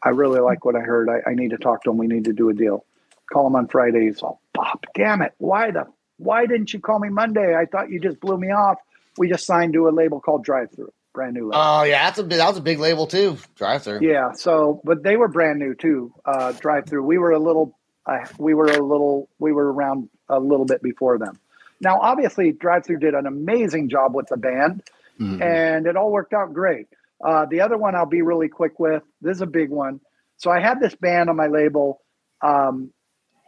I 0.04 0.10
really 0.10 0.40
like 0.40 0.64
what 0.64 0.76
I 0.76 0.80
heard. 0.80 1.10
I, 1.10 1.30
I 1.30 1.34
need 1.34 1.52
to 1.52 1.58
talk 1.58 1.84
to 1.84 1.92
him. 1.92 1.98
We 1.98 2.08
need 2.08 2.26
to 2.26 2.34
do 2.34 2.50
a 2.50 2.54
deal. 2.54 2.86
Call 3.32 3.48
him 3.48 3.56
on 3.56 3.68
Friday. 3.68 4.06
He's 4.06 4.22
all, 4.22 4.42
Bob, 4.54 4.84
damn 4.96 5.22
it, 5.22 5.34
why 5.38 5.72
the 5.72 5.86
why 6.18 6.46
didn't 6.46 6.74
you 6.74 6.80
call 6.80 7.00
me 7.00 7.10
Monday? 7.10 7.56
I 7.56 7.66
thought 7.66 7.90
you 7.90 8.00
just 8.00 8.20
blew 8.20 8.38
me 8.38 8.50
off. 8.50 8.78
We 9.18 9.30
just 9.30 9.46
signed 9.46 9.74
to 9.74 9.88
a 9.88 9.92
label 9.92 10.20
called 10.20 10.44
Drive-Thru, 10.44 10.92
brand 11.20 11.34
new 11.34 11.48
label. 11.50 11.62
Oh 11.62 11.84
yeah, 11.84 12.06
that's 12.06 12.18
a 12.20 12.24
that 12.24 12.48
was 12.48 12.58
a 12.58 12.62
big 12.62 12.80
label 12.80 13.06
too. 13.08 13.38
Drive-Thru. 13.56 14.00
Yeah. 14.02 14.32
So, 14.32 14.80
but 14.86 15.04
they 15.04 15.18
were 15.18 15.28
brand 15.28 15.60
new 15.60 15.76
too. 15.76 16.14
Uh, 16.26 16.54
Drive-Thru. 16.54 17.04
We 17.04 17.18
were 17.18 17.32
a 17.32 17.40
little. 17.40 17.78
Uh, 18.06 18.26
we 18.38 18.54
were 18.54 18.68
a 18.68 18.82
little. 18.82 19.28
We 19.38 19.52
were 19.52 19.72
around 19.74 20.10
a 20.30 20.40
little 20.40 20.66
bit 20.66 20.82
before 20.82 21.18
them. 21.18 21.38
Now, 21.82 22.00
obviously, 22.00 22.54
Drive-Thru 22.54 22.98
did 23.00 23.14
an 23.16 23.26
amazing 23.26 23.90
job 23.90 24.16
with 24.16 24.28
the 24.28 24.38
band, 24.38 24.84
Mhm. 25.20 25.42
and 25.42 25.86
it 25.88 25.98
all 25.98 26.12
worked 26.12 26.34
out 26.34 26.54
great. 26.54 26.88
Uh, 27.22 27.46
the 27.52 27.60
other 27.62 27.78
one 27.78 27.96
I'll 27.96 28.06
be 28.06 28.22
really 28.22 28.48
quick 28.48 28.80
with. 28.80 29.04
This 29.22 29.36
is 29.36 29.42
a 29.42 29.46
big 29.60 29.70
one. 29.70 30.00
So 30.38 30.50
I 30.50 30.62
had 30.62 30.80
this 30.80 30.96
band 30.96 31.30
on 31.30 31.36
my 31.36 31.48
label, 31.48 32.02
um, 32.42 32.92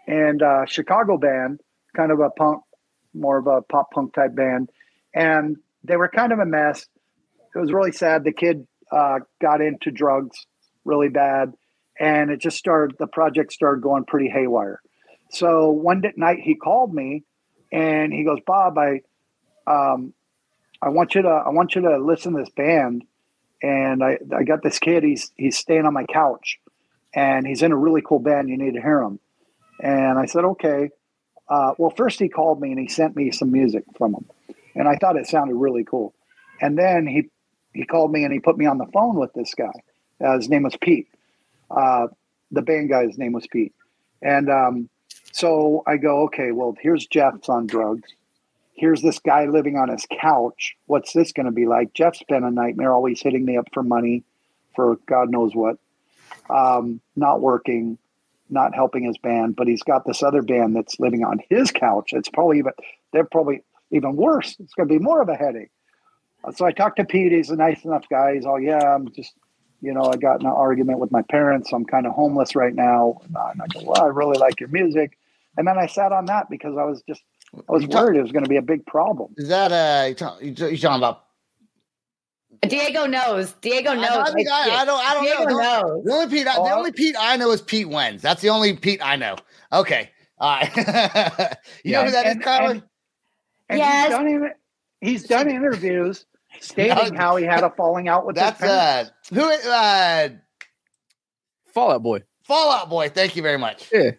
and 0.07 0.41
uh, 0.43 0.65
Chicago 0.65 1.17
band, 1.17 1.61
kind 1.95 2.11
of 2.11 2.19
a 2.19 2.30
punk, 2.32 2.63
more 3.13 3.38
of 3.38 3.47
a 3.47 3.61
pop 3.61 3.91
punk 3.91 4.13
type 4.13 4.36
band, 4.36 4.69
and 5.15 5.55
they 5.86 5.95
were 5.95 6.09
kind 6.09 6.34
of 6.34 6.39
a 6.39 6.45
mess. 6.45 6.86
It 7.56 7.60
was 7.60 7.74
really 7.74 7.91
sad. 7.91 8.24
The 8.24 8.32
kid 8.32 8.68
uh, 8.91 9.20
got 9.41 9.62
into 9.62 9.91
drugs 9.91 10.45
really 10.86 11.10
bad, 11.10 11.54
and 11.99 12.32
it 12.32 12.39
just 12.39 12.58
started. 12.58 12.97
The 12.97 13.08
project 13.08 13.52
started 13.54 13.82
going 13.82 14.06
pretty 14.06 14.30
haywire. 14.30 14.82
So 15.32 15.72
one 15.72 16.04
night 16.18 16.39
he 16.41 16.56
called 16.56 16.93
me, 16.93 17.24
and 17.72 18.12
he 18.12 18.24
goes, 18.24 18.39
Bob, 18.45 18.78
I, 18.78 19.02
um, 19.66 20.14
I 20.82 20.89
want 20.89 21.16
you 21.16 21.22
to, 21.22 21.30
I 21.30 21.49
want 21.49 21.76
you 21.76 21.82
to 21.82 21.97
listen 21.97 22.34
to 22.34 22.39
this 22.39 22.49
band, 22.49 23.04
and 23.62 24.04
I, 24.04 24.18
I 24.36 24.43
got 24.43 24.64
this 24.64 24.80
kid. 24.80 25.04
He's 25.04 25.32
he's 25.38 25.58
staying 25.58 25.86
on 25.86 25.93
my 25.93 26.06
couch, 26.06 26.60
and 27.14 27.45
he's 27.45 27.62
in 27.62 27.72
a 27.72 27.78
really 27.78 28.02
cool 28.02 28.20
band. 28.20 28.49
You 28.49 28.58
need 28.58 28.74
to 28.74 28.82
hear 28.82 29.02
him. 29.02 29.20
And 29.82 30.18
I 30.20 30.26
said, 30.26 30.45
okay. 30.45 30.89
Uh, 31.49 31.74
well, 31.78 31.89
first 31.89 32.20
he 32.20 32.30
called 32.30 32.62
me 32.62 32.72
and 32.72 32.80
he 32.80 32.88
sent 32.88 33.14
me 33.14 33.30
some 33.32 33.52
music 33.52 33.84
from 33.97 34.14
him, 34.14 34.26
and 34.74 34.88
I 34.88 34.95
thought 34.95 35.18
it 35.18 35.28
sounded 35.28 35.56
really 35.56 35.84
cool. 35.84 36.14
And 36.62 36.78
then 36.78 37.06
he 37.06 37.30
he 37.74 37.86
called 37.86 38.11
me 38.11 38.24
and 38.24 38.34
he 38.34 38.39
put 38.39 38.57
me 38.57 38.65
on 38.65 38.78
the 38.78 38.86
phone 38.88 39.15
with 39.15 39.34
this 39.34 39.53
guy. 39.53 39.72
Uh, 40.24 40.38
his 40.38 40.49
name 40.49 40.63
was 40.63 40.76
Pete. 40.76 41.07
Uh, 41.69 42.07
the 42.51 42.61
band 42.61 42.89
guy's 42.89 43.17
name 43.17 43.32
was 43.32 43.47
Pete. 43.47 43.74
And 44.22 44.49
um, 44.49 44.89
so 45.32 45.84
I 45.88 45.97
go, 45.97 46.24
okay, 46.24 46.51
well, 46.51 46.76
here's 46.80 47.07
Jeff's 47.07 47.49
on 47.49 47.67
drugs. 47.67 48.09
Here's 48.74 49.01
this 49.01 49.19
guy 49.19 49.45
living 49.45 49.78
on 49.78 49.89
his 49.89 50.05
couch. 50.19 50.76
What's 50.86 51.13
this 51.13 51.32
going 51.32 51.45
to 51.45 51.51
be 51.51 51.65
like? 51.65 51.93
Jeff's 51.93 52.24
been 52.28 52.43
a 52.43 52.51
nightmare, 52.51 52.93
always 52.93 53.22
hitting 53.22 53.45
me 53.45 53.57
up 53.57 53.67
for 53.74 53.84
money 53.84 54.24
for 54.76 54.97
God 55.07 55.30
knows 55.30 55.53
what. 55.53 55.78
Um, 56.49 57.01
not 57.15 57.41
working, 57.41 57.97
not 58.49 58.74
helping 58.74 59.03
his 59.03 59.17
band, 59.17 59.55
but 59.55 59.67
he's 59.67 59.84
got 59.84 60.05
this 60.05 60.24
other 60.24 60.41
band 60.41 60.76
that's 60.76 60.99
living 60.99 61.24
on 61.24 61.41
his 61.49 61.72
couch. 61.72 62.11
It's 62.13 62.30
probably 62.30 62.59
even, 62.59 62.74
they're 63.13 63.26
probably 63.26 63.63
even 63.91 64.15
worse. 64.15 64.55
It's 64.59 64.74
going 64.74 64.89
to 64.89 64.93
be 64.93 65.03
more 65.03 65.22
of 65.22 65.30
a 65.30 65.36
headache. 65.36 65.72
So 66.56 66.66
I 66.66 66.72
talked 66.72 66.98
to 66.98 67.06
Pete. 67.06 67.32
He's 67.32 67.50
a 67.50 67.56
nice 67.56 67.84
enough 67.86 68.06
guy. 68.10 68.36
He's 68.36 68.46
all, 68.46 68.60
yeah, 68.60 68.96
I'm 68.96 69.12
just 69.14 69.34
you 69.82 69.94
know, 69.94 70.04
I 70.04 70.16
got 70.16 70.39
in 70.42 70.46
an 70.46 70.54
argument 70.54 71.00
with 71.00 71.12
my 71.12 71.24
parents. 71.24 71.74
I'm 71.74 71.86
kind 71.86 72.06
of 72.06 72.14
homeless 72.14 72.56
right 72.56 72.74
now. 72.74 73.20
And 73.26 73.36
I 73.62 73.66
go, 73.74 73.82
well, 73.84 74.02
I 74.04 74.08
really 74.08 74.38
like 74.38 74.60
your 74.60 74.70
music. 74.70 75.18
And 75.58 75.68
then 75.68 75.78
I 75.78 75.88
sat 75.88 76.12
on 76.12 76.26
that 76.26 76.50
because 76.52 76.78
I 76.78 76.84
was 76.84 77.02
just, 77.10 77.24
I 77.68 77.72
was 77.72 77.88
talk- 77.88 78.06
worried 78.06 78.20
it 78.20 78.22
was 78.22 78.32
going 78.32 78.44
to 78.46 78.50
be 78.50 78.58
a 78.58 78.62
big 78.62 78.86
problem. 78.86 79.34
Is 79.38 79.50
that 79.50 79.72
uh? 79.72 80.06
You 80.08 80.14
talk- 80.16 80.42
you 80.42 80.54
talking 80.54 80.98
about? 80.98 81.24
Diego 82.68 83.08
knows. 83.08 83.54
Diego 83.54 83.94
knows. 83.96 84.04
know, 84.08 84.22
I, 84.22 84.32
think 84.32 84.50
I, 84.50 84.70
I 84.70 84.86
don't. 84.86 85.00
I 85.04 85.14
don't 85.16 85.24
Diego 85.24 85.44
know. 85.46 85.50
The- 85.50 85.64
knows. 85.64 86.04
The 86.06 86.14
only 86.14 86.28
Pete, 86.30 86.48
I, 86.48 86.56
the 86.56 86.76
only 86.76 86.92
Pete 86.92 87.16
I 87.20 87.36
know 87.38 87.52
is 87.52 87.62
Pete 87.62 87.89
Wentz. 87.89 88.22
That's 88.22 88.42
the 88.42 88.50
only 88.50 88.76
Pete 88.78 89.00
I 89.04 89.16
know. 89.16 89.36
Okay, 89.74 90.12
all 90.38 90.58
right. 90.60 90.72
you 91.84 91.94
know 91.94 92.06
who 92.06 92.12
that 92.12 92.28
is, 92.28 92.34
And- 92.34 92.44
Kyler? 92.44 92.72
and- 92.72 92.84
And 93.70 93.80
Yes. 93.80 94.08
he's 94.08 94.16
done, 94.16 94.28
in- 94.28 94.54
he's 95.02 95.24
done 95.24 95.50
interviews 95.50 96.26
stating 96.60 97.16
how 97.16 97.36
he 97.38 97.45
had 97.45 97.64
a 97.64 97.70
falling 97.72 98.08
out 98.08 98.26
with 98.26 98.36
That's 98.36 98.60
his 98.60 98.70
parents. 98.70 99.12
uh, 99.32 99.36
who? 99.36 99.70
Uh, 99.70 100.30
Fall 101.74 101.91
Out 101.91 102.04
Boy. 102.04 102.24
Fall 102.43 102.72
Out 102.72 102.89
Boy. 102.89 103.10
Thank 103.10 103.36
you 103.36 103.41
very 103.41 103.58
much. 103.58 103.89
Yeah. 103.91 104.12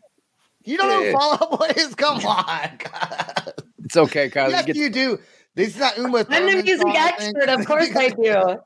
You 0.65 0.77
don't 0.79 0.89
know 0.89 0.99
who 1.01 1.05
Yeah. 1.07 1.13
Fall 1.13 1.33
Out 1.35 1.59
Boy 1.59 1.71
is? 1.77 1.95
Come 1.95 2.25
on. 2.25 2.71
It's 3.85 3.97
okay, 3.97 4.31
Kyle. 4.31 4.49
yes, 4.49 4.65
Get- 4.65 4.77
you 4.77 4.89
do. 4.89 5.19
This 5.55 5.75
is 5.75 5.79
not 5.81 5.99
Uma. 5.99 6.25
I'm 6.31 6.47
the 6.47 6.63
music 6.63 6.81
song, 6.81 6.97
I 6.97 7.09
expert. 7.09 7.49
Of 7.49 7.67
course 7.67 7.95
I 7.95 8.09
do. 8.11 8.57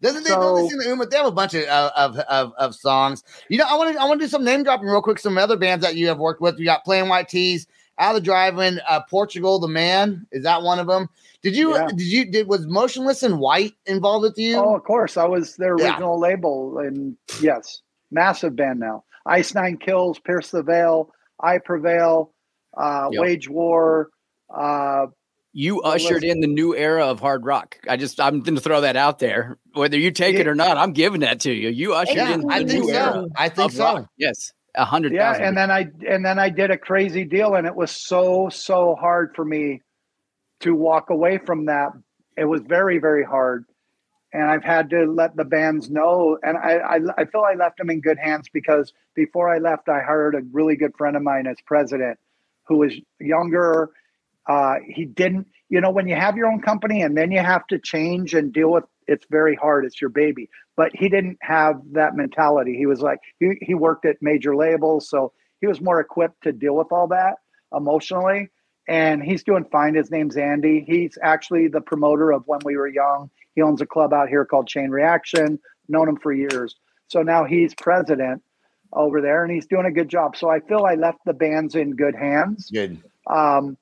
Doesn't 0.00 0.22
they 0.22 0.28
So- 0.30 0.40
don't 0.40 0.62
listen 0.62 0.80
Uma? 0.86 1.06
They 1.06 1.16
have 1.16 1.26
a 1.26 1.32
bunch 1.32 1.54
of, 1.54 1.64
of 1.64 2.16
of 2.18 2.52
of 2.52 2.74
songs. 2.76 3.24
You 3.48 3.58
know, 3.58 3.64
I 3.68 3.74
want 3.76 3.94
to 3.96 4.00
I 4.00 4.04
want 4.04 4.20
to 4.20 4.26
do 4.26 4.30
some 4.30 4.44
name 4.44 4.62
dropping 4.62 4.86
real 4.86 5.02
quick. 5.02 5.18
Some 5.18 5.36
other 5.36 5.56
bands 5.56 5.84
that 5.84 5.96
you 5.96 6.06
have 6.08 6.18
worked 6.18 6.40
with. 6.40 6.58
You 6.60 6.66
got 6.66 6.84
Plain 6.84 7.08
White 7.08 7.28
T's, 7.28 7.66
Out 7.98 8.10
of 8.14 8.22
the 8.22 8.24
Driving, 8.24 8.78
uh, 8.88 9.00
Portugal, 9.10 9.58
the 9.58 9.66
Man. 9.68 10.26
Is 10.30 10.44
that 10.44 10.62
one 10.62 10.78
of 10.78 10.86
them? 10.86 11.08
Did 11.42 11.56
you 11.56 11.74
Yeah. 11.74 11.86
did 11.88 12.00
you 12.00 12.24
did 12.24 12.48
was 12.48 12.66
Motionless 12.66 13.22
in 13.22 13.38
White 13.38 13.74
involved 13.86 14.22
with 14.24 14.38
you? 14.38 14.56
Oh, 14.56 14.74
of 14.76 14.84
course. 14.84 15.16
I 15.16 15.24
was 15.24 15.56
their 15.56 15.76
Yeah. 15.78 15.90
original 15.92 16.18
label. 16.18 16.78
And 16.78 17.16
yes, 17.40 17.80
massive 18.10 18.56
band 18.56 18.80
now. 18.80 19.04
Ice 19.26 19.54
Nine 19.54 19.76
Kills, 19.76 20.18
Pierce 20.18 20.50
the 20.50 20.62
Veil, 20.62 21.10
I 21.40 21.58
Prevail, 21.58 22.32
uh, 22.76 23.08
Yep. 23.12 23.20
Wage 23.20 23.48
War. 23.48 24.08
Uh, 24.54 25.06
you 25.52 25.80
ushered 25.82 26.24
in 26.24 26.40
the 26.40 26.46
new 26.46 26.74
era 26.74 27.06
of 27.06 27.20
hard 27.20 27.44
rock. 27.44 27.76
I 27.88 27.96
just 27.96 28.20
I'm 28.20 28.40
going 28.40 28.54
to 28.54 28.60
throw 28.60 28.80
that 28.82 28.96
out 28.96 29.18
there. 29.18 29.58
Whether 29.74 29.98
you 29.98 30.10
take 30.10 30.36
it 30.36 30.46
Yeah. 30.46 30.52
or 30.52 30.54
not, 30.54 30.76
I'm 30.76 30.92
giving 30.92 31.20
that 31.20 31.40
to 31.40 31.52
you. 31.52 31.68
You 31.68 31.94
ushered 31.94 32.16
yeah, 32.16 32.34
in 32.34 32.40
the 32.42 32.52
I 32.52 32.58
new 32.62 32.68
think 32.68 32.90
era 32.90 33.12
so. 33.12 33.28
I 33.36 33.48
think 33.48 33.70
of 33.70 33.76
so. 33.76 33.84
rock. 33.84 34.08
Yes, 34.16 34.52
a 34.74 34.84
hundred 34.84 35.12
yeah, 35.12 35.32
thousand. 35.32 35.44
and 35.46 35.56
then 35.56 35.70
I 35.70 35.86
and 36.08 36.24
then 36.24 36.38
I 36.38 36.48
did 36.50 36.70
a 36.70 36.78
crazy 36.78 37.24
deal, 37.24 37.54
and 37.54 37.66
it 37.66 37.74
was 37.74 37.90
so 37.90 38.48
so 38.50 38.94
hard 38.98 39.34
for 39.34 39.44
me 39.44 39.82
to 40.60 40.74
walk 40.74 41.10
away 41.10 41.38
from 41.38 41.66
that. 41.66 41.92
It 42.36 42.44
was 42.44 42.60
very 42.62 42.98
very 42.98 43.24
hard, 43.24 43.64
and 44.32 44.44
I've 44.44 44.64
had 44.64 44.90
to 44.90 45.04
let 45.04 45.36
the 45.36 45.44
bands 45.44 45.90
know. 45.90 46.38
And 46.42 46.56
I 46.56 46.76
I, 46.78 47.00
I 47.18 47.24
feel 47.24 47.42
I 47.42 47.54
left 47.54 47.78
them 47.78 47.90
in 47.90 48.00
good 48.00 48.18
hands 48.18 48.48
because 48.52 48.92
before 49.14 49.48
I 49.48 49.58
left, 49.58 49.88
I 49.88 50.00
hired 50.00 50.34
a 50.34 50.42
really 50.52 50.76
good 50.76 50.96
friend 50.96 51.16
of 51.16 51.22
mine 51.22 51.46
as 51.46 51.56
president, 51.64 52.18
who 52.64 52.78
was 52.78 52.94
younger. 53.20 53.90
Uh, 54.46 54.76
he 54.86 55.04
didn't, 55.04 55.46
you 55.68 55.78
know, 55.80 55.90
when 55.90 56.08
you 56.08 56.14
have 56.14 56.36
your 56.36 56.46
own 56.46 56.62
company 56.62 57.02
and 57.02 57.14
then 57.14 57.30
you 57.30 57.40
have 57.40 57.66
to 57.66 57.78
change 57.78 58.32
and 58.32 58.50
deal 58.50 58.70
with 58.70 58.84
it's 59.08 59.26
very 59.30 59.56
hard. 59.56 59.84
It's 59.86 60.00
your 60.00 60.10
baby. 60.10 60.50
But 60.76 60.92
he 60.94 61.08
didn't 61.08 61.38
have 61.40 61.80
that 61.92 62.14
mentality. 62.14 62.76
He 62.76 62.86
was 62.86 63.00
like, 63.00 63.18
he, 63.40 63.54
he 63.60 63.74
worked 63.74 64.04
at 64.04 64.16
major 64.20 64.54
labels. 64.54 65.08
So 65.08 65.32
he 65.60 65.66
was 65.66 65.80
more 65.80 65.98
equipped 65.98 66.42
to 66.44 66.52
deal 66.52 66.76
with 66.76 66.92
all 66.92 67.08
that 67.08 67.36
emotionally. 67.74 68.50
And 68.88 69.22
he's 69.22 69.44
doing 69.44 69.66
fine. 69.70 69.94
His 69.94 70.10
name's 70.10 70.36
Andy. 70.36 70.84
He's 70.86 71.18
actually 71.22 71.68
the 71.68 71.80
promoter 71.80 72.32
of 72.32 72.42
When 72.46 72.60
We 72.64 72.76
Were 72.76 72.88
Young. 72.88 73.30
He 73.54 73.62
owns 73.62 73.80
a 73.80 73.86
club 73.86 74.14
out 74.14 74.28
here 74.28 74.44
called 74.44 74.66
Chain 74.66 74.90
Reaction. 74.90 75.58
Known 75.88 76.08
him 76.08 76.16
for 76.16 76.32
years. 76.32 76.74
So 77.08 77.22
now 77.22 77.44
he's 77.44 77.74
president 77.74 78.42
over 78.92 79.20
there 79.20 79.44
and 79.44 79.52
he's 79.52 79.66
doing 79.66 79.86
a 79.86 79.90
good 79.90 80.08
job. 80.08 80.36
So 80.36 80.50
I 80.50 80.60
feel 80.60 80.84
I 80.84 80.94
left 80.94 81.18
the 81.26 81.34
bands 81.34 81.74
in 81.74 81.96
good 81.96 82.14
hands. 82.14 82.70
Good. 82.72 83.02
Um, 83.26 83.76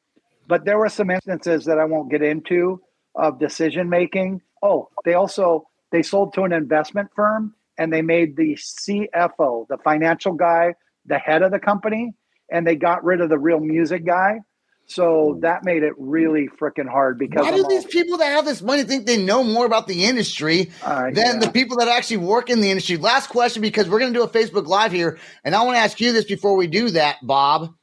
but 0.48 0.64
there 0.64 0.78
were 0.78 0.88
some 0.88 1.10
instances 1.10 1.64
that 1.66 1.78
I 1.78 1.84
won't 1.84 2.10
get 2.10 2.22
into 2.22 2.80
of 3.14 3.38
decision 3.38 3.88
making. 3.88 4.42
Oh, 4.62 4.88
they 5.04 5.14
also 5.14 5.68
they 5.90 6.02
sold 6.02 6.34
to 6.34 6.42
an 6.42 6.52
investment 6.52 7.10
firm 7.14 7.54
and 7.78 7.92
they 7.92 8.02
made 8.02 8.36
the 8.36 8.54
CFO, 8.54 9.68
the 9.68 9.78
financial 9.84 10.32
guy, 10.32 10.74
the 11.04 11.18
head 11.18 11.42
of 11.42 11.52
the 11.52 11.58
company, 11.58 12.14
and 12.50 12.66
they 12.66 12.76
got 12.76 13.04
rid 13.04 13.20
of 13.20 13.28
the 13.28 13.38
real 13.38 13.60
music 13.60 14.04
guy. 14.04 14.40
So 14.88 15.38
that 15.42 15.64
made 15.64 15.82
it 15.82 15.94
really 15.98 16.48
freaking 16.48 16.88
hard 16.88 17.18
because 17.18 17.42
Why 17.42 17.48
I'm 17.48 17.56
do 17.56 17.64
all- 17.64 17.68
these 17.68 17.84
people 17.84 18.18
that 18.18 18.26
have 18.26 18.44
this 18.44 18.62
money 18.62 18.84
think 18.84 19.06
they 19.06 19.20
know 19.20 19.42
more 19.42 19.66
about 19.66 19.88
the 19.88 20.04
industry 20.04 20.70
uh, 20.82 21.06
than 21.06 21.14
yeah. 21.16 21.38
the 21.38 21.50
people 21.50 21.76
that 21.78 21.88
actually 21.88 22.18
work 22.18 22.50
in 22.50 22.60
the 22.60 22.70
industry? 22.70 22.96
Last 22.96 23.28
question, 23.28 23.62
because 23.62 23.88
we're 23.88 23.98
going 23.98 24.12
to 24.12 24.18
do 24.18 24.22
a 24.22 24.28
Facebook 24.28 24.66
Live 24.66 24.92
here, 24.92 25.18
and 25.44 25.54
I 25.56 25.62
want 25.64 25.76
to 25.76 25.80
ask 25.80 26.00
you 26.00 26.12
this 26.12 26.24
before 26.24 26.56
we 26.56 26.68
do 26.68 26.90
that, 26.90 27.16
Bob. 27.22 27.74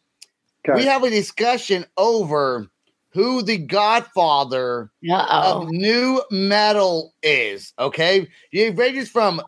Okay. 0.67 0.79
We 0.79 0.85
have 0.85 1.03
a 1.03 1.09
discussion 1.09 1.85
over 1.97 2.67
who 3.09 3.41
the 3.41 3.57
godfather 3.57 4.89
Uh-oh. 5.07 5.63
of 5.63 5.69
new 5.69 6.21
metal 6.31 7.13
is. 7.21 7.73
Okay, 7.77 8.29
it 8.53 8.77
ranges 8.77 9.09
from 9.09 9.41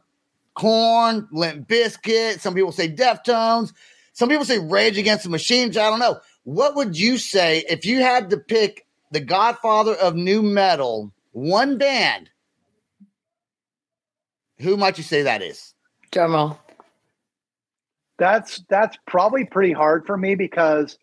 Korn, 0.56 1.28
Limp 1.32 1.68
Bizkit. 1.68 2.42
Some 2.42 2.54
people 2.54 2.74
say 2.74 2.90
Deftones. 2.94 3.72
Some 4.14 4.30
people 4.30 4.46
say 4.46 4.60
Rage 4.60 4.98
Against 4.98 5.24
the 5.24 5.30
Machines. 5.30 5.78
I 5.78 5.90
don't 5.90 6.00
know. 6.00 6.20
What 6.46 6.76
would 6.76 6.98
you 6.98 7.18
say 7.18 7.64
if 7.68 7.86
you 7.86 8.02
had 8.02 8.30
to 8.30 8.38
pick 8.38 8.86
the 9.12 9.20
godfather 9.20 9.96
of 9.96 10.16
new 10.16 10.44
metal, 10.44 11.12
one 11.32 11.80
band? 11.80 12.30
Who 14.60 14.78
might 14.78 14.98
you 15.00 15.04
say 15.04 15.24
that 15.24 15.42
is? 15.42 15.74
Drum 16.12 16.34
roll. 16.34 16.60
That's 18.20 18.64
that's 18.70 18.96
probably 19.08 19.46
pretty 19.46 19.74
hard 19.74 20.06
for 20.06 20.16
me 20.18 20.36
because 20.36 20.98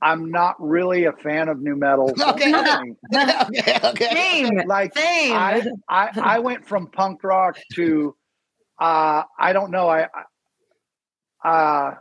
I'm 0.00 0.30
not 0.30 0.56
really 0.58 1.04
a 1.04 1.12
fan 1.12 1.48
of 1.48 1.60
new 1.60 1.76
metal. 1.76 2.14
Okay, 2.26 2.52
okay. 2.54 2.94
okay, 3.12 3.78
okay. 3.84 4.14
Same. 4.14 4.66
Like 4.66 4.96
Same. 4.96 5.36
I, 5.36 5.62
I 5.90 6.10
I 6.16 6.38
went 6.38 6.66
from 6.66 6.86
punk 6.88 7.22
rock 7.22 7.58
to 7.74 8.16
uh 8.80 9.24
I 9.38 9.52
don't 9.52 9.70
know 9.70 9.88
I 9.90 10.08
I- 11.44 11.48
uh 11.48 11.94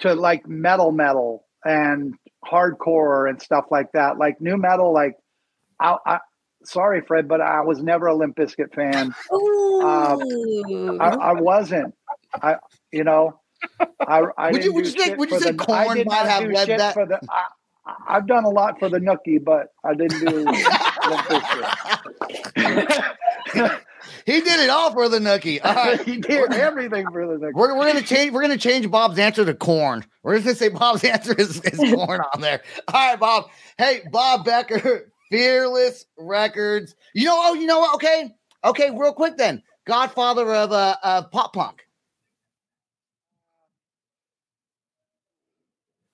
to 0.00 0.14
like 0.14 0.48
metal 0.48 0.90
metal 0.90 1.43
and 1.64 2.14
hardcore 2.44 3.28
and 3.28 3.40
stuff 3.40 3.66
like 3.70 3.92
that. 3.92 4.18
Like 4.18 4.40
new 4.40 4.56
metal 4.56 4.92
like 4.92 5.16
I, 5.80 5.96
I 6.06 6.18
sorry 6.64 7.00
Fred 7.02 7.26
but 7.28 7.40
I 7.40 7.60
was 7.62 7.82
never 7.82 8.06
a 8.06 8.14
Limp 8.14 8.36
Bizkit 8.36 8.74
fan. 8.74 9.14
Um, 9.32 10.22
Ooh. 10.22 10.98
I, 11.00 11.08
I 11.08 11.32
wasn't. 11.32 11.94
I 12.42 12.56
you 12.92 13.04
know 13.04 13.40
I, 14.00 14.22
I 14.36 14.50
Would 14.50 14.64
you- 14.64 14.72
didn't 14.72 14.74
would 14.74 14.84
you 14.86 14.90
say- 14.92 15.04
shit 15.04 15.18
would 15.18 15.30
you 15.30 15.40
say 15.40 15.50
the- 15.52 15.56
Korn 15.58 15.78
I 15.88 15.94
did 15.94 16.06
might 16.06 16.14
not 16.24 16.26
have 16.28 16.44
led 16.50 16.68
that? 16.78 16.94
For 16.94 17.06
the, 17.06 17.18
I, 17.30 17.44
I- 17.86 18.16
I've 18.16 18.26
done 18.26 18.44
a 18.44 18.48
lot 18.50 18.78
for 18.78 18.88
the 18.88 18.98
Nookie, 18.98 19.42
but 19.44 19.68
I 19.84 19.94
didn't 19.94 20.20
do 20.20 20.36
Limp 20.44 20.56
Bizkit. 22.56 23.80
he 24.26 24.40
did 24.40 24.60
it 24.60 24.70
all 24.70 24.92
for 24.92 25.08
the 25.08 25.18
Nookie. 25.18 25.60
All 25.64 25.74
right. 25.74 26.00
he 26.00 26.18
did 26.18 26.52
everything 26.52 27.06
for 27.12 27.26
the 27.26 27.34
Nookie. 27.46 27.54
We're, 27.54 27.76
we're 27.76 27.86
gonna 27.86 28.02
change. 28.02 28.32
We're 28.32 28.42
gonna 28.42 28.56
change 28.56 28.90
Bob's 28.90 29.18
answer 29.18 29.44
to 29.44 29.54
Korn. 29.54 30.04
We're 30.22 30.34
just 30.34 30.44
gonna 30.46 30.56
say 30.56 30.68
Bob's 30.68 31.04
answer 31.04 31.34
is, 31.34 31.60
is 31.60 31.78
Korn 31.94 32.20
on 32.34 32.40
there. 32.40 32.62
All 32.88 33.10
right, 33.10 33.18
Bob. 33.20 33.50
Hey, 33.78 34.02
Bob 34.10 34.44
Becker, 34.44 35.12
Fearless 35.30 36.06
Records. 36.18 36.94
You 37.14 37.26
know. 37.26 37.36
Oh, 37.36 37.54
you 37.54 37.66
know 37.66 37.80
what? 37.80 37.94
Okay, 37.96 38.34
okay. 38.64 38.90
Real 38.90 39.12
quick 39.12 39.36
then. 39.36 39.62
Godfather 39.86 40.54
of 40.54 40.72
uh, 40.72 40.96
of 41.02 41.30
pop 41.30 41.52
punk. 41.52 41.82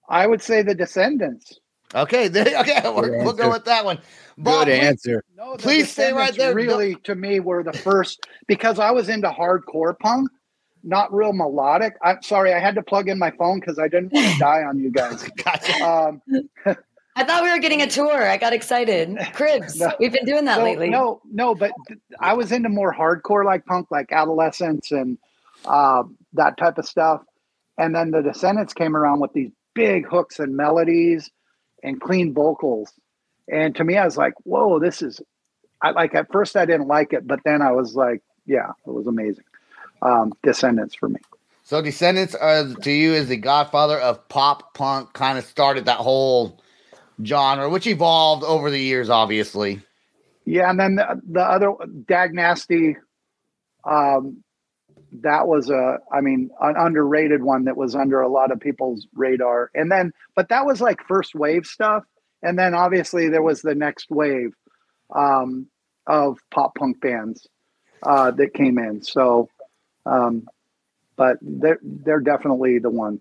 I 0.09 0.27
would 0.27 0.43
say 0.43 0.63
the 0.63 0.75
Descendents. 0.75 1.61
Okay, 1.95 2.29
there, 2.29 2.61
okay, 2.61 2.81
we're, 2.85 3.23
we'll 3.25 3.33
go 3.33 3.51
with 3.51 3.65
that 3.65 3.85
one. 3.85 3.99
Bob, 4.39 4.67
Good 4.67 4.79
please- 4.79 4.87
answer. 4.87 5.25
No, 5.37 5.57
the 5.57 5.63
Please 5.63 5.91
stay 5.91 6.13
right 6.13 6.35
there. 6.35 6.55
Really, 6.55 6.95
to 7.05 7.15
me, 7.15 7.41
were 7.41 7.63
the 7.63 7.73
first 7.73 8.27
because 8.47 8.79
I 8.79 8.91
was 8.91 9.09
into 9.09 9.29
hardcore 9.29 9.99
punk, 9.99 10.31
not 10.83 11.13
real 11.13 11.33
melodic. 11.33 11.95
I'm 12.03 12.23
sorry, 12.23 12.55
I 12.55 12.59
had 12.59 12.75
to 12.77 12.83
plug 12.83 13.09
in 13.09 13.19
my 13.19 13.31
phone 13.33 13.61
because 13.61 13.79
I 13.79 13.89
didn't 13.89 14.13
want 14.13 14.33
to 14.33 14.39
die 14.39 14.63
on 14.63 14.79
you 14.79 14.91
guys. 14.91 15.29
Gotcha. 15.45 15.85
Um, 15.85 16.23
I 17.17 17.25
thought 17.25 17.43
we 17.43 17.51
were 17.51 17.59
getting 17.59 17.83
a 17.83 17.87
tour. 17.89 18.29
I 18.31 18.37
got 18.37 18.53
excited. 18.53 19.19
Cribs. 19.35 19.79
No. 19.79 19.93
We've 19.99 20.13
been 20.13 20.25
doing 20.25 20.45
that 20.45 20.59
so, 20.59 20.65
lately. 20.65 20.89
No, 20.89 21.21
no, 21.31 21.55
but 21.55 21.73
th- 21.89 22.01
I 22.21 22.33
was 22.35 22.53
into 22.53 22.69
more 22.69 22.95
hardcore 22.95 23.45
like 23.45 23.67
punk, 23.67 23.89
like 23.91 24.13
Adolescents 24.13 24.93
and 24.93 25.19
uh, 25.67 26.05
that 26.35 26.57
type 26.57 26.79
of 26.79 26.87
stuff. 26.87 27.23
And 27.77 27.95
then 27.95 28.13
the 28.13 28.23
Descendents 28.23 28.73
came 28.73 28.97
around 28.97 29.21
with 29.21 29.33
these 29.33 29.51
big 29.75 30.07
hooks 30.07 30.39
and 30.39 30.57
melodies 30.57 31.31
and 31.83 32.01
clean 32.01 32.33
vocals. 32.35 32.93
And 33.49 33.75
to 33.77 33.85
me, 33.85 33.97
I 33.97 34.05
was 34.05 34.17
like, 34.17 34.35
"Whoa, 34.45 34.79
this 34.79 35.03
is." 35.03 35.21
I 35.83 35.91
like 35.91 36.15
at 36.15 36.31
first 36.31 36.57
I 36.57 36.67
didn't 36.67 36.89
like 36.89 37.13
it, 37.13 37.27
but 37.27 37.41
then 37.45 37.63
I 37.63 37.73
was 37.73 37.95
like, 37.95 38.23
"Yeah, 38.47 38.71
it 38.87 38.91
was 38.91 39.07
amazing." 39.07 39.45
Um, 40.03 40.33
Descendents 40.43 40.95
for 40.95 41.09
me. 41.09 41.21
So 41.63 41.81
Descendents 41.83 42.35
are 42.35 42.75
to 42.75 42.91
you 42.91 43.13
is 43.13 43.29
the 43.29 43.37
godfather 43.37 43.99
of 43.99 44.29
pop 44.29 44.75
punk, 44.75 45.13
kind 45.13 45.39
of 45.39 45.45
started 45.45 45.85
that 45.85 45.99
whole 45.99 46.61
genre, 47.25 47.69
which 47.69 47.87
evolved 47.87 48.45
over 48.45 48.71
the 48.71 48.81
years, 48.81 49.11
obviously. 49.11 49.81
Yeah, 50.45 50.71
and 50.71 50.81
then 50.81 50.97
the, 50.97 51.21
the 51.29 51.43
other 51.43 51.73
Dag 52.09 52.35
Nasty, 52.35 52.97
um, 53.85 54.43
that 55.13 55.47
was 55.47 55.71
a, 55.71 55.99
I 56.13 56.21
mean, 56.21 56.51
an 56.61 56.75
underrated 56.77 57.43
one 57.43 57.65
that 57.65 57.77
was 57.77 57.95
under 57.95 58.21
a 58.21 58.29
lot 58.29 58.53
of 58.53 58.61
people's 58.61 59.07
radar. 59.15 59.71
And 59.75 59.91
then, 59.91 60.13
but 60.35 60.49
that 60.49 60.67
was 60.67 60.81
like 60.81 61.07
first 61.07 61.35
wave 61.35 61.67
stuff, 61.67 62.05
and 62.43 62.59
then 62.59 62.75
obviously 62.75 63.29
there 63.29 63.43
was 63.43 63.63
the 63.63 63.75
next 63.75 64.11
wave 64.11 64.55
um, 65.15 65.67
of 66.07 66.39
pop 66.51 66.75
punk 66.75 67.01
bands 67.01 67.47
uh, 68.03 68.31
that 68.33 68.55
came 68.55 68.79
in. 68.79 69.03
So, 69.03 69.49
um, 70.07 70.47
but 71.17 71.37
they're 71.43 71.81
they're 71.83 72.21
definitely 72.21 72.79
the 72.79 72.91
one. 72.91 73.21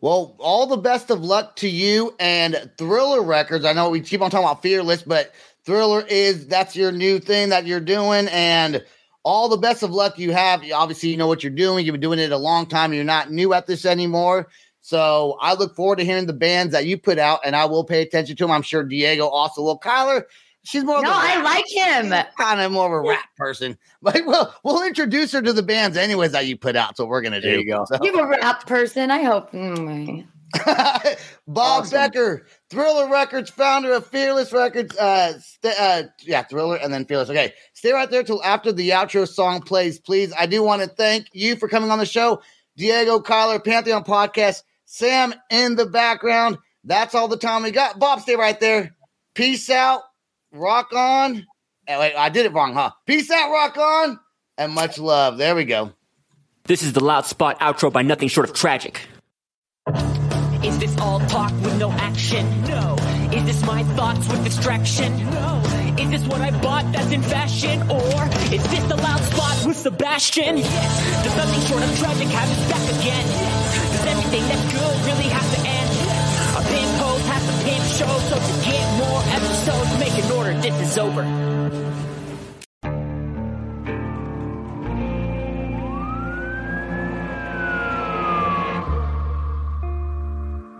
Well, 0.00 0.36
all 0.38 0.66
the 0.66 0.76
best 0.76 1.10
of 1.10 1.22
luck 1.24 1.56
to 1.56 1.68
you 1.68 2.14
and 2.20 2.70
Thriller 2.76 3.22
Records. 3.22 3.64
I 3.64 3.72
know 3.72 3.90
we 3.90 4.00
keep 4.00 4.20
on 4.20 4.30
talking 4.30 4.44
about 4.44 4.62
Fearless, 4.62 5.02
but 5.02 5.32
Thriller 5.64 6.04
is 6.06 6.46
that's 6.46 6.76
your 6.76 6.92
new 6.92 7.18
thing 7.18 7.48
that 7.50 7.66
you're 7.66 7.80
doing, 7.80 8.28
and 8.28 8.84
all 9.26 9.48
the 9.48 9.56
best 9.56 9.82
of 9.82 9.90
luck 9.90 10.18
you 10.20 10.30
have. 10.30 10.62
Obviously, 10.72 11.08
you 11.08 11.16
know 11.16 11.26
what 11.26 11.42
you're 11.42 11.50
doing. 11.50 11.84
You've 11.84 11.94
been 11.94 12.00
doing 12.00 12.20
it 12.20 12.30
a 12.30 12.36
long 12.38 12.64
time. 12.64 12.92
You're 12.92 13.02
not 13.02 13.32
new 13.32 13.52
at 13.54 13.66
this 13.66 13.84
anymore. 13.84 14.46
So 14.82 15.36
I 15.40 15.54
look 15.54 15.74
forward 15.74 15.98
to 15.98 16.04
hearing 16.04 16.26
the 16.26 16.32
bands 16.32 16.70
that 16.72 16.86
you 16.86 16.96
put 16.96 17.18
out, 17.18 17.40
and 17.44 17.56
I 17.56 17.64
will 17.64 17.82
pay 17.82 18.02
attention 18.02 18.36
to 18.36 18.44
them. 18.44 18.52
I'm 18.52 18.62
sure 18.62 18.84
Diego 18.84 19.26
also 19.26 19.62
will. 19.62 19.80
Kyler, 19.80 20.22
she's 20.62 20.84
more. 20.84 20.98
of 20.98 21.02
No, 21.02 21.08
the 21.10 21.16
I 21.16 21.34
rap- 21.34 21.44
like 21.44 21.64
him. 21.68 22.14
kind 22.38 22.60
of 22.60 22.70
more 22.70 22.86
of 22.86 23.04
a 23.04 23.08
rap 23.08 23.24
person. 23.36 23.76
But 24.02 24.24
well, 24.26 24.54
we'll 24.62 24.86
introduce 24.86 25.32
her 25.32 25.42
to 25.42 25.52
the 25.52 25.64
bands 25.64 25.96
anyways 25.96 26.30
that 26.30 26.46
you 26.46 26.56
put 26.56 26.76
out. 26.76 26.96
So 26.96 27.04
we're 27.06 27.22
gonna 27.22 27.40
do. 27.40 27.48
There 27.50 27.58
you 27.58 27.66
go. 27.66 27.84
So- 27.86 27.98
You're 28.02 28.24
a 28.24 28.28
rap 28.40 28.64
person. 28.64 29.10
I 29.10 29.22
hope. 29.24 29.50
Mm. 29.50 30.24
Bob 30.64 31.16
Awesome. 31.82 31.90
Becker, 31.90 32.46
Thriller 32.70 33.10
Records, 33.10 33.50
founder 33.50 33.92
of 33.94 34.06
Fearless 34.06 34.52
Records. 34.52 34.96
Uh, 34.96 35.38
st- 35.38 35.74
uh, 35.78 36.02
yeah, 36.22 36.42
Thriller 36.44 36.76
and 36.76 36.92
then 36.92 37.04
Fearless. 37.04 37.30
Okay, 37.30 37.52
stay 37.74 37.92
right 37.92 38.10
there 38.10 38.22
till 38.22 38.42
after 38.42 38.72
the 38.72 38.90
outro 38.90 39.26
song 39.28 39.60
plays, 39.60 39.98
please. 39.98 40.32
I 40.38 40.46
do 40.46 40.62
want 40.62 40.82
to 40.82 40.88
thank 40.88 41.28
you 41.32 41.56
for 41.56 41.68
coming 41.68 41.90
on 41.90 41.98
the 41.98 42.06
show, 42.06 42.42
Diego 42.76 43.20
Kyler, 43.20 43.62
Pantheon 43.64 44.04
Podcast, 44.04 44.62
Sam 44.84 45.34
in 45.50 45.76
the 45.76 45.86
background. 45.86 46.58
That's 46.84 47.14
all 47.14 47.28
the 47.28 47.36
time 47.36 47.64
we 47.64 47.72
got. 47.72 47.98
Bob, 47.98 48.20
stay 48.20 48.36
right 48.36 48.58
there. 48.60 48.94
Peace 49.34 49.68
out. 49.70 50.02
Rock 50.52 50.92
on. 50.94 51.44
Eh, 51.88 51.98
wait, 51.98 52.14
I 52.14 52.28
did 52.28 52.46
it 52.46 52.52
wrong, 52.52 52.74
huh? 52.74 52.90
Peace 53.06 53.30
out, 53.30 53.50
rock 53.50 53.76
on, 53.76 54.18
and 54.58 54.72
much 54.72 54.98
love. 54.98 55.38
There 55.38 55.54
we 55.54 55.64
go. 55.64 55.92
This 56.64 56.82
is 56.82 56.92
the 56.92 57.04
Loud 57.04 57.26
Spot 57.26 57.58
outro 57.60 57.92
by 57.92 58.02
nothing 58.02 58.28
short 58.28 58.48
of 58.48 58.54
tragic. 58.54 59.00
Is 60.66 60.78
this 60.80 60.98
all 60.98 61.20
talk 61.20 61.52
with 61.62 61.78
no 61.78 61.92
action? 61.92 62.44
No. 62.62 62.96
Is 63.32 63.44
this 63.44 63.64
my 63.64 63.84
thoughts 63.94 64.26
with 64.28 64.42
distraction? 64.42 65.16
No. 65.30 65.62
Is 65.96 66.10
this 66.10 66.26
what 66.26 66.40
I 66.40 66.50
bought 66.60 66.90
that's 66.92 67.12
in 67.12 67.22
fashion? 67.22 67.82
Or 67.88 68.26
is 68.52 68.62
this 68.70 68.82
the 68.84 68.96
loud 68.96 69.22
spot 69.22 69.64
with 69.64 69.76
Sebastian? 69.76 70.58
Yes. 70.58 71.24
Does 71.24 71.36
nothing 71.36 71.62
short 71.70 71.82
of 71.84 71.98
tragic 72.00 72.28
have 72.28 72.50
its 72.50 72.68
back 72.68 72.82
again? 72.98 73.26
Yes. 73.26 73.92
Does 73.92 74.06
everything 74.06 74.42
that's 74.48 74.72
good 74.72 74.96
really 75.06 75.30
have 75.30 75.48
to 75.54 75.60
end? 75.62 75.90
Yes. 76.02 76.58
A 76.58 76.62
pimp 76.66 76.92
host 76.98 77.26
has 77.30 77.42
to 77.46 77.54
pimp 77.64 77.84
show, 77.94 78.12
so 78.26 78.34
to 78.34 78.52
get 78.66 78.86
more 78.98 79.22
episodes, 79.38 79.98
make 80.00 80.24
an 80.24 80.32
order, 80.32 80.54
this 80.60 80.90
is 80.90 80.98
over. 80.98 82.15